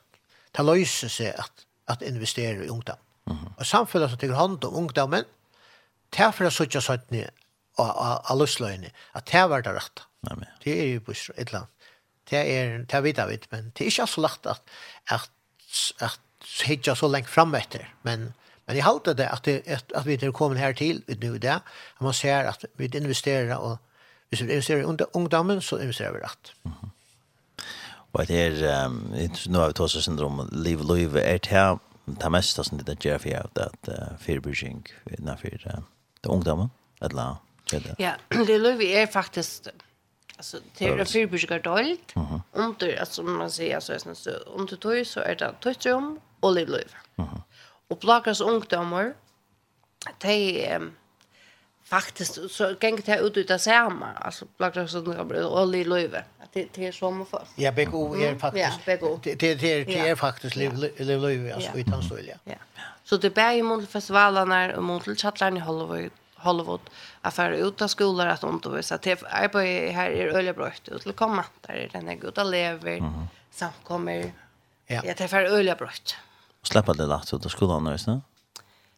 ta 0.52 0.64
löser 0.64 1.08
sig 1.08 1.34
att 1.34 1.52
att 1.86 2.02
investera 2.02 2.64
i 2.64 2.68
ungdom. 2.68 2.96
Mm. 3.30 3.54
Och 3.58 3.68
samhället 3.68 4.10
som 4.10 4.20
tycker 4.20 4.34
hand 4.34 4.64
om 4.64 4.76
ungdomen 4.76 5.26
därför 6.18 6.50
så 6.50 6.52
söka 6.52 6.82
sig 6.82 7.00
ner 7.08 7.30
och 7.76 8.32
alla 8.32 8.48
att 9.12 9.26
det 9.26 9.48
var 9.48 9.62
det 9.62 9.74
rätt. 9.74 10.00
Nej 10.20 10.34
men. 10.38 10.48
Det 10.64 10.82
är 10.82 10.86
ju 10.86 11.00
på 11.00 11.12
ett 11.36 11.52
land. 11.52 11.68
Det 12.30 12.58
är 12.58 12.86
det 12.90 13.02
vet 13.02 13.18
jag 13.18 13.28
vet 13.28 13.52
men 13.52 13.72
det 13.76 13.84
är 13.84 13.86
inte 13.86 14.08
så 14.08 14.22
lätt 14.22 14.46
att 14.46 14.70
att 15.06 15.32
att 16.00 16.20
hitta 16.64 16.96
så 16.96 17.08
långt 17.08 17.30
fram 17.30 17.56
efter 17.56 17.96
men 18.02 18.34
men 18.66 18.76
i 18.76 18.80
håller 18.80 19.14
det 19.14 19.30
att 19.30 19.44
det, 19.44 19.94
att 19.96 20.06
vi 20.06 20.14
inte 20.14 20.32
kommer 20.32 20.56
här 20.56 20.74
till 20.74 21.04
nu 21.08 21.38
där. 21.38 21.60
Man 22.00 22.14
ser 22.14 22.46
att 22.46 22.66
vi 22.76 22.86
investerar 22.98 23.58
och 23.58 23.78
Hvis 24.34 24.42
vi 24.42 24.50
investerer 24.50 24.82
i 24.82 25.06
ungdommen, 25.14 25.62
så 25.62 25.78
investerer 25.78 26.14
vi 26.14 26.20
rett. 26.20 26.54
Mm 26.64 26.72
-hmm. 26.72 26.90
Og 28.14 28.28
det 28.28 28.64
er, 28.64 28.86
um, 28.86 29.14
nå 29.48 29.60
har 29.60 29.68
vi 29.68 29.74
tås 29.74 29.96
oss 29.96 30.08
om 30.08 30.50
liv 30.52 30.80
og 30.80 30.96
liv, 30.96 31.16
er 31.16 31.38
det 31.38 31.46
her, 31.46 31.78
det 32.06 32.32
meste 32.32 32.64
som 32.64 32.78
det 32.78 33.00
gjør 33.00 33.18
for 33.18 33.30
jeg, 33.30 33.46
at 33.56 33.90
uh, 33.90 34.18
fyrbyrking 34.20 34.88
innenfor 35.18 35.48
uh, 35.66 35.82
det 36.24 36.30
ungdommen, 36.30 36.72
eller 37.02 37.36
hva 37.72 37.96
Ja, 38.00 38.14
det 38.48 38.62
liv 38.62 38.82
er 38.82 39.06
faktisk, 39.06 39.68
alltså 40.38 40.60
det 40.80 40.88
är 40.88 41.06
fyrbyrkar 41.06 41.60
dolt, 41.60 42.14
under, 42.54 43.00
alltså 43.00 43.24
man 43.24 43.52
säger 43.52 43.80
så, 43.80 43.94
är 43.94 44.00
det 44.06 44.16
så 44.16 44.30
under 44.30 44.76
tog 44.76 45.08
så 45.08 45.20
är 45.20 45.36
det 45.36 45.54
tøytrum 45.62 46.20
och 46.40 46.54
liv 46.54 46.68
liv. 46.68 46.96
Och 47.16 47.24
-hmm. 47.26 47.42
ungdomar. 47.88 47.96
plakas 48.02 48.42
ungdommer, 48.42 49.14
de, 50.22 50.76
um, 50.76 50.92
faktiskt 51.96 52.52
så 52.52 52.76
gäng 52.82 52.96
det 53.06 53.20
ut 53.20 53.38
ut 53.38 53.48
det 53.48 53.60
samma 53.60 54.10
alltså 54.26 54.46
blackar 54.58 54.88
så 54.88 55.02
det 55.02 55.26
blir 55.26 55.62
all 55.62 55.76
i 55.76 55.84
löve 55.84 56.24
att 56.44 56.52
det 56.54 56.78
är 56.88 56.92
som 56.92 57.26
får. 57.26 57.44
ja 57.56 57.72
beko 57.72 58.16
är 58.16 58.36
faktiskt 58.46 58.80
det 58.86 59.56
det 59.56 59.84
det 59.86 60.10
är 60.10 60.16
faktiskt 60.16 60.56
löve 60.56 61.54
alltså 61.56 61.72
utan 61.82 62.04
så 62.04 62.16
ja. 62.44 62.56
Så 63.04 63.18
det 63.18 63.30
bär 63.30 63.52
ju 63.52 63.64
mot 63.64 63.90
festivalerna 63.90 64.76
och 64.78 64.84
mot 64.84 65.04
chatlarna 65.22 65.58
i 65.58 65.60
Hollywood 65.60 66.12
Hollywood 66.36 66.84
affär 67.22 67.52
ut 67.52 67.82
av 67.82 67.88
skolor 67.88 68.28
att 68.28 68.44
undervisa 68.44 68.98
till 68.98 69.18
arbete 69.30 69.92
här 69.98 70.10
är 70.12 70.28
öliga 70.38 70.54
brott 70.54 70.90
ut 70.94 71.02
till 71.04 71.14
komma 71.14 71.46
där 71.62 71.74
är 71.74 71.90
den 71.94 72.20
goda 72.20 72.44
lever 72.44 72.98
samkommer 73.52 74.34
ja. 74.88 75.02
Jag 75.06 75.18
träffar 75.18 75.44
öliga 75.44 75.76
brott. 75.76 76.16
släppa 76.64 76.94
det 76.94 77.06
lätt 77.06 77.34
ut 77.34 77.46
av 77.46 77.50
skolan 77.50 77.84
nu 77.84 78.22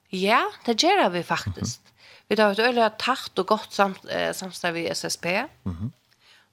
Ja, 0.10 0.52
det 0.66 0.84
gör 0.84 1.10
vi 1.10 1.24
faktiskt. 1.24 1.82
Vi 2.28 2.38
har 2.40 2.52
et 2.56 2.60
øyelig 2.60 2.88
tatt 3.02 3.40
og 3.40 3.48
godt 3.48 3.74
sam, 3.74 3.96
eh, 4.10 4.32
samstarv 4.34 4.78
i 4.78 4.90
SSP. 4.90 5.26
Mm 5.64 5.76
-hmm. 5.76 5.92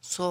Så 0.03 0.27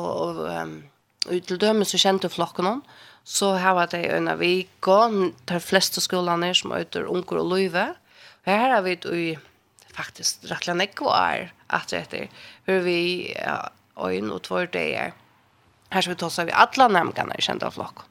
um, 0.61 0.83
til 1.29 1.57
dømes 1.57 1.87
så 1.87 1.97
kjente 1.97 2.29
flokken 2.29 2.67
om, 2.67 2.83
så 3.23 3.55
her 3.55 3.73
var 3.73 3.85
det 3.85 4.05
en 4.11 4.27
av 4.27 4.39
vi 4.39 4.67
gå, 4.81 4.99
de 5.47 5.59
fleste 5.59 6.01
skolene 6.01 6.53
som 6.55 6.71
øyder 6.71 7.07
unger 7.07 7.37
og 7.39 7.49
løyve. 7.49 7.87
Og 8.45 8.51
her 8.51 8.75
har 8.75 8.81
vi 8.81 8.97
i 9.13 9.37
faktisk 9.93 10.43
rettelig 10.51 10.75
nekk 10.75 11.01
var 11.01 11.51
at 11.69 11.93
etter, 11.93 12.27
hvor 12.65 12.79
vi 12.79 13.33
ja, 13.35 13.69
øyn 13.97 14.31
og 14.31 14.41
tvær 14.43 14.65
deier. 14.65 15.11
Her 15.91 16.01
skal 16.01 16.15
vi 16.15 16.19
ta 16.19 16.25
oss 16.25 16.39
av 16.39 16.47
i 16.47 16.55
alle 16.55 16.87
nemgene 16.89 17.35
i 17.37 17.41
kjente 17.41 17.71
flokken. 17.71 18.07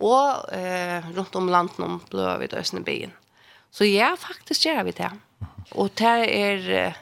Og 0.00 0.44
eh, 0.52 1.04
rundt 1.16 1.36
om 1.36 1.48
landet 1.48 1.80
om 1.80 2.02
blå 2.10 2.36
vi 2.38 2.46
døsene 2.46 2.84
byen. 2.84 3.12
Så 3.70 3.84
ja, 3.84 4.14
faktisk 4.18 4.66
gjør 4.66 4.82
vi 4.82 4.90
det. 4.90 5.12
Mm 5.12 5.27
Og 5.76 5.90
det 6.00 6.14
er 6.34 6.94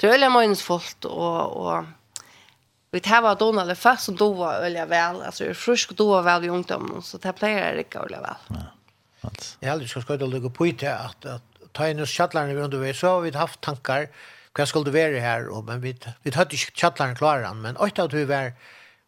drøyla 0.00 0.30
meningsfullt, 0.32 1.04
og, 1.04 1.56
og 1.56 1.86
vi 2.90 3.00
tar 3.00 3.22
var 3.22 3.38
donale 3.38 3.76
fast 3.78 4.08
som 4.08 4.16
doa 4.18 4.56
øyla 4.64 4.86
vel, 4.90 5.22
altså 5.26 5.46
er 5.46 5.58
frusk 5.58 5.94
doa 5.98 6.22
vel 6.26 6.48
i 6.48 6.52
ungdommen, 6.52 7.02
så 7.02 7.18
det 7.22 7.34
pleier 7.38 7.70
jeg 7.70 7.86
ikke 7.86 8.06
øyla 8.06 8.22
vel. 8.24 8.44
Ja. 8.56 8.68
Jeg 9.22 9.32
Jag 9.60 9.70
hade 9.70 9.88
ska 9.88 10.00
skojda 10.00 10.26
lägga 10.26 10.50
på 10.50 10.64
det 10.64 10.88
at, 10.88 11.26
at 11.26 11.42
ta 11.72 11.88
inn 11.88 12.00
oss 12.00 12.10
chattlarna 12.10 12.54
vi 12.54 12.62
undervis 12.62 12.98
så 12.98 13.06
har 13.06 13.20
vi 13.20 13.30
haft 13.36 13.60
tankar 13.60 14.08
hva 14.56 14.66
skal 14.66 14.84
det 14.84 14.94
være 14.94 15.20
her, 15.20 15.48
og, 15.50 15.64
men 15.64 15.82
vi, 15.82 15.92
vi 16.24 16.32
hadde 16.34 16.56
ikke 16.56 16.74
tjattlæren 16.74 17.14
klare 17.14 17.52
men 17.54 17.76
åtta 17.76 18.08
at 18.08 18.14
vi 18.14 18.24
var, 18.26 18.52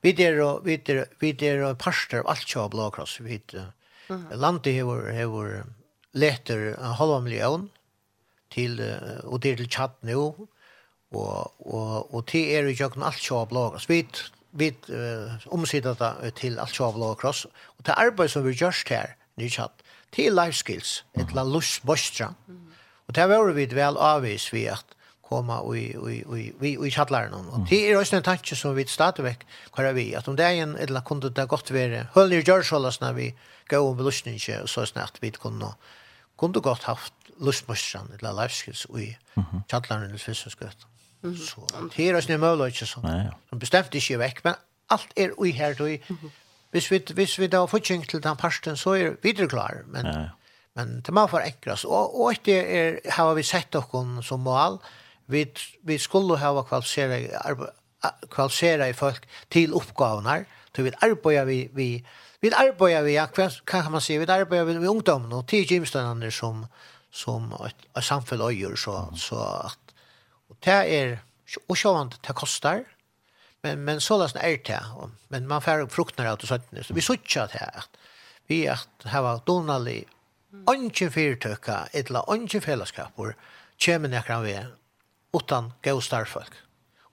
vi 0.03 0.12
der 0.12 0.38
og, 0.44 0.64
vi 0.64 0.76
der, 0.76 1.07
vi 1.20 1.32
der 1.32 1.64
og 1.66 1.78
parster 1.78 2.20
av 2.20 2.30
alt 2.30 2.46
kjøy 2.46 2.68
blåkross, 2.70 3.20
vi 3.20 3.40
der, 3.53 3.72
mm 4.09 4.16
-hmm. 4.16 4.36
landet 4.36 4.74
hever, 4.74 5.12
hever 5.12 5.64
leter 6.12 6.74
en 6.78 6.94
halv 6.94 7.22
million, 7.22 7.70
til, 8.53 8.80
og 9.24 9.42
det 9.42 9.53
er 9.53 9.57
til 9.62 9.70
chat 9.72 9.96
nå, 10.07 10.24
og, 11.12 11.53
og, 11.66 12.14
og 12.14 12.24
det 12.32 12.44
er 12.57 12.62
jo 12.62 12.72
ikke 12.72 12.90
alt 12.96 13.20
sjå 13.20 13.44
blogg. 13.50 13.80
Så 13.80 13.90
vi, 13.90 14.00
vi 14.53 14.70
uh, 14.88 15.53
omsider 15.53 15.96
det 15.98 16.34
til 16.40 16.59
alt 16.61 16.74
sjå 16.76 16.92
blogg 16.96 17.20
cross. 17.20 17.44
Og 17.78 17.84
til 17.84 17.94
arbeid 17.96 18.32
som 18.32 18.46
vi 18.46 18.57
gjørs 18.57 18.82
her, 18.88 19.14
ny 19.36 19.50
chat, 19.50 19.84
til 20.12 20.32
life 20.36 20.57
skills, 20.57 21.03
et 21.16 21.32
la 21.32 21.44
annet 21.44 21.57
lustbostra. 21.57 22.32
Og 23.09 23.14
det 23.16 23.28
var 23.28 23.53
vi 23.53 23.68
vel 23.76 23.96
avvis 24.00 24.50
vi 24.53 24.66
at 24.72 24.96
koma 25.32 25.61
i, 25.76 25.86
i, 25.92 26.18
i, 26.20 26.42
vi 26.61 26.74
i 26.76 26.92
kjallaren. 26.92 27.34
Og 27.34 27.64
det 27.68 27.80
er 27.88 27.96
også 27.96 28.18
en 28.18 28.26
tanke 28.26 28.57
som 28.57 28.76
vi 28.76 28.84
stadigvæk 28.88 29.46
kvar 29.72 29.92
vi, 29.96 30.12
at 30.16 30.28
om 30.28 30.36
det 30.36 30.46
er 30.46 30.62
en 30.62 30.76
eller 30.76 31.00
kunde 31.00 31.30
det 31.30 31.48
godt 31.48 31.72
være, 31.72 32.07
høller 32.14 32.44
gjørs 32.44 32.72
holdes 32.72 33.00
når 33.00 33.16
vi 33.16 33.32
går 33.68 33.88
om 33.88 33.96
belysningen, 33.96 34.62
og 34.62 34.68
så 34.68 34.84
snart 34.84 35.20
vi 35.20 35.30
kunne, 35.30 35.72
kunne 36.36 36.61
godt 36.61 36.84
haft 36.84 37.14
lustmøstran, 37.40 38.10
eller 38.18 38.36
livskils, 38.42 38.86
i 38.98 39.14
kjallaren 39.70 40.14
i 40.14 40.18
Svissenskøtten. 40.18 40.88
Så 41.38 41.62
det 41.96 42.08
er 42.08 42.16
også 42.18 42.38
møller 42.38 42.72
ikke 42.72 42.86
sånn. 42.88 43.06
Som 43.50 43.58
bestemt 43.62 43.94
ikke 43.94 44.16
er 44.16 44.22
vekk, 44.24 44.44
men 44.46 44.54
alt 44.92 45.12
er 45.16 45.34
ui 45.38 45.52
her, 45.54 45.76
ui. 45.80 46.00
Hvis 46.72 46.90
vi, 46.90 47.02
hvis 47.14 47.38
vi 47.38 47.46
da 47.52 47.64
får 47.68 47.84
kjeng 47.84 48.06
til 48.08 48.22
den 48.24 48.36
parsten, 48.40 48.76
så 48.80 48.96
er 48.96 49.10
vi 49.10 49.28
videre 49.28 49.48
klar, 49.48 49.82
men, 49.86 50.06
ja, 50.08 50.12
ja. 50.24 50.28
men 50.80 51.00
det 51.04 51.14
må 51.14 51.26
for 51.30 51.44
enkrast. 51.44 51.84
Og, 51.84 52.16
og 52.16 52.32
etter 52.32 52.64
er, 52.64 52.98
har 53.12 53.34
vi 53.36 53.44
sett 53.46 53.72
dere 53.76 54.22
som 54.24 54.40
mål, 54.42 54.80
vi, 55.30 55.44
vi 55.84 55.98
skulle 56.00 56.40
ha 56.40 56.50
kvalifisere 58.32 58.88
i 58.88 58.96
folk 58.96 59.28
til 59.52 59.74
oppgavene, 59.78 60.44
til 60.74 60.88
vi 60.88 60.92
arbeider 61.04 61.44
vi, 61.46 61.68
vi 61.76 61.88
vi 62.42 62.50
arbeider 62.50 63.04
vi, 63.06 63.12
ja, 63.14 63.28
hva 63.30 63.46
kan 63.70 63.92
man 63.92 64.02
si, 64.02 64.16
vi 64.18 64.26
arbeider 64.26 64.66
vi 64.66 64.74
med 64.80 64.90
ungdommen 64.90 65.32
og 65.36 65.44
til 65.46 65.62
gymstøndene 65.68 66.30
som, 66.34 66.64
som 67.12 67.52
et, 67.66 67.86
et 67.96 68.04
samfunn 68.04 68.42
øyer, 68.48 68.76
så, 68.76 69.04
så 69.16 69.42
at, 69.68 69.94
og 70.48 70.56
det 70.64 70.78
er, 70.96 71.18
og 71.68 71.76
sjåan, 71.76 72.12
det 72.24 72.36
kostar, 72.36 72.86
men, 73.62 73.84
men 73.86 74.00
så 74.00 74.18
lasten 74.18 74.40
er 74.42 74.56
det, 74.64 74.80
og, 74.96 75.12
men 75.30 75.46
man 75.48 75.62
får 75.62 75.86
fruktene 75.92 76.32
av 76.32 76.40
det 76.40 76.48
søttene, 76.50 76.84
så 76.84 76.96
vi 76.96 77.04
sutja 77.04 77.46
det 77.52 77.60
her, 77.60 77.86
vi 78.50 78.64
er 78.66 78.80
at 78.80 79.12
hava 79.12 79.38
donalig, 79.46 80.02
Ongen 80.68 80.92
fyrtøkka, 80.92 81.86
etla 81.96 82.20
ongen 82.28 82.60
fellesskapur, 82.60 83.32
kjemen 83.80 84.12
nekran 84.12 84.42
vi, 84.44 84.52
utan 85.32 85.70
gau 85.80 85.96
starfolk. 86.04 86.58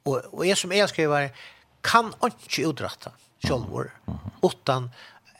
Og, 0.03 0.25
og 0.33 0.43
jeg 0.43 0.59
som 0.59 0.73
jeg 0.75 0.91
skriver, 0.91 1.29
kan 1.87 2.11
ikke 2.25 2.67
utrette 2.67 3.13
sjølvor, 3.45 3.93
utan 4.43 4.89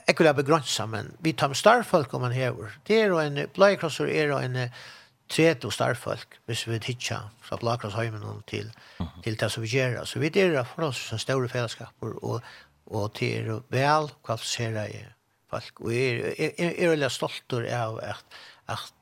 jeg 0.09 0.15
kunne 0.17 0.87
men 0.89 1.11
vi 1.19 1.33
tar 1.37 1.51
med 1.51 1.57
starfolk 1.57 2.13
om 2.13 2.21
man 2.21 2.31
hever. 2.33 2.71
Det 2.87 3.01
er 3.01 3.11
jo 3.11 3.19
en, 3.21 3.37
bløykrosser 3.53 4.09
er 4.09 4.31
jo 4.31 4.37
en 4.37 4.57
tredje 5.29 5.71
starfolk, 5.71 6.39
hvis 6.45 6.67
vi 6.67 6.79
hitja 6.83 7.19
fra 7.45 7.57
bløykrossheimene 7.61 8.33
til, 8.47 8.71
til 9.23 9.39
det 9.39 9.51
som 9.51 9.63
vi 9.63 9.69
gjør. 9.69 10.03
Så 10.05 10.19
vi 10.19 10.31
er 10.33 10.63
for 10.63 10.89
oss 10.89 10.97
som 11.11 11.21
store 11.21 11.49
fellesskaper, 11.49 12.17
og, 12.23 12.41
og 12.85 13.13
til 13.13 13.37
er 13.37 13.61
vel 13.69 14.09
kvalifisere 14.25 14.87
folk. 15.49 15.81
Og 15.85 15.93
jeg 15.93 16.19
er, 16.39 16.53
er, 16.57 16.73
er 16.73 16.93
veldig 16.95 17.11
stolt 17.11 17.53
av 17.69 17.99
at, 18.01 18.39
at 18.67 18.93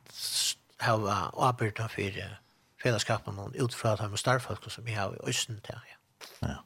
hava 0.84 1.30
arbeidet 1.34 1.91
for 1.91 2.24
fellesskapen 2.84 3.39
ut 3.39 3.76
fra 3.76 3.95
at 3.95 4.03
han 4.03 4.18
starfolk 4.18 4.68
som 4.72 4.86
vi 4.86 4.97
har 4.99 5.16
i 5.16 5.30
Østen 5.30 5.62
til. 5.64 5.80
Ja. 5.88 6.49
ja. 6.49 6.58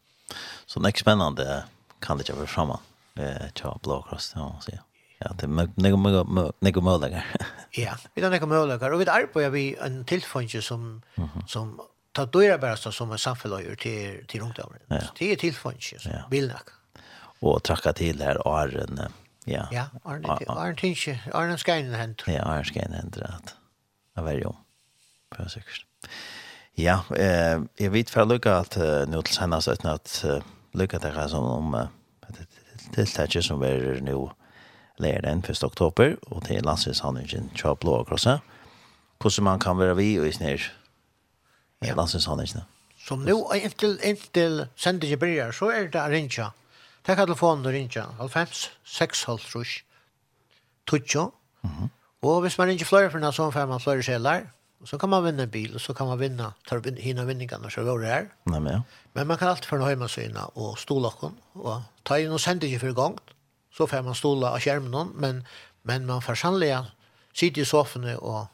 Så 0.65 0.79
det 0.79 0.85
er 0.85 0.95
ikke 0.95 1.05
spennende 1.05 1.63
kan 2.01 2.17
det 2.17 2.25
ikke 2.25 2.39
være 2.39 2.47
framme 2.47 2.81
eh 3.15 3.51
tja 3.53 3.79
Blå 3.83 4.05
Cross 4.09 4.33
ja 4.35 4.59
så 4.61 4.71
ja 5.19 5.31
det 5.37 5.47
några 5.47 5.95
några 5.95 6.23
några 6.59 6.81
möjligheter 6.81 7.25
ja 7.71 7.95
vi 8.13 8.21
har 8.21 8.29
några 8.29 8.45
möjligheter 8.45 8.91
och 8.93 9.01
vi 9.01 9.07
arbetar 9.07 9.49
vi 9.49 9.75
en 9.75 10.05
tillfånge 10.05 10.61
som 10.61 11.01
som 11.47 11.81
tar 12.11 12.25
dörrar 12.25 12.57
bara 12.57 12.77
så 12.77 12.91
som 12.91 13.11
en 13.11 13.17
samfällöjer 13.17 13.75
till 13.75 14.25
till 14.27 14.41
runt 14.41 14.59
över. 14.59 14.79
det 14.87 15.09
det 15.19 15.31
är 15.31 15.35
tillfånge 15.35 15.97
bildnak 16.29 16.69
och 17.39 17.63
tracka 17.63 17.93
till 17.93 18.21
här 18.21 18.61
Arren 18.61 18.99
ja. 19.45 19.67
Ja 19.71 19.85
Arren 20.03 20.25
Arren 20.47 20.75
tinge 20.75 21.23
Arren 21.33 21.57
skinen 21.57 21.93
händer 21.93 22.23
ja 22.25 22.41
Arren 22.41 22.85
in 22.85 22.93
händer 22.93 23.23
att 23.23 23.55
av 24.15 24.23
varje 24.23 24.45
om 24.45 24.55
på 25.29 25.49
säkert 25.49 25.85
Ja, 26.73 27.03
eh, 27.15 27.61
jag 27.75 27.91
vet 27.91 28.09
för 28.09 28.25
lucka 28.25 28.55
att 28.55 28.77
at 28.77 28.83
uh, 28.83 29.11
nå 29.11 29.21
til 29.21 29.35
senest 29.35 29.67
at 29.67 30.25
uh, 30.25 31.27
som 31.27 31.43
om 31.43 31.73
uh, 31.73 31.87
tiltaket 32.95 33.45
som 33.45 33.63
er 33.63 34.01
nå 34.05 34.31
lærer 35.01 35.21
den 35.25 35.43
1. 35.49 35.63
oktober, 35.63 36.15
og 36.31 36.45
til 36.45 36.63
landsvinshandlingen 36.63 37.49
til 37.57 37.75
Blå 37.81 38.01
og 38.01 38.07
Krossa. 38.07 38.37
Hvordan 39.21 39.43
man 39.43 39.59
kan 39.59 39.79
være 39.79 39.95
vi 39.95 40.19
og 40.19 40.27
i 40.27 40.31
snir 40.31 40.61
i 41.81 41.87
ja. 41.87 41.95
landsvinshandlingen? 41.95 42.67
Som 43.01 43.25
nå, 43.25 43.37
inntil, 43.57 43.97
inntil 44.03 44.67
sendingen 44.75 45.19
bryr, 45.19 45.51
så 45.51 45.71
er 45.73 45.89
det 45.89 46.03
Rinja. 46.13 46.51
Takk 47.05 47.17
telefonen 47.17 47.65
og 47.65 47.73
Rinja, 47.73 48.05
95, 48.19 48.71
6, 48.83 49.21
12, 49.25 49.39
12, 49.39 49.65
12, 50.85 51.01
12, 51.01 51.01
12, 51.01 51.31
12, 52.21 52.51
12, 52.51 52.61
12, 52.61 52.61
12, 52.61 52.91
12, 52.91 53.01
12, 53.01 53.01
12, 53.01 53.41
12, 53.41 53.81
12, 53.81 53.81
12, 53.81 54.01
12, 54.03 54.21
12, 54.21 54.60
Och 54.81 54.89
så 54.89 54.99
kan 54.99 55.09
man 55.09 55.23
vinna 55.23 55.43
en 55.43 55.49
bil 55.49 55.75
och 55.75 55.81
så 55.81 55.93
kan 55.93 56.07
man 56.07 56.19
vinna 56.19 56.53
ta 56.67 56.79
hina 56.79 57.25
vinningarna 57.25 57.69
så 57.69 57.83
var 57.83 57.99
det 57.99 58.07
här. 58.07 58.29
Nej 58.43 58.59
men. 58.59 58.81
Men 59.13 59.27
man 59.27 59.37
kan 59.37 59.47
alltid 59.47 59.65
förna 59.65 59.85
hemma 59.85 60.07
syna 60.07 60.45
och 60.45 60.79
stola 60.79 61.13
och 61.53 61.81
ta 62.03 62.19
in 62.19 62.31
och 62.31 62.41
sända 62.41 62.67
ju 62.67 62.79
för 62.79 62.91
gång. 62.91 63.17
Så 63.77 63.87
får 63.87 64.01
man 64.01 64.15
stola 64.15 64.51
av 64.51 64.59
skärmen 64.59 65.09
men 65.15 65.45
men 65.81 66.05
man 66.05 66.21
får 66.21 66.35
sannligen 66.35 66.85
sitta 67.33 67.61
i 67.61 67.65
soffan 67.65 68.15
och 68.15 68.47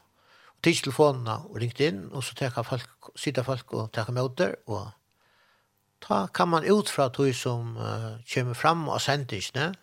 och 0.58 0.62
titta 0.62 0.84
telefonerna 0.84 1.36
och 1.38 1.60
ringt 1.60 1.80
in 1.80 2.08
och 2.08 2.24
så 2.24 2.34
tar 2.34 2.62
folk 2.62 2.88
sitta 3.16 3.44
folk 3.44 3.72
och 3.72 3.92
tar 3.92 4.12
möter 4.12 4.56
och 4.66 4.86
ta 5.98 6.26
kan 6.26 6.48
man 6.48 6.64
ut 6.64 6.88
från 6.88 7.06
att 7.06 7.36
som 7.36 7.76
uh, 7.76 8.16
kommer 8.34 8.54
fram 8.54 8.88
och 8.88 9.02
sänds 9.02 9.54
ne. 9.54 9.74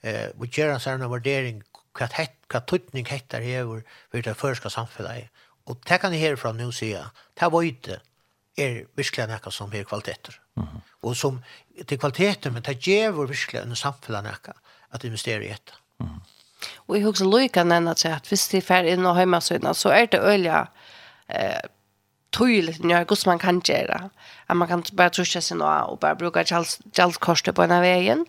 Eh 0.00 0.28
vi 0.40 0.48
gör 0.52 0.68
en 0.68 0.80
sån 0.80 1.10
värdering 1.10 1.62
vad 1.98 2.12
hett 2.12 2.38
vad 2.52 2.66
tutning 2.66 3.04
heter 3.04 3.40
här 3.40 3.60
över 3.60 3.82
för 4.10 4.22
det 4.22 4.34
förska 4.34 4.70
samhället 4.70 5.30
Og 5.66 5.78
det 5.88 5.98
kan 6.00 6.14
jeg 6.14 6.22
herfra 6.22 6.52
nå 6.54 6.68
si, 6.74 6.92
det 6.94 7.50
var 7.52 7.66
ikke 7.66 8.00
er 8.56 8.84
virkelig 8.96 9.26
noe 9.28 9.52
som 9.52 9.72
er 9.74 9.84
kvaliteter. 9.88 10.38
Mm. 10.56 10.80
Og 11.04 11.16
som 11.18 11.40
til 11.76 11.98
kvaliteter, 12.00 12.52
men 12.54 12.64
det 12.64 12.78
gjør 12.80 13.26
virkelig 13.26 13.60
en 13.60 13.76
samfunnet 13.76 14.24
noe 14.24 14.56
at 14.94 15.04
investere 15.04 15.44
i 15.44 15.52
etter. 15.52 15.76
Mm. 16.00 16.20
Og 16.88 16.96
jeg 16.96 17.04
husker 17.04 17.28
Loika 17.28 17.64
nevner 17.66 17.98
seg 17.98 18.16
at 18.16 18.28
hvis 18.30 18.46
de 18.52 18.62
fer 18.64 18.88
inn 18.88 19.06
og 19.06 19.18
hjemmesøyene, 19.20 19.74
så 19.76 19.92
er 19.92 20.08
det 20.12 20.22
øyelig 20.22 20.54
eh, 21.28 21.66
tydelig 22.32 22.78
når 22.80 23.04
hvordan 23.04 23.32
man 23.34 23.42
kan 23.42 23.60
gjøre. 23.60 24.00
At 24.48 24.56
man 24.56 24.70
kan 24.70 24.84
bare 24.96 25.14
truske 25.14 25.42
seg 25.42 25.60
nå 25.60 25.68
og 25.90 26.00
bare 26.00 26.18
bruke 26.18 26.46
kjaldskorsene 26.46 27.54
på 27.56 27.66
en 27.66 27.76
av 27.76 27.84
veien. 27.84 28.24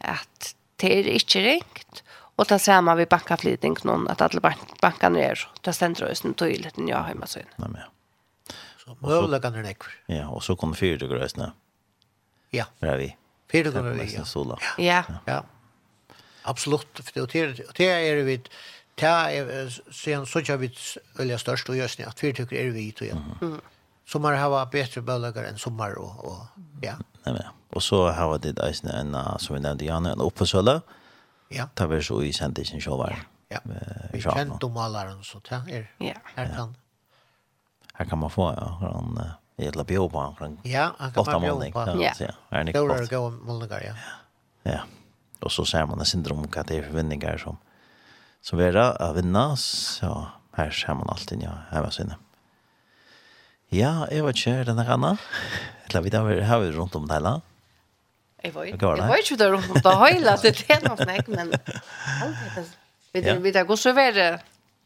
At 0.00 0.54
det 0.80 0.92
er 0.92 1.12
ikke 1.16 1.44
ringt. 1.44 2.02
Och 2.36 2.46
där 2.46 2.58
ser 2.58 2.80
man 2.80 2.96
vid 2.96 3.08
bankaflytning 3.08 3.76
någon 3.82 4.08
att 4.08 4.20
alla 4.20 4.54
bankan 4.80 5.16
är 5.16 5.48
där 5.60 5.72
centrum 5.72 6.08
östen 6.08 6.34
tydligt 6.34 6.76
när 6.76 6.90
jag 6.90 7.02
hemma 7.02 7.26
så. 7.26 7.40
Nej 7.56 7.68
men. 7.68 7.82
Så 8.84 8.96
möjligen 9.00 9.42
kan 9.42 9.52
det 9.52 9.74
Ja, 10.06 10.28
och 10.28 10.44
så 10.44 10.56
kommer 10.56 10.74
fyra 10.74 10.98
det 10.98 11.06
grösna. 11.06 11.52
Ja. 12.50 12.64
Där 12.78 12.96
vi. 12.96 13.16
Fyra 13.52 13.70
det 13.70 13.82
vi, 13.82 14.18
Ja. 14.18 14.60
Ja. 14.78 15.04
Ja. 15.24 15.44
Absolut 16.42 17.00
för 17.04 17.12
det 17.14 17.20
det 17.76 17.90
är 17.90 18.22
vi 18.22 18.42
ta 18.94 19.28
sen 19.90 20.26
så 20.26 20.40
jag 20.44 20.58
vid 20.58 20.76
eller 21.18 21.36
störst 21.36 21.68
och 21.68 21.76
just 21.76 22.00
att 22.00 22.24
vi 22.24 22.34
tycker 22.34 22.56
är 22.56 22.70
vi 22.70 22.94
då. 22.98 23.04
Mm. 23.04 23.60
Sommar 24.06 24.32
har 24.32 24.50
varit 24.50 24.70
bättre 24.70 25.00
bölagar 25.00 25.44
än 25.44 25.58
sommar 25.58 25.98
och 25.98 26.24
och 26.24 26.38
ja. 26.82 26.94
Nej 27.24 27.34
men. 27.34 27.42
Och 27.70 27.82
så 27.82 28.08
har 28.08 28.38
det 28.38 28.52
en 28.92 29.16
som 29.38 29.56
vi 29.56 29.62
nevnte, 29.62 29.84
Janne 29.84 30.12
en 30.12 30.20
uppsölla. 30.20 30.72
Mm 30.72 30.82
Ja. 31.48 31.68
Ta 31.74 31.86
vi 31.86 32.02
så 32.02 32.22
i 32.22 32.32
sendingen 32.32 32.80
så 32.80 32.96
var. 32.96 33.26
Ja. 33.48 33.60
Vi 34.12 34.20
kjent 34.22 34.64
om 34.64 34.76
alle 34.76 35.04
den 35.08 35.24
så 35.24 35.40
ta 35.40 35.62
er. 35.68 35.90
Ja. 35.98 36.14
Her 36.36 36.54
kan. 36.56 36.76
Her 37.94 38.04
kan 38.04 38.18
man 38.18 38.30
få 38.30 38.54
ja, 38.56 38.78
han 38.80 39.20
i 39.56 39.66
ett 39.66 39.76
labio 39.76 40.08
på 40.08 40.20
han. 40.20 40.58
Ja, 40.62 40.90
han 40.98 41.12
kan 41.12 41.24
man 41.24 41.40
bjuda 41.40 41.70
på. 41.72 42.02
Ja. 42.02 42.32
Är 42.48 42.64
ni 42.64 42.72
kvar? 42.72 43.06
Då 43.10 43.20
går 43.20 43.30
Mulgar 43.30 43.80
ja. 43.80 43.94
Ja. 44.62 44.80
Og 45.40 45.52
så 45.52 45.64
ser 45.64 45.86
man 45.86 45.98
det 45.98 46.06
syndrom 46.08 46.46
hva 46.48 46.62
det 46.64 46.78
er 46.78 46.82
for 46.82 46.90
förväntningar 46.90 47.38
som 47.38 47.58
som 48.46 48.60
er 48.60 48.76
av 48.76 49.16
vinna 49.16 49.56
så 49.56 50.28
her 50.56 50.70
ser 50.70 50.94
man 50.94 51.08
alltid 51.10 51.42
ja, 51.42 51.52
Her 51.70 51.82
var 51.82 51.90
synd. 51.90 52.14
Ja, 53.68 54.06
jag 54.10 54.24
var 54.24 54.32
kär 54.32 54.64
den 54.64 54.78
här 54.78 54.90
Anna. 54.90 55.16
Eller 55.86 56.00
vi 56.00 56.10
där 56.10 56.40
har 56.42 56.60
vi 56.60 56.70
rundt 56.70 56.94
om 56.94 57.08
det 57.08 57.14
hela. 57.14 57.40
Jeg 58.44 58.52
vet 58.54 58.74
ikke, 58.74 58.90
jeg 59.00 59.08
vet 59.10 59.24
ikke 59.24 59.38
det 59.40 59.46
er 59.46 59.54
rundt 59.54 59.84
det 59.86 59.94
høyla 60.02 60.36
det 60.42 60.52
er 60.68 60.84
noe 60.84 60.98
snakk, 61.00 61.30
men 61.32 61.54
vi 63.16 63.22
vet 63.24 63.48
ikke, 63.48 63.64
gå 63.70 63.78
så 63.80 63.94
være 63.96 64.26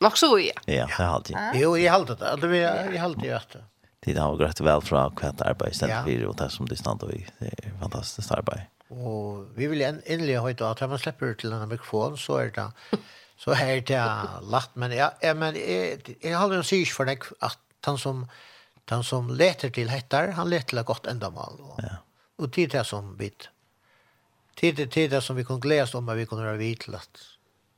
nok 0.01 0.17
så 0.17 0.31
i. 0.39 0.49
Ja, 0.71 0.87
det 0.87 1.01
er 1.03 1.11
alltid. 1.11 1.37
Jo, 1.61 1.75
jeg 1.77 1.93
halte 1.93 2.17
det, 2.21 2.37
det 2.45 2.63
er 2.63 3.05
alltid 3.05 3.35
at 3.37 3.57
det. 3.57 3.65
Det 4.07 4.17
har 4.17 4.37
gått 4.41 4.63
vel 4.65 4.81
fra 4.81 5.09
hvert 5.13 5.43
arbeid, 5.45 5.75
stedet 5.77 5.93
ja. 5.93 6.03
vi 6.07 6.17
og 6.25 6.37
det 6.41 6.49
som 6.55 6.69
det 6.69 6.79
stand 6.81 7.03
og 7.05 7.11
vi, 7.13 7.21
det 7.41 7.51
er 7.53 7.75
fantastisk 7.83 8.33
arbeid. 8.33 8.65
Og 8.91 9.51
vi 9.55 9.69
vil 9.71 9.85
endelig 9.85 10.39
høyte 10.41 10.67
at 10.67 10.81
når 10.81 10.95
man 10.95 11.03
slipper 11.03 11.35
til 11.39 11.53
denne 11.53 11.69
mikrofonen, 11.69 12.17
så 12.19 12.41
er 12.41 12.55
det 12.57 13.01
så 13.41 13.57
her 13.57 13.83
til 13.85 13.97
jeg 13.97 14.47
lagt, 14.53 14.73
men 14.81 14.93
ja 14.93 15.35
men 15.37 15.57
jeg, 15.57 16.01
jeg 16.17 16.37
har 16.37 16.53
jo 16.53 16.63
sikkert 16.67 16.97
for 16.97 17.09
deg 17.09 17.29
at 17.45 17.61
han 17.87 18.01
som, 18.01 18.25
han 18.91 19.05
som 19.07 19.31
leter 19.33 19.73
til 19.73 19.93
hettar, 19.93 20.35
han 20.37 20.49
leter 20.51 20.73
til 20.73 20.83
et 20.83 20.89
godt 20.89 21.09
endamål. 21.09 21.61
Ja. 21.85 22.01
Och 22.41 22.53
tid 22.53 22.75
är 22.75 22.79
det 22.79 22.85
som 22.85 23.17
bit. 23.17 23.49
Det 24.61 24.97
är 24.97 25.09
det 25.09 25.21
som 25.21 25.37
vi 25.37 25.45
kan 25.45 25.61
glädjas 25.61 25.95
om 25.95 26.09
att 26.09 26.17
vi 26.17 26.27
kan 26.27 26.39
göra 26.39 26.57
vid 26.57 26.81
till 26.81 26.95
att 26.95 27.19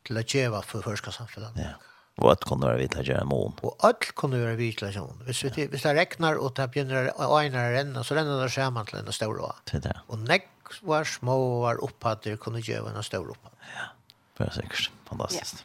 till 0.03 0.17
att 0.17 0.35
geva 0.35 0.63
för 0.63 0.83
förska 0.83 1.13
samfällan. 1.13 1.53
Ja. 1.57 1.75
Og 2.17 2.33
att 2.33 2.45
kunne 2.45 2.67
være 2.67 2.79
vidt 2.79 2.91
till 2.91 3.01
att 3.01 3.07
göra 3.07 3.25
mån. 3.25 3.53
Og 3.63 3.77
allt 3.81 4.15
kunne 4.15 4.39
göra 4.39 4.55
vid 4.55 4.79
till 4.79 4.87
att 4.87 4.95
göra 4.95 5.07
mån. 5.07 5.23
Hvis, 5.25 5.45
vi, 5.45 5.67
hvis 5.67 5.83
det 5.83 5.95
regnar 5.97 6.39
og 6.39 6.57
det 6.57 6.69
begynner 6.71 7.11
å 7.17 7.39
ene 7.41 7.59
å 7.59 7.73
renne, 7.73 8.05
så 8.05 8.15
renner 8.15 8.43
det 8.43 8.51
skärman 8.53 8.87
til 8.87 8.99
en 8.99 9.13
stor 9.13 9.41
å. 9.41 9.53
Til 9.71 9.81
det. 9.83 9.95
Og 10.09 10.19
nekk 10.19 10.49
var 10.83 11.05
små 11.05 11.37
var 11.63 11.83
opphatter 11.85 12.37
kunne 12.37 12.63
geva 12.63 12.93
en 12.93 13.03
stor 13.03 13.31
upphatt. 13.31 13.57
Ja, 13.77 13.89
det 14.39 14.45
är 14.45 14.51
sikkert 14.51 14.91
fantastisk. 15.09 15.65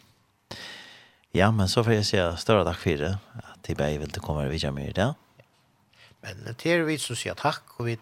Ja. 0.49 0.55
ja, 1.31 1.51
men 1.51 1.67
så 1.67 1.83
får 1.83 1.93
jeg 1.93 2.05
si 2.05 2.17
større 2.37 2.65
takk 2.65 2.79
for 2.79 2.97
det. 2.97 3.17
Att 3.33 3.63
det 3.63 3.79
är 3.79 3.99
väl 3.99 4.09
att 4.09 4.21
komma 4.21 4.43
vidare 4.43 4.71
med 4.71 4.95
det. 4.95 5.13
Men 6.21 6.55
til 6.55 6.85
vi 6.85 6.97
som 6.97 7.15
säger 7.15 7.35
tack 7.35 7.63
och 7.79 7.87
vi 7.87 7.97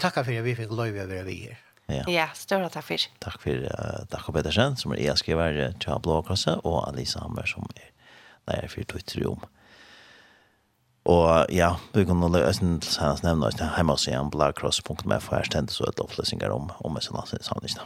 Vi 0.00 0.06
tackar 0.06 0.24
for 0.24 0.32
at 0.32 0.44
vi 0.46 0.54
fikk 0.56 0.70
lov 0.72 0.94
å 0.96 1.02
være 1.04 1.24
vi 1.26 1.34
her. 1.42 1.56
Ja, 1.92 2.04
ja 2.08 2.26
større 2.32 2.70
takk 2.72 2.86
for. 2.86 3.02
Takk 3.20 3.42
for 3.42 3.66
uh, 3.68 4.06
Jakob 4.08 4.34
Pedersen, 4.34 4.76
som 4.80 4.92
är 4.92 4.96
e-skrivare 4.96 5.74
till 5.76 6.00
Blåkassa 6.00 6.54
og 6.64 6.88
Alisa 6.88 7.20
Hammer 7.20 7.44
som 7.44 7.66
er 7.76 7.90
der 8.48 8.68
for 8.72 8.88
Twitter 8.88 9.26
om. 9.28 9.44
Og 11.04 11.52
ja, 11.52 11.76
vi 11.92 12.06
kan 12.08 12.16
nå 12.16 12.30
lösen 12.32 12.80
till 12.80 12.96
hans 13.02 13.22
nämna 13.22 13.52
oss 13.52 13.60
hjemmesiden, 13.60 14.30
blackcross.med 14.32 15.20
for 15.20 15.36
her 15.36 15.44
stendet 15.44 15.76
så 15.76 15.84
et 15.84 16.00
oppløsninger 16.00 16.48
om, 16.48 16.72
om 16.80 16.96
en 16.96 17.04
sånn 17.04 17.20
här 17.20 17.84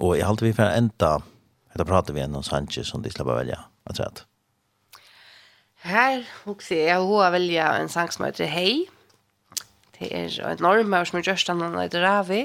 Og 0.00 0.16
jeg 0.16 0.24
halte 0.24 0.44
vi 0.44 0.52
for 0.56 0.64
enda, 0.64 1.20
ända, 1.74 1.84
prater 1.84 2.14
vi 2.14 2.20
ändå 2.20 2.38
om 2.38 2.42
Sanchez 2.42 2.88
som 2.88 3.02
de 3.02 3.10
slipper 3.10 3.34
velge, 3.34 3.60
jeg 3.88 3.96
tror 3.96 4.06
at. 4.06 4.24
Her, 5.84 6.24
och 6.44 6.62
se, 6.62 6.84
jag 6.84 7.00
har 7.00 7.30
välja 7.30 7.72
en 7.76 7.88
sang 7.88 8.10
som 8.10 8.24
heter 8.24 8.46
Hej. 8.46 8.88
Det 9.98 10.10
er 10.10 10.38
en 10.50 10.62
normer 10.62 11.06
som 11.06 11.18
er 11.18 11.28
gjørst 11.28 11.50
han 11.52 11.62
og 11.62 11.90
det 11.92 12.02
er 12.02 12.22
vi. 12.28 12.44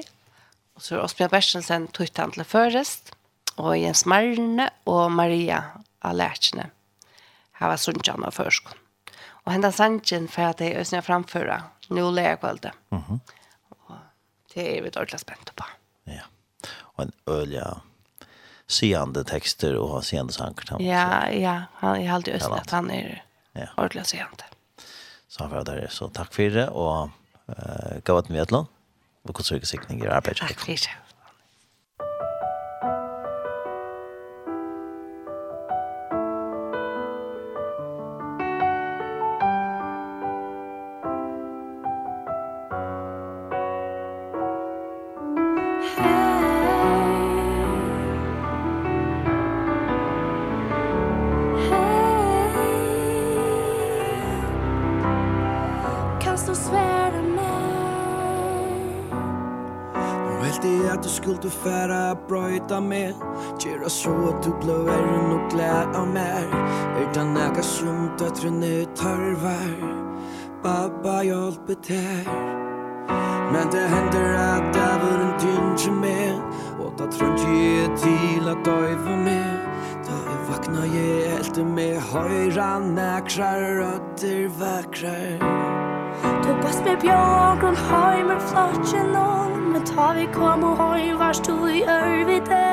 Og 0.76 0.84
så 0.86 0.96
er 0.96 1.04
Åsbjørn 1.04 1.32
Bertelsen 1.34 1.88
tøyt 1.96 2.18
han 2.18 2.32
til 2.32 2.46
først. 2.48 3.12
Og 3.60 3.74
Jens 3.76 4.06
Marne 4.08 4.70
og 4.88 5.12
Maria 5.12 5.64
Alertjene. 6.06 6.70
Her 7.60 7.74
var 7.74 7.82
Sundjan 7.82 8.24
og 8.24 8.34
først. 8.34 8.70
Og 9.44 9.52
hendan 9.52 9.76
sangen 9.76 10.30
for 10.32 10.54
at 10.54 10.62
jeg 10.64 10.78
øsner 10.80 11.04
framføra. 11.04 11.60
Nå 11.90 12.12
leger 12.12 12.36
kvalitet. 12.36 12.74
Mm 12.92 13.00
-hmm. 13.00 13.20
Og 13.88 13.98
det 14.54 14.78
er 14.78 14.82
vi 14.82 14.90
dårlig 14.90 15.20
spent 15.20 15.52
på. 15.56 15.66
Ja. 16.08 16.22
Og 16.96 17.04
en 17.04 17.14
ølja 17.28 17.82
seende 18.68 19.24
tekster 19.24 19.78
og 19.80 20.04
seende 20.04 20.34
sanger. 20.34 20.78
Ja, 20.80 21.28
ja. 21.30 21.62
Han 21.76 22.02
er 22.02 22.14
alltid 22.14 22.36
østnet. 22.36 22.72
Han 22.72 22.92
er 22.92 23.22
ja. 23.56 23.68
ordentlig 23.78 24.06
seende. 24.06 24.44
Så 25.28 25.44
han 25.44 25.52
var 25.52 25.64
der. 25.64 25.88
Så 25.90 26.10
takk 26.14 26.34
for 26.34 26.50
det, 26.50 26.70
og 26.70 27.10
gav 28.06 28.18
at 28.18 28.30
vi 28.30 28.38
et 28.38 28.52
land, 28.52 28.66
og 29.24 29.32
hvordan 29.32 29.44
sørger 29.44 29.66
sikning 29.66 30.02
gjør 30.02 30.18
arbeid. 30.20 30.36
Takk 30.42 30.60
for 30.60 30.72
det. 30.72 30.90
høyra 82.10 82.80
nekra 82.80 83.50
rødder 83.78 84.50
vekra 84.60 85.18
Du 86.44 86.50
bast 86.64 86.84
med 86.86 86.98
bjørg 87.02 87.64
og 87.70 87.78
høy 87.90 88.24
med 88.30 88.42
flotje 88.50 89.04
nål 89.14 89.52
Men 89.74 89.86
ta 89.86 90.08
vi 90.18 90.26
kom 90.34 90.64
og 90.64 90.82
høy 90.82 91.14
vars 91.20 91.42
du 91.46 91.54
i 91.70 91.84
ørvide 91.84 92.64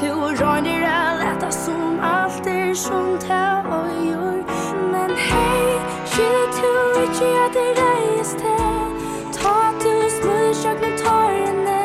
Du 0.00 0.08
og 0.10 0.34
røyner 0.40 0.82
er 0.88 1.14
leta 1.20 1.50
som 1.54 2.02
alt 2.02 2.46
er 2.54 2.74
som 2.74 3.14
ta 3.22 3.44
og 3.78 3.94
jord 4.08 4.50
Men 4.90 5.14
hei, 5.28 5.78
kjenne 6.14 6.44
du 6.58 7.00
ikke 7.06 7.30
at 7.46 7.58
det 7.58 7.70
reis 7.78 8.34
til 8.42 9.00
Ta 9.38 9.56
du 9.84 9.94
smur 10.18 10.52
sjøk 10.62 10.82
med 10.82 10.98
tårene 11.04 11.80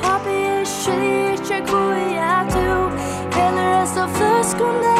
Pappi, 0.00 0.40
er 0.56 0.64
skylder 0.64 1.32
ikke 1.36 1.64
hvor 1.70 1.92
jeg 1.92 2.28
er 2.32 2.52
du 2.56 2.70
Heller 3.36 3.74
er 3.82 3.90
så 3.96 4.08
fløskene 4.16 4.95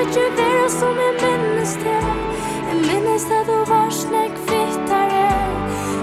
burde 0.00 0.10
ikke 0.10 0.42
være 0.42 0.70
som 0.70 0.96
jeg 1.04 1.14
minnes 1.22 1.72
det 1.72 2.00
Jeg 2.68 2.76
minnes 2.88 3.22
det 3.22 3.42
du 3.48 3.58
var 3.72 3.90
slik 3.90 4.32
kvittere 4.46 5.30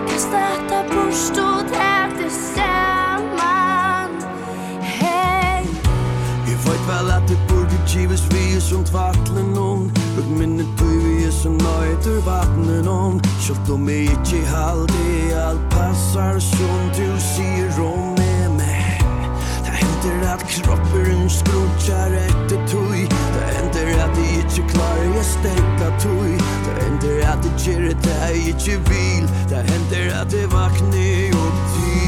Kasta 0.08 0.38
etter 0.56 0.84
bort 0.94 1.38
og 1.48 1.60
tævde 1.78 2.30
sammen 2.56 4.10
Hei. 4.82 5.64
Jeg 6.48 6.58
vet 6.66 6.84
vel 6.90 7.12
at 7.18 7.30
det 7.30 7.40
burde 7.48 7.78
gives 7.88 8.24
vi 8.32 8.56
er 8.56 8.60
som 8.60 8.84
tvattler 8.84 9.48
noen. 9.56 9.92
Ut 10.20 10.30
minne 10.40 10.66
du 10.80 10.86
vi 11.04 11.24
er 11.24 11.32
som 11.32 11.52
nøyder 11.52 12.22
vattner 12.26 12.84
noen. 12.84 13.22
Kjølt 13.46 13.70
om 13.74 13.90
jeg 13.90 14.12
ikke 14.18 14.46
halde 14.46 15.42
alt 15.48 15.66
passar 15.72 16.40
som 16.40 16.80
du 16.98 17.08
sier 17.34 17.82
om 17.82 18.17
hender 20.08 20.34
at 20.34 20.44
kroppen 20.48 21.30
skrutjar 21.30 22.12
etter 22.12 22.68
tui. 22.68 23.08
Det 23.36 23.48
hender 23.56 24.04
at 24.04 24.18
jeg 24.18 24.38
ikke 24.38 24.68
klarer 24.74 25.16
jeg 25.16 25.26
stekka 25.26 25.90
tui. 26.00 26.34
Det 26.66 26.76
hender 26.84 27.32
at 27.34 27.46
jeg 27.46 27.56
kjer 27.64 27.88
det 28.06 28.18
jeg 28.24 28.44
ikkje 28.54 28.78
vil. 28.90 29.32
Det 29.50 29.64
hender 29.72 30.22
at 30.22 30.34
jeg 30.34 30.52
vakner 30.52 31.42
opp 31.46 31.64
til 31.76 32.07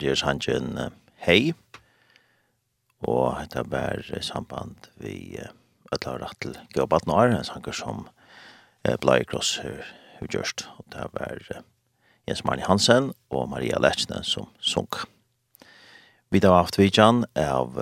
hørte 0.00 0.14
jeg 0.14 0.20
sannsyn 0.22 0.78
hei, 1.20 1.52
og 3.04 3.36
dette 3.36 3.64
ber 3.68 4.00
samband 4.24 4.88
vi 4.96 5.36
ødla 5.92 6.14
rett 6.22 6.40
til 6.40 6.56
Gøbaten 6.72 7.12
Ar, 7.12 7.28
en 7.28 7.44
sanger 7.44 7.76
som 7.76 8.06
blei 9.02 9.24
kross 9.28 9.58
har 9.60 10.24
gjørst, 10.24 10.64
og 10.78 10.88
det 10.94 11.04
var 11.12 11.44
Jens 12.26 12.44
Marni 12.44 12.64
Hansen 12.64 13.12
og 13.28 13.50
Maria 13.52 13.76
Lechne 13.76 14.24
som 14.24 14.48
sunk. 14.60 15.04
Vi 16.32 16.40
har 16.40 16.56
haft 16.56 16.78
vidjan 16.78 17.26
av 17.36 17.76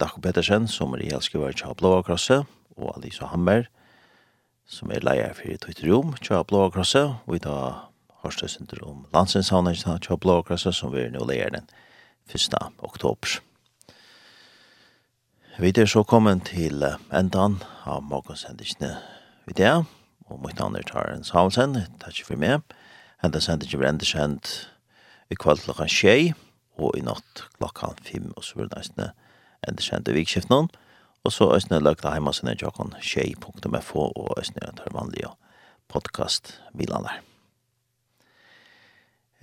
Dako 0.00 0.24
Pettersen, 0.24 0.64
som 0.66 0.94
er 0.94 1.04
i 1.04 1.12
helskrivar 1.12 1.52
til 1.52 1.76
Blåa 1.76 2.00
Krosset 2.02 2.48
og 2.78 2.96
Alisa 2.96 3.28
Hammer, 3.28 3.68
som 4.64 4.88
er 4.90 5.04
leier 5.04 5.36
for 5.36 5.60
Twitter-rom 5.60 6.16
til 6.22 6.40
Blåa 6.48 6.70
Krosset. 6.70 7.20
og 7.26 7.34
vi 7.34 7.44
har 7.44 7.90
Horstad 8.24 8.48
Sinter 8.48 8.80
om 8.88 9.04
landsinshavningen 9.12 10.00
til 10.00 10.16
Blåkrasa 10.16 10.72
som 10.72 10.92
vi 10.94 11.02
er 11.04 11.10
nå 11.12 11.26
leger 11.28 11.52
den 11.52 11.66
1. 12.32 12.54
oktober. 12.80 13.40
Vi 15.60 15.72
er 15.76 15.86
så 15.86 16.02
kommet 16.02 16.46
til 16.48 16.86
endan 17.12 17.58
av 17.84 18.00
morgensendisene 18.02 18.94
vi 19.44 19.52
det, 19.58 19.74
og 20.26 20.40
mitt 20.40 20.58
navn 20.58 20.76
er 20.76 20.86
Taren 20.88 21.24
Samuelsen, 21.24 21.76
takk 22.00 22.22
for 22.24 22.40
meg. 22.40 22.64
Enda 23.24 23.42
sendingen 23.44 23.82
blir 23.82 23.90
enda 23.92 24.08
kjent 24.08 24.54
i 25.28 25.36
kveld 25.36 25.60
klokken 25.66 25.92
tjei, 25.92 26.32
og 26.80 26.96
i 26.96 27.04
natt 27.04 27.44
klokken 27.58 28.00
fem, 28.08 28.32
og 28.34 28.44
så 28.44 28.56
blir 28.56 28.72
det 28.72 28.80
nesten 28.80 29.12
enda 29.68 29.84
kjent 29.84 30.08
i 30.08 30.16
vikskiften. 30.16 30.72
Og 31.24 31.32
så 31.32 31.50
er 31.50 31.60
østene 31.60 31.82
løgta 31.84 32.16
heimasen 32.16 32.48
er 32.48 32.58
jokken 32.60 32.96
tjei.fo, 33.04 34.08
og 34.08 34.34
østene 34.40 34.64
er 34.72 34.80
tar 34.80 34.96
vanlige 34.96 35.36
podcast-bilene 35.92 37.04
der. 37.04 37.33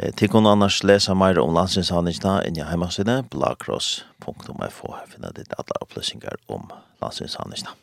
Til 0.02 0.32
kunne 0.34 0.50
annars 0.50 0.80
lese 0.88 1.14
mer 1.14 1.38
om 1.42 1.54
landsinshandlingene 1.54 2.40
inn 2.50 2.58
i 2.58 2.66
heimasiden 2.66 3.28
blagkross.fo. 3.30 4.96
Her 4.98 5.08
finner 5.12 5.36
ditt 5.38 5.54
alle 5.62 5.78
opplysninger 5.86 6.42
om 6.50 6.72
landsinshandlingene. 7.04 7.82